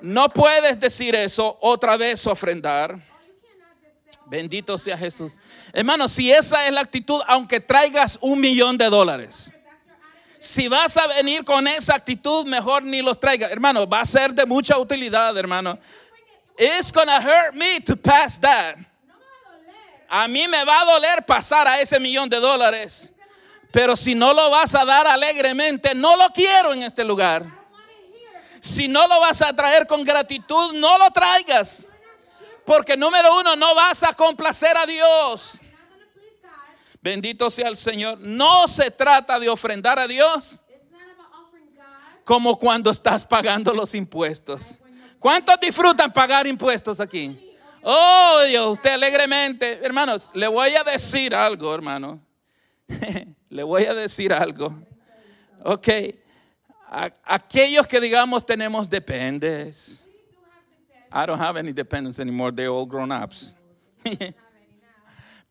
No 0.00 0.28
puedes 0.28 0.78
decir 0.78 1.14
eso 1.14 1.56
otra 1.60 1.96
vez 1.96 2.26
ofrendar. 2.26 2.98
Bendito 4.26 4.76
sea 4.76 4.98
Jesús. 4.98 5.32
Hermano, 5.76 6.08
si 6.08 6.32
esa 6.32 6.66
es 6.66 6.72
la 6.72 6.80
actitud, 6.80 7.20
aunque 7.26 7.60
traigas 7.60 8.16
un 8.22 8.40
millón 8.40 8.78
de 8.78 8.86
dólares, 8.86 9.52
si 10.38 10.68
vas 10.68 10.96
a 10.96 11.06
venir 11.06 11.44
con 11.44 11.68
esa 11.68 11.94
actitud, 11.94 12.46
mejor 12.46 12.82
ni 12.82 13.02
los 13.02 13.20
traigas. 13.20 13.52
Hermano, 13.52 13.86
va 13.86 14.00
a 14.00 14.06
ser 14.06 14.32
de 14.32 14.46
mucha 14.46 14.78
utilidad, 14.78 15.36
hermano. 15.36 15.78
It's 16.56 16.90
gonna 16.90 17.20
hurt 17.20 17.52
me 17.52 17.78
to 17.82 17.94
pass 17.94 18.40
that. 18.40 18.76
a 20.08 20.26
mí 20.26 20.48
me 20.48 20.64
va 20.64 20.80
a 20.80 20.84
doler 20.86 21.26
pasar 21.26 21.68
a 21.68 21.78
ese 21.78 22.00
millón 22.00 22.30
de 22.30 22.40
dólares. 22.40 23.12
Pero 23.70 23.96
si 23.96 24.14
no 24.14 24.32
lo 24.32 24.48
vas 24.48 24.74
a 24.74 24.82
dar 24.82 25.06
alegremente, 25.06 25.94
no 25.94 26.16
lo 26.16 26.30
quiero 26.30 26.72
en 26.72 26.84
este 26.84 27.04
lugar. 27.04 27.44
Si 28.60 28.88
no 28.88 29.06
lo 29.06 29.20
vas 29.20 29.42
a 29.42 29.52
traer 29.52 29.86
con 29.86 30.04
gratitud, 30.04 30.72
no 30.72 30.96
lo 30.96 31.10
traigas. 31.10 31.86
Porque 32.64 32.96
número 32.96 33.38
uno, 33.38 33.56
no 33.56 33.74
vas 33.74 34.02
a 34.04 34.14
complacer 34.14 34.74
a 34.74 34.86
Dios. 34.86 35.58
Bendito 37.06 37.48
sea 37.50 37.68
el 37.68 37.76
Señor. 37.76 38.18
No 38.18 38.66
se 38.66 38.90
trata 38.90 39.38
de 39.38 39.48
ofrendar 39.48 39.96
a 39.96 40.08
Dios 40.08 40.60
como 42.24 42.58
cuando 42.58 42.90
estás 42.90 43.24
pagando 43.24 43.72
los 43.72 43.94
impuestos. 43.94 44.80
¿Cuántos 45.20 45.54
disfrutan 45.60 46.12
pagar 46.12 46.48
impuestos 46.48 46.98
aquí? 46.98 47.38
Oh, 47.84 48.40
Dios, 48.48 48.72
usted 48.72 48.90
alegremente. 48.90 49.78
Hermanos, 49.84 50.32
le 50.34 50.48
voy 50.48 50.74
a 50.74 50.82
decir 50.82 51.32
algo, 51.32 51.72
hermano. 51.72 52.20
le 53.50 53.62
voy 53.62 53.84
a 53.84 53.94
decir 53.94 54.32
algo. 54.32 54.74
Ok. 55.62 55.88
Aquellos 57.22 57.86
que 57.86 58.00
digamos 58.00 58.44
tenemos 58.44 58.90
dependes. 58.90 60.02
I 61.12 61.24
don't 61.24 61.40
have 61.40 61.56
any 61.56 61.72
dependents 61.72 62.18
anymore. 62.18 62.50
They're 62.50 62.72
all 62.72 62.84
grown 62.84 63.12
ups. 63.12 63.54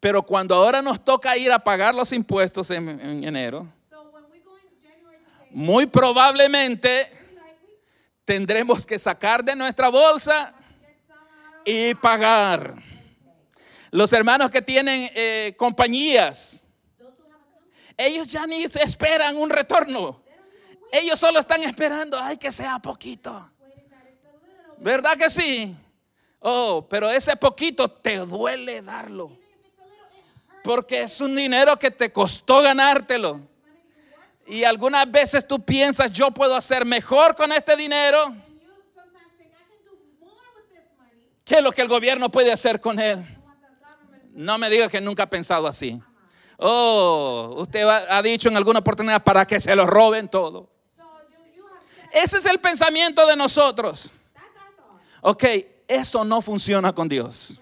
Pero 0.05 0.21
cuando 0.21 0.53
ahora 0.53 0.83
nos 0.83 1.03
toca 1.03 1.35
ir 1.35 1.51
a 1.51 1.57
pagar 1.57 1.95
los 1.95 2.11
impuestos 2.11 2.69
en, 2.69 2.87
en 2.87 3.23
enero, 3.23 3.67
muy 5.49 5.87
probablemente 5.87 7.11
tendremos 8.23 8.85
que 8.85 8.99
sacar 8.99 9.43
de 9.43 9.55
nuestra 9.55 9.89
bolsa 9.89 10.53
y 11.65 11.95
pagar. 11.95 12.75
Los 13.89 14.13
hermanos 14.13 14.51
que 14.51 14.61
tienen 14.61 15.09
eh, 15.15 15.55
compañías, 15.57 16.63
ellos 17.97 18.27
ya 18.27 18.45
ni 18.45 18.63
esperan 18.63 19.35
un 19.37 19.49
retorno. 19.49 20.21
Ellos 20.91 21.17
solo 21.17 21.39
están 21.39 21.63
esperando, 21.63 22.19
ay, 22.21 22.37
que 22.37 22.51
sea 22.51 22.77
poquito. 22.77 23.49
¿Verdad 24.77 25.17
que 25.17 25.31
sí? 25.31 25.75
Oh, 26.41 26.85
pero 26.87 27.09
ese 27.09 27.35
poquito 27.35 27.89
te 27.89 28.17
duele 28.17 28.83
darlo. 28.83 29.31
even 29.35 29.55
if 29.55 29.65
it's 29.65 29.81
a 29.81 29.85
little 29.85 30.09
it 30.09 30.51
hurts 30.51 30.54
Porque 30.65 31.03
es 31.03 31.21
un 31.21 31.35
dinero 31.35 31.77
que 31.77 31.91
te 31.91 32.11
costó 32.11 32.63
ganártelo. 32.63 33.39
Y 34.47 34.63
algunas 34.63 35.09
veces 35.11 35.47
tú 35.47 35.63
piensas, 35.63 36.11
yo 36.11 36.31
puedo 36.31 36.55
hacer 36.55 36.85
mejor 36.85 37.35
con 37.35 37.51
este 37.51 37.75
dinero 37.75 38.35
que 41.43 41.61
lo 41.61 41.71
que 41.71 41.83
el 41.83 41.87
gobierno 41.87 42.31
puede 42.31 42.51
hacer 42.51 42.81
con 42.81 42.99
él. 42.99 43.23
No 44.31 44.57
me 44.57 44.71
diga 44.71 44.89
que 44.89 44.99
nunca 44.99 45.23
ha 45.23 45.29
pensado 45.29 45.67
así. 45.67 46.01
Oh, 46.57 47.57
usted 47.59 47.87
ha 47.87 48.21
dicho 48.23 48.49
en 48.49 48.57
alguna 48.57 48.79
oportunidad 48.79 49.23
para 49.23 49.45
que 49.45 49.59
se 49.59 49.75
lo 49.75 49.85
roben 49.85 50.27
todo. 50.27 50.67
Ese 52.11 52.39
es 52.39 52.45
el 52.45 52.59
pensamiento 52.59 53.27
de 53.27 53.35
nosotros. 53.35 54.09
Ok, 55.21 55.43
eso 55.87 56.25
no 56.25 56.41
funciona 56.41 56.91
con 56.91 57.07
Dios. 57.07 57.61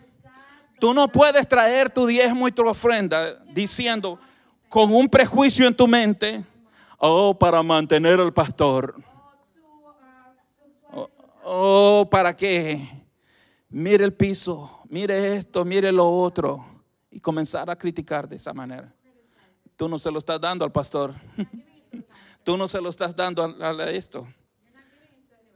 Tú 0.80 0.94
no 0.94 1.08
puedes 1.08 1.48
traer 1.48 1.90
tu 1.90 2.06
diezmo 2.06 2.48
y 2.48 2.52
tu 2.52 2.68
ofrenda 2.68 3.36
diciendo 3.54 4.20
con 4.74 4.94
un 4.94 5.08
prejuicio 5.08 5.68
en 5.68 5.76
tu 5.76 5.88
mente, 5.88 6.44
oh, 6.98 7.38
para 7.38 7.62
mantener 7.62 8.20
al 8.20 8.34
pastor. 8.34 8.96
Oh, 10.92 11.10
oh, 11.44 12.08
para 12.10 12.36
que 12.36 12.90
mire 13.70 14.04
el 14.04 14.14
piso, 14.14 14.82
mire 14.90 15.38
esto, 15.38 15.64
mire 15.64 15.92
lo 15.92 16.10
otro. 16.10 16.66
Y 17.12 17.20
comenzar 17.20 17.70
a 17.70 17.76
criticar 17.76 18.28
de 18.28 18.38
esa 18.38 18.52
manera. 18.52 18.92
Tú 19.76 19.88
no 19.88 20.00
se 20.00 20.10
lo 20.10 20.18
estás 20.18 20.42
dando 20.42 20.66
al 20.66 20.72
pastor. 20.72 21.14
Tú 22.44 22.58
no 22.58 22.68
se 22.68 22.82
lo 22.82 22.90
estás 22.90 23.16
dando 23.16 23.44
a, 23.44 23.70
a 23.70 23.90
esto. 23.92 24.28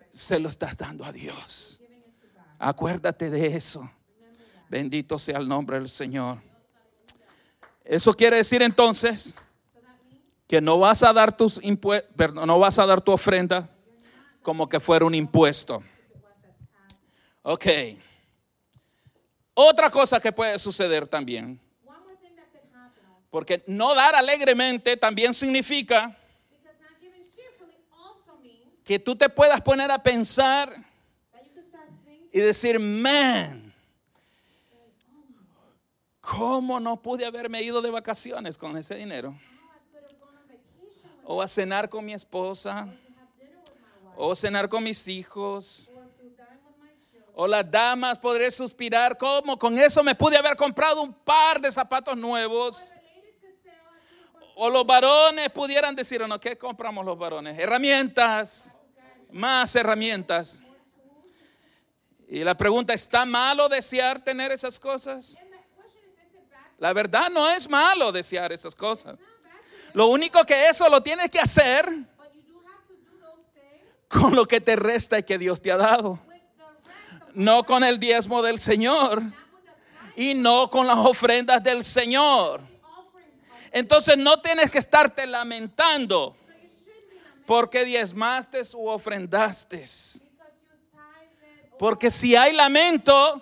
Se 0.10 0.40
lo 0.40 0.48
estás 0.50 0.78
dando 0.78 1.04
a 1.04 1.12
Dios. 1.12 1.82
Acuérdate 2.60 3.30
de 3.30 3.56
eso. 3.56 3.90
Bendito 4.70 5.18
sea 5.18 5.38
el 5.38 5.48
nombre 5.48 5.78
del 5.78 5.90
Señor. 5.90 6.40
Eso 7.84 8.14
quiere 8.14 8.38
decir 8.38 8.62
entonces 8.62 9.34
que 10.48 10.60
no 10.62 10.78
vas 10.80 11.04
a 11.04 11.14
dar 11.14 11.36
tus 11.36 11.60
no 11.64 12.60
vas 12.60 12.80
a 12.80 12.86
dar 12.86 13.02
tu 13.02 13.12
ofrenda 13.12 13.70
como 14.42 14.68
que 14.68 14.80
fuera 14.80 15.06
un 15.06 15.16
impuesto. 15.16 15.84
Ok. 17.44 17.66
Otra 19.54 19.90
cosa 19.90 20.20
que 20.20 20.32
puede 20.32 20.60
suceder 20.60 21.08
también, 21.08 21.60
porque 23.30 23.64
no 23.68 23.96
dar 23.96 24.16
alegremente 24.16 24.96
también 24.98 25.34
significa 25.34 26.16
que 28.84 29.00
tú 29.00 29.16
te 29.16 29.28
puedas 29.30 29.60
poner 29.62 29.92
a 29.92 30.02
pensar 30.02 30.78
y 32.32 32.40
decir, 32.40 32.80
man, 32.80 33.67
¿cómo 36.28 36.80
no 36.80 37.02
pude 37.02 37.26
haberme 37.26 37.62
ido 37.62 37.82
de 37.82 37.90
vacaciones 37.90 38.58
con 38.58 38.76
ese 38.78 38.96
dinero? 38.96 39.38
O 41.24 41.42
a 41.42 41.48
cenar 41.48 41.90
con 41.90 42.06
mi 42.06 42.14
esposa, 42.14 42.88
o 44.16 44.36
cenar 44.36 44.68
con 44.70 44.84
mis 44.84 45.08
hijos, 45.08 45.90
O 47.40 47.48
las 47.48 47.70
damas 47.70 48.18
podré 48.18 48.50
suspirar, 48.50 49.16
¿cómo? 49.16 49.60
Con 49.60 49.78
eso 49.78 50.04
me 50.04 50.16
pude 50.16 50.36
haber 50.36 50.56
comprado 50.56 51.04
un 51.04 51.14
par 51.14 51.62
de 51.62 51.72
zapatos 51.72 52.18
nuevos. 52.18 52.92
O 54.56 54.72
los 54.72 54.84
varones 54.84 55.48
pudieran 55.52 55.96
decir, 55.96 56.20
¿o 56.20 56.28
no? 56.28 56.40
¿Qué 56.40 56.58
compramos 56.58 57.06
los 57.06 57.16
varones? 57.16 57.60
Herramientas, 57.60 58.76
más 59.32 59.76
herramientas. 59.76 60.64
Y 62.28 62.44
la 62.44 62.58
pregunta, 62.58 62.96
¿está 62.96 63.24
malo 63.24 63.70
desear 63.70 64.20
tener 64.20 64.52
esas 64.52 64.80
cosas? 64.80 65.38
La 66.78 66.94
verdad 66.94 67.30
no 67.30 67.50
es 67.50 67.68
malo 67.70 68.12
desear 68.12 68.52
esas 68.52 68.76
cosas. 68.76 69.18
Lo 69.94 70.08
único 70.08 70.44
que 70.44 70.68
eso 70.70 70.90
lo 70.90 71.02
tienes 71.02 71.32
que 71.32 71.40
hacer 71.40 71.92
con 74.08 74.36
lo 74.36 74.46
que 74.46 74.62
te 74.62 74.76
resta 74.76 75.20
y 75.20 75.24
que 75.24 75.38
Dios 75.38 75.62
te 75.62 75.72
ha 75.72 75.78
dado. 75.78 76.20
No 77.34 77.64
con 77.64 77.84
el 77.84 78.00
diezmo 78.00 78.42
del 78.42 78.60
Señor 78.60 79.22
y 80.16 80.34
no 80.34 80.70
con 80.70 80.88
las 80.88 80.98
ofrendas 80.98 81.64
del 81.64 81.84
Señor. 81.84 82.62
Entonces 83.72 84.18
no 84.18 84.42
tienes 84.42 84.72
que 84.72 84.80
estarte 84.80 85.26
lamentando 85.26 86.36
porque 87.46 87.86
diezmaste 87.86 88.62
u 88.74 88.88
ofrendaste. 88.88 89.84
Porque 91.80 92.10
si 92.10 92.36
hay 92.36 92.54
lamento, 92.54 93.42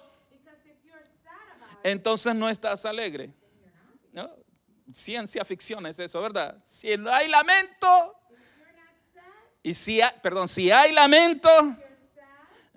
entonces 1.92 2.34
no 2.34 2.50
estás 2.50 2.84
alegre. 2.84 3.32
Ciencia 4.92 5.46
ficción 5.46 5.86
es 5.86 6.00
eso, 6.00 6.20
¿verdad? 6.20 6.60
Si 6.64 6.98
no 6.98 7.12
hay 7.12 7.28
lamento, 7.28 8.20
y 9.62 9.74
si 9.74 10.02
hay, 10.02 10.12
perdón, 10.22 10.48
si 10.48 10.72
hay 10.72 10.92
lamento, 10.92 11.50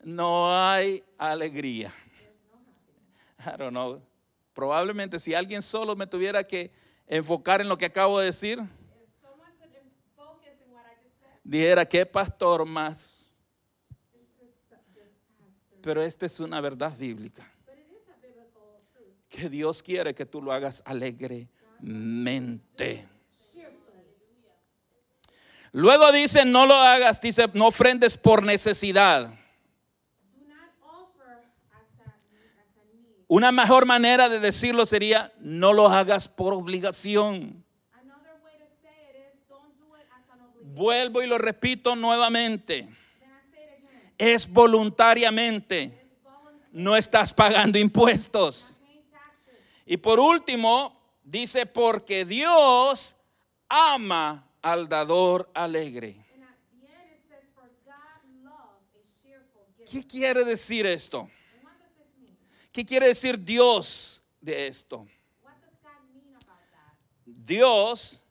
no 0.03 0.55
hay 0.55 1.03
alegría. 1.17 1.93
I 3.41 3.57
don't 3.57 3.71
know. 3.71 4.03
Probablemente 4.53 5.19
si 5.19 5.33
alguien 5.33 5.63
solo 5.63 5.97
me 5.97 6.07
tuviera 6.07 6.45
que 6.45 6.71
enfocar 7.07 7.63
en 7.63 7.69
lo 7.69 7.79
que 7.79 7.87
acabo 7.87 8.19
de 8.19 8.27
decir, 8.27 8.59
dijera, 11.43 11.87
¿qué 11.87 12.05
pastor 12.05 12.67
más? 12.67 13.27
Pero 15.81 16.03
esta 16.03 16.27
es 16.27 16.41
una 16.41 16.61
verdad 16.61 16.95
bíblica. 16.99 17.51
Que 19.29 19.49
Dios 19.49 19.83
quiere 19.83 20.15
que 20.15 20.27
tú 20.27 20.41
lo 20.41 20.53
hagas 20.53 20.83
alegremente. 20.87 21.49
Luego 25.73 26.11
dice, 26.13 26.45
no 26.45 26.67
lo 26.67 26.75
hagas, 26.75 27.21
dice, 27.21 27.49
no 27.53 27.67
ofrendes 27.67 28.17
por 28.17 28.43
necesidad. 28.43 29.35
Una 33.27 33.53
mejor 33.53 33.85
manera 33.85 34.31
de 34.31 34.41
decirlo 34.41 34.87
sería, 34.87 35.33
no 35.39 35.75
lo 35.75 35.89
hagas 35.89 36.29
por 36.29 36.55
obligación. 36.55 37.63
Vuelvo 40.63 41.23
y 41.23 41.27
lo 41.27 41.37
repito 41.37 41.95
nuevamente. 41.95 42.89
Es 44.17 44.51
voluntariamente. 44.51 46.07
No 46.73 46.97
estás 46.97 47.35
pagando 47.35 47.79
impuestos. 47.79 48.78
Y 49.91 49.97
por 49.97 50.21
último, 50.21 51.01
dice, 51.25 51.65
porque 51.65 52.27
Dios 52.27 53.17
ama 53.71 54.47
al 54.61 54.87
dador 54.87 55.51
alegre. 55.55 56.27
¿Qué 59.91 60.07
quiere 60.07 60.45
decir 60.45 60.85
esto? 60.85 61.31
¿Qué 62.71 62.85
quiere 62.85 63.07
decir 63.07 63.43
Dios 63.43 64.23
de 64.43 64.67
esto? 64.67 65.07
Dios 67.25 68.23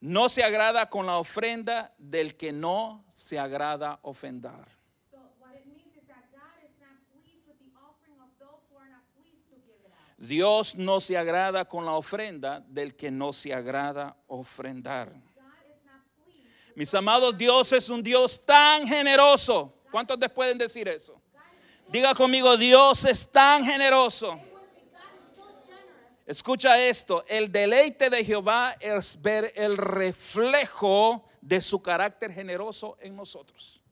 no 0.00 0.28
se 0.28 0.44
agrada 0.44 0.90
con 0.90 1.06
la 1.06 1.16
ofrenda 1.16 1.94
del 1.96 2.36
que 2.36 2.52
no 2.52 3.06
se 3.08 3.38
agrada 3.38 4.00
ofendar. 4.02 4.73
Dios 10.26 10.74
no 10.74 11.00
se 11.00 11.16
agrada 11.16 11.64
con 11.64 11.84
la 11.84 11.92
ofrenda 11.92 12.64
del 12.68 12.94
que 12.94 13.10
no 13.10 13.32
se 13.32 13.52
agrada 13.52 14.16
ofrendar. 14.26 15.12
Mis 16.74 16.92
amados, 16.94 17.36
Dios 17.36 17.72
es 17.72 17.88
un 17.88 18.02
Dios 18.02 18.44
tan 18.44 18.86
generoso. 18.86 19.72
¿Cuántos 19.90 20.18
te 20.18 20.28
pueden 20.28 20.58
decir 20.58 20.88
eso? 20.88 21.20
Diga 21.88 22.14
conmigo, 22.14 22.56
Dios 22.56 23.04
es 23.04 23.30
tan 23.30 23.64
generoso. 23.64 24.40
Escucha 26.26 26.80
esto, 26.80 27.22
el 27.28 27.52
deleite 27.52 28.08
de 28.08 28.24
Jehová 28.24 28.74
es 28.80 29.20
ver 29.20 29.52
el 29.54 29.76
reflejo 29.76 31.24
de 31.42 31.60
su 31.60 31.82
carácter 31.82 32.32
generoso 32.32 32.96
en 33.00 33.14
nosotros. 33.14 33.83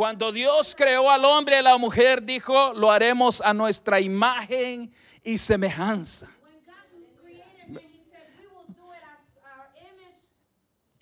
Cuando 0.00 0.32
Dios 0.32 0.74
creó 0.74 1.10
al 1.10 1.26
hombre 1.26 1.56
y 1.56 1.58
a 1.58 1.62
la 1.62 1.76
mujer, 1.76 2.22
dijo, 2.22 2.72
lo 2.72 2.90
haremos 2.90 3.42
a 3.42 3.52
nuestra 3.52 4.00
imagen 4.00 4.90
y 5.22 5.36
semejanza. 5.36 6.26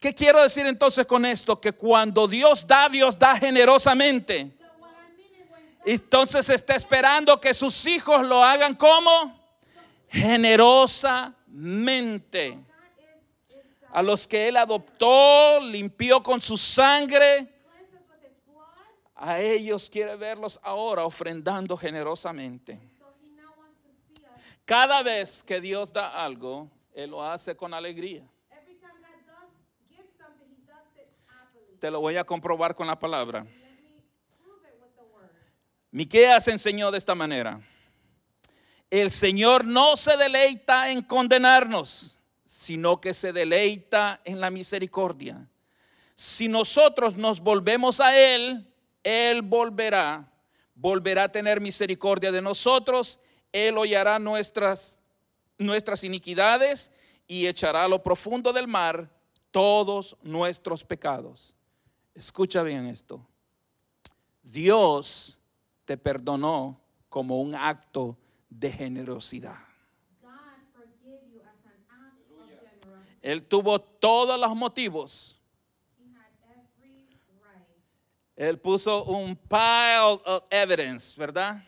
¿Qué 0.01 0.13
quiero 0.13 0.43
decir 0.43 0.67
entonces 0.67 1.07
con 1.07 1.25
esto? 1.25 1.61
Que 1.61 1.71
cuando 1.71 2.27
Dios 2.27 2.67
da, 2.67 2.89
Dios 2.89 3.17
da 3.17 3.39
generosamente. 3.39 4.51
Entonces 5.87 6.49
está 6.49 6.75
esperando 6.75 7.41
que 7.41 7.55
sus 7.55 7.87
hijos 7.87 8.27
lo 8.27 8.43
hagan 8.43 8.75
como 8.75 9.41
generosamente. 10.09 12.59
A 13.93 14.03
los 14.03 14.27
que 14.27 14.49
Él 14.49 14.57
adoptó, 14.57 15.61
limpió 15.61 16.21
con 16.21 16.41
su 16.41 16.57
sangre, 16.57 17.58
a 19.19 19.41
ellos 19.41 19.91
quiere 19.91 20.15
verlos 20.15 20.61
ahora 20.63 21.05
ofrendando 21.05 21.77
generosamente. 21.77 22.79
Cada 24.65 25.03
vez 25.03 25.43
que 25.43 25.61
Dios 25.61 25.93
da 25.93 26.25
algo, 26.25 26.71
Él 26.93 27.11
lo 27.11 27.25
hace 27.25 27.57
con 27.57 27.75
alegría. 27.75 28.23
Te 31.81 31.91
lo 31.91 32.01
voy 32.01 32.17
a 32.17 32.25
comprobar 32.25 32.75
con 32.75 32.87
la 32.87 32.99
palabra. 32.99 33.47
Miqueas 35.91 36.47
enseñó 36.49 36.91
de 36.91 36.99
esta 36.99 37.15
manera. 37.15 37.61
El 38.91 39.11
Señor 39.11 39.65
no 39.65 39.97
se 39.97 40.17
deleita 40.17 40.91
en 40.91 41.03
condenarnos, 41.03 42.19
sino 42.45 43.01
que 43.01 43.15
se 43.15 43.33
deleita 43.33 44.21
en 44.25 44.41
la 44.41 44.51
misericordia. 44.51 45.49
Si 46.15 46.47
nosotros 46.49 47.17
nos 47.17 47.41
volvemos 47.41 48.01
a 48.01 48.17
Él, 48.17 48.69
Él 49.09 49.41
volverá, 49.41 50.31
volverá 50.75 51.25
a 51.25 51.33
tener 51.33 51.63
misericordia 51.63 52.31
de 52.31 52.43
nosotros, 52.43 53.19
Él 53.53 53.79
hollará 53.79 54.19
nuestras, 54.19 54.99
nuestras 55.57 56.05
iniquidades 56.05 56.93
y 57.27 57.47
echará 57.47 57.85
a 57.85 57.89
lo 57.89 58.03
profundo 58.03 58.53
del 58.53 58.69
mar 58.69 59.11
todos 59.51 60.15
nuestros 60.21 60.85
pecados. 60.85 61.55
Escucha 62.15 62.63
bien 62.63 62.87
esto. 62.87 63.27
Dios 64.43 65.41
te 65.87 65.97
perdonó 65.97 66.79
como 67.09 67.41
un 67.41 67.55
acto 67.55 68.15
de 68.51 68.71
generosidad. 68.71 69.57
Él 73.23 73.43
tuvo 73.43 73.81
todos 73.81 74.39
los 74.39 74.55
motivos. 74.55 75.38
Él 78.39 78.57
puso 78.61 79.03
un 79.03 79.35
pile 79.35 79.99
of 79.99 80.45
evidence, 80.49 81.19
¿verdad? 81.19 81.61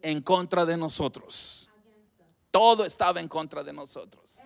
En 0.00 0.22
contra 0.22 0.64
de 0.64 0.78
nosotros. 0.78 1.68
Todo 2.50 2.86
estaba 2.86 3.20
en 3.20 3.28
contra 3.28 3.62
de 3.62 3.70
nosotros. 3.70 4.38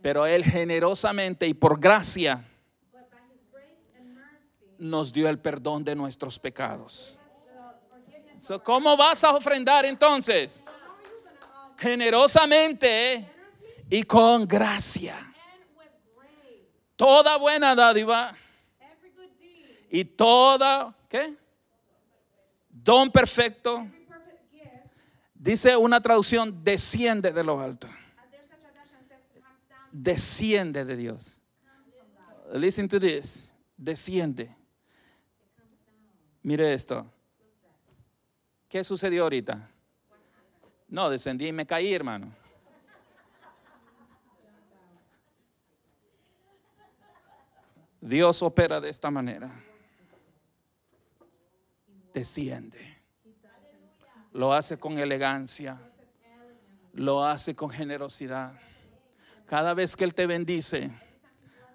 Pero 0.00 0.24
Él 0.24 0.44
generosamente 0.44 1.48
y 1.48 1.54
por 1.54 1.80
gracia 1.80 2.48
nos 4.78 5.12
dio 5.12 5.28
el 5.28 5.40
perdón 5.40 5.82
de 5.82 5.96
nuestros 5.96 6.38
pecados. 6.38 7.18
So, 8.38 8.62
¿Cómo 8.62 8.96
vas 8.96 9.24
a 9.24 9.34
ofrendar 9.34 9.84
entonces? 9.84 10.62
Generosamente 11.76 13.26
y 13.90 14.04
con 14.04 14.46
gracia. 14.46 15.31
Toda 17.02 17.36
buena 17.36 17.74
dádiva 17.74 18.32
y 19.90 20.04
toda, 20.04 20.94
¿qué? 21.08 21.34
Don 22.68 23.10
perfecto. 23.10 23.84
Dice 25.34 25.76
una 25.76 26.00
traducción, 26.00 26.62
desciende 26.62 27.32
de 27.32 27.42
lo 27.42 27.58
alto. 27.58 27.88
there's 28.30 28.46
such 28.46 28.60
a 28.60 28.72
dash 28.72 28.92
that 28.92 29.08
says 29.08 29.42
comes 29.42 29.68
down, 29.68 29.88
Desciende 29.90 30.84
de 30.84 30.96
Dios. 30.96 31.40
Listen 32.52 32.86
to 32.88 33.00
this. 33.00 33.52
desciende. 33.76 34.54
Mire 36.44 36.72
esto. 36.72 37.04
¿Qué 38.68 38.84
sucedió 38.84 39.24
ahorita? 39.24 39.68
No, 40.86 41.10
descendí 41.10 41.48
y 41.48 41.52
me 41.52 41.66
caí, 41.66 41.92
hermano. 41.92 42.41
Dios 48.02 48.42
opera 48.42 48.80
de 48.80 48.88
esta 48.88 49.12
manera. 49.12 49.48
Desciende. 52.12 53.00
Lo 54.32 54.52
hace 54.52 54.76
con 54.76 54.98
elegancia. 54.98 55.78
Lo 56.94 57.24
hace 57.24 57.54
con 57.54 57.70
generosidad. 57.70 58.54
Cada 59.46 59.72
vez 59.72 59.94
que 59.94 60.02
Él 60.02 60.14
te 60.14 60.26
bendice, 60.26 60.90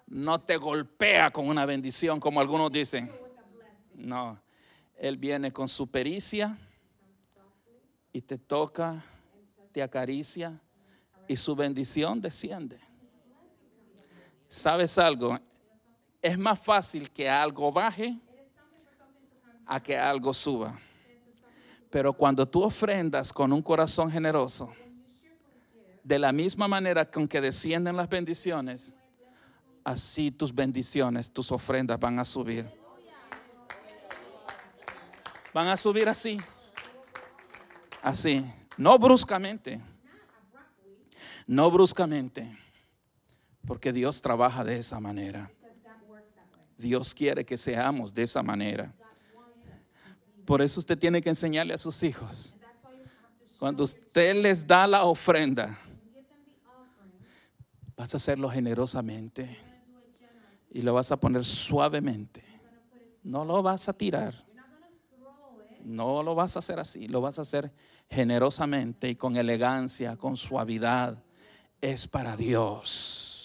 no 0.06 0.38
te 0.42 0.58
golpea 0.58 1.30
con 1.30 1.48
una 1.48 1.64
bendición 1.64 2.20
como 2.20 2.40
algunos 2.40 2.70
dicen. 2.70 3.10
No, 3.94 4.38
Él 4.96 5.16
viene 5.16 5.50
con 5.50 5.66
su 5.66 5.90
pericia 5.90 6.58
y 8.12 8.20
te 8.20 8.36
toca, 8.36 9.02
te 9.72 9.82
acaricia 9.82 10.60
y 11.26 11.36
su 11.36 11.56
bendición 11.56 12.20
desciende. 12.20 12.78
¿Sabes 14.46 14.98
algo? 14.98 15.38
Es 16.20 16.38
más 16.38 16.58
fácil 16.58 17.10
que 17.10 17.28
algo 17.28 17.70
baje 17.70 18.18
a 19.66 19.80
que 19.80 19.96
algo 19.96 20.34
suba. 20.34 20.78
Pero 21.90 22.12
cuando 22.12 22.46
tú 22.46 22.62
ofrendas 22.62 23.32
con 23.32 23.52
un 23.52 23.62
corazón 23.62 24.10
generoso, 24.10 24.72
de 26.02 26.18
la 26.18 26.32
misma 26.32 26.66
manera 26.66 27.08
con 27.10 27.28
que 27.28 27.40
descienden 27.40 27.96
las 27.96 28.08
bendiciones, 28.08 28.96
así 29.84 30.30
tus 30.30 30.54
bendiciones, 30.54 31.30
tus 31.30 31.52
ofrendas 31.52 31.98
van 32.00 32.18
a 32.18 32.24
subir. 32.24 32.66
Van 35.52 35.68
a 35.68 35.76
subir 35.76 36.08
así. 36.08 36.38
Así. 38.02 38.44
No 38.76 38.98
bruscamente. 38.98 39.80
No 41.46 41.70
bruscamente. 41.70 42.56
Porque 43.66 43.92
Dios 43.92 44.20
trabaja 44.22 44.64
de 44.64 44.78
esa 44.78 45.00
manera. 45.00 45.50
Dios 46.78 47.12
quiere 47.12 47.44
que 47.44 47.58
seamos 47.58 48.14
de 48.14 48.22
esa 48.22 48.42
manera. 48.42 48.94
Por 50.46 50.62
eso 50.62 50.80
usted 50.80 50.96
tiene 50.96 51.20
que 51.20 51.28
enseñarle 51.28 51.74
a 51.74 51.78
sus 51.78 52.02
hijos. 52.02 52.54
Cuando 53.58 53.82
usted 53.82 54.36
les 54.36 54.66
da 54.66 54.86
la 54.86 55.04
ofrenda, 55.04 55.76
vas 57.96 58.14
a 58.14 58.16
hacerlo 58.16 58.48
generosamente 58.48 59.58
y 60.70 60.82
lo 60.82 60.94
vas 60.94 61.10
a 61.10 61.18
poner 61.18 61.44
suavemente. 61.44 62.44
No 63.24 63.44
lo 63.44 63.62
vas 63.62 63.88
a 63.88 63.92
tirar. 63.92 64.46
No 65.84 66.22
lo 66.22 66.34
vas 66.34 66.54
a 66.54 66.60
hacer 66.60 66.78
así, 66.78 67.08
lo 67.08 67.20
vas 67.20 67.38
a 67.38 67.42
hacer 67.42 67.72
generosamente 68.08 69.08
y 69.08 69.16
con 69.16 69.36
elegancia, 69.36 70.16
con 70.16 70.36
suavidad. 70.36 71.22
Es 71.80 72.06
para 72.06 72.36
Dios. 72.36 73.37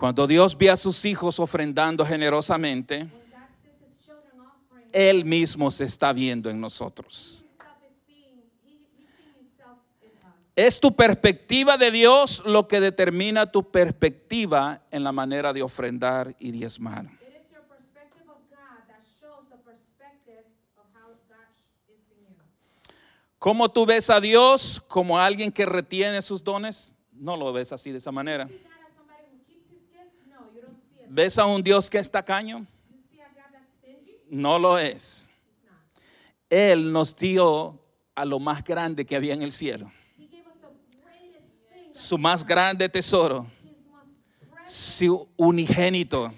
Cuando 0.00 0.26
Dios 0.26 0.56
ve 0.56 0.70
a 0.70 0.78
sus 0.78 1.04
hijos 1.04 1.38
ofrendando 1.38 2.06
generosamente, 2.06 3.06
Él 4.92 5.26
mismo 5.26 5.70
se 5.70 5.84
está 5.84 6.14
viendo 6.14 6.48
en 6.48 6.58
nosotros. 6.58 7.44
Es 10.56 10.80
tu 10.80 10.96
perspectiva 10.96 11.76
de 11.76 11.90
Dios 11.90 12.42
lo 12.46 12.66
que 12.66 12.80
determina 12.80 13.52
tu 13.52 13.70
perspectiva 13.70 14.80
en 14.90 15.04
la 15.04 15.12
manera 15.12 15.52
de 15.52 15.62
ofrendar 15.62 16.34
y 16.38 16.50
diezmar. 16.50 17.04
¿Cómo 23.38 23.70
tú 23.70 23.84
ves 23.84 24.08
a 24.08 24.18
Dios 24.18 24.82
como 24.88 25.20
alguien 25.20 25.52
que 25.52 25.66
retiene 25.66 26.22
sus 26.22 26.42
dones? 26.42 26.94
No 27.12 27.36
lo 27.36 27.52
ves 27.52 27.70
así 27.70 27.92
de 27.92 27.98
esa 27.98 28.10
manera. 28.10 28.48
¿Ves 31.12 31.40
a 31.40 31.44
un 31.44 31.60
Dios 31.60 31.90
que 31.90 31.98
es 31.98 32.08
tacaño? 32.08 32.64
No 34.28 34.60
lo 34.60 34.78
es. 34.78 35.28
Él 36.48 36.92
nos 36.92 37.16
dio 37.16 37.80
a 38.14 38.24
lo 38.24 38.38
más 38.38 38.62
grande 38.62 39.04
que 39.04 39.16
había 39.16 39.34
en 39.34 39.42
el 39.42 39.50
cielo. 39.50 39.90
Su 41.90 42.16
más 42.16 42.44
grande 42.44 42.88
tesoro, 42.88 43.44
su 44.68 45.28
unigénito, 45.36 46.32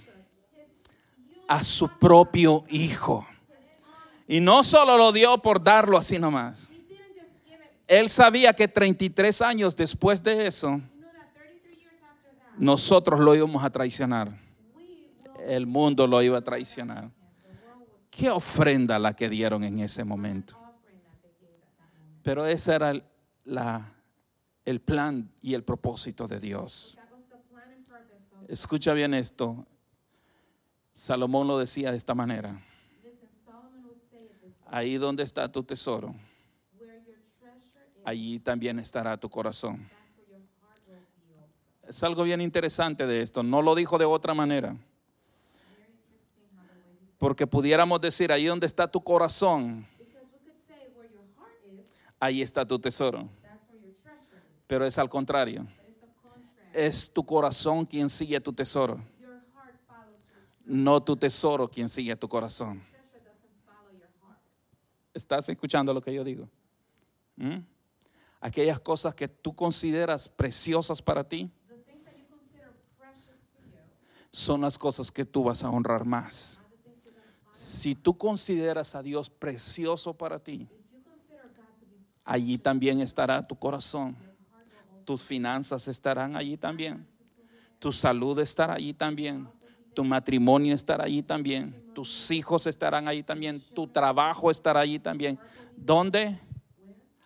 a 1.46 1.62
su 1.62 1.86
propio 1.98 2.64
Hijo. 2.70 3.26
Y 4.26 4.40
no 4.40 4.64
solo 4.64 4.96
lo 4.96 5.12
dio 5.12 5.36
por 5.36 5.62
darlo 5.62 5.98
así 5.98 6.18
nomás. 6.18 6.70
Él 7.86 8.08
sabía 8.08 8.54
que 8.54 8.66
33 8.68 9.42
años 9.42 9.76
después 9.76 10.22
de 10.22 10.46
eso, 10.46 10.68
He 10.68 10.78
knew 10.78 11.02
that 11.12 11.34
33 11.34 11.76
years 11.76 11.98
after 12.02 12.32
that, 12.38 12.58
nosotros 12.58 13.20
lo 13.20 13.34
íbamos 13.34 13.62
a 13.62 13.68
traicionar. 13.68 14.41
El 15.46 15.66
mundo 15.66 16.06
lo 16.06 16.22
iba 16.22 16.38
a 16.38 16.42
traicionar. 16.42 17.10
Qué 18.10 18.30
ofrenda 18.30 18.98
la 18.98 19.14
que 19.14 19.28
dieron 19.28 19.64
en 19.64 19.78
ese 19.80 20.04
momento. 20.04 20.56
Pero 22.22 22.46
ese 22.46 22.74
era 22.74 22.90
el, 22.90 23.02
la- 23.44 23.92
el 24.64 24.80
plan 24.80 25.30
y 25.40 25.54
el 25.54 25.64
propósito 25.64 26.28
de 26.28 26.38
Dios. 26.38 26.98
Escucha 28.48 28.92
bien 28.92 29.14
esto. 29.14 29.66
Salomón 30.92 31.48
lo 31.48 31.58
decía 31.58 31.90
de 31.90 31.96
esta 31.96 32.14
manera. 32.14 32.60
Ahí 34.70 34.96
donde 34.98 35.22
está 35.22 35.50
tu 35.50 35.62
tesoro, 35.62 36.14
allí 38.04 38.38
también 38.38 38.78
estará 38.78 39.16
tu 39.18 39.28
corazón. 39.28 39.88
Es 41.88 42.02
algo 42.04 42.22
bien 42.22 42.40
interesante 42.40 43.06
de 43.06 43.22
esto. 43.22 43.42
No 43.42 43.60
lo 43.62 43.74
dijo 43.74 43.98
de 43.98 44.04
otra 44.04 44.34
manera. 44.34 44.76
Porque 47.22 47.46
pudiéramos 47.46 48.00
decir, 48.00 48.32
ahí 48.32 48.46
donde 48.46 48.66
está 48.66 48.90
tu 48.90 49.00
corazón, 49.00 49.86
ahí 52.18 52.42
está 52.42 52.66
tu 52.66 52.80
tesoro. 52.80 53.28
Pero 54.66 54.84
es 54.84 54.98
al 54.98 55.08
contrario. 55.08 55.64
Es 56.72 57.08
tu 57.08 57.24
corazón 57.24 57.86
quien 57.86 58.08
sigue 58.08 58.40
tu 58.40 58.52
tesoro. 58.52 59.00
No 60.64 61.00
tu 61.00 61.16
tesoro 61.16 61.70
quien 61.70 61.88
sigue 61.88 62.16
tu 62.16 62.28
corazón. 62.28 62.82
¿Estás 65.14 65.48
escuchando 65.48 65.94
lo 65.94 66.00
que 66.00 66.12
yo 66.12 66.24
digo? 66.24 66.48
¿Mm? 67.36 67.58
Aquellas 68.40 68.80
cosas 68.80 69.14
que 69.14 69.28
tú 69.28 69.54
consideras 69.54 70.28
preciosas 70.28 71.00
para 71.00 71.22
ti 71.22 71.48
son 74.32 74.62
las 74.62 74.76
cosas 74.76 75.12
que 75.12 75.24
tú 75.24 75.44
vas 75.44 75.62
a 75.62 75.70
honrar 75.70 76.04
más. 76.04 76.61
Si 77.52 77.94
tú 77.94 78.16
consideras 78.16 78.94
a 78.94 79.02
Dios 79.02 79.28
precioso 79.28 80.14
para 80.14 80.38
ti, 80.38 80.66
allí 82.24 82.56
también 82.56 83.00
estará 83.00 83.46
tu 83.46 83.54
corazón. 83.56 84.16
Tus 85.04 85.22
finanzas 85.22 85.86
estarán 85.86 86.34
allí 86.34 86.56
también. 86.56 87.06
Tu 87.78 87.92
salud 87.92 88.38
estará 88.38 88.74
allí 88.74 88.94
también. 88.94 89.48
Tu 89.92 90.02
matrimonio 90.02 90.74
estará 90.74 91.04
allí 91.04 91.22
también. 91.22 91.92
Tus 91.94 92.30
hijos 92.30 92.66
estarán 92.66 93.06
allí 93.06 93.22
también. 93.22 93.60
Tu 93.74 93.86
trabajo 93.86 94.50
estará 94.50 94.80
allí 94.80 94.98
también. 94.98 95.38
¿Dónde? 95.76 96.40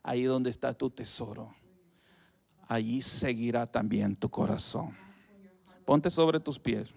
Ahí 0.02 0.24
donde 0.24 0.50
está 0.50 0.74
tu 0.74 0.90
tesoro. 0.90 1.54
Allí 2.66 3.00
seguirá 3.00 3.64
también 3.64 4.16
tu 4.16 4.28
corazón. 4.28 4.96
Ponte 5.84 6.10
sobre 6.10 6.40
tus 6.40 6.58
pies. 6.58 6.92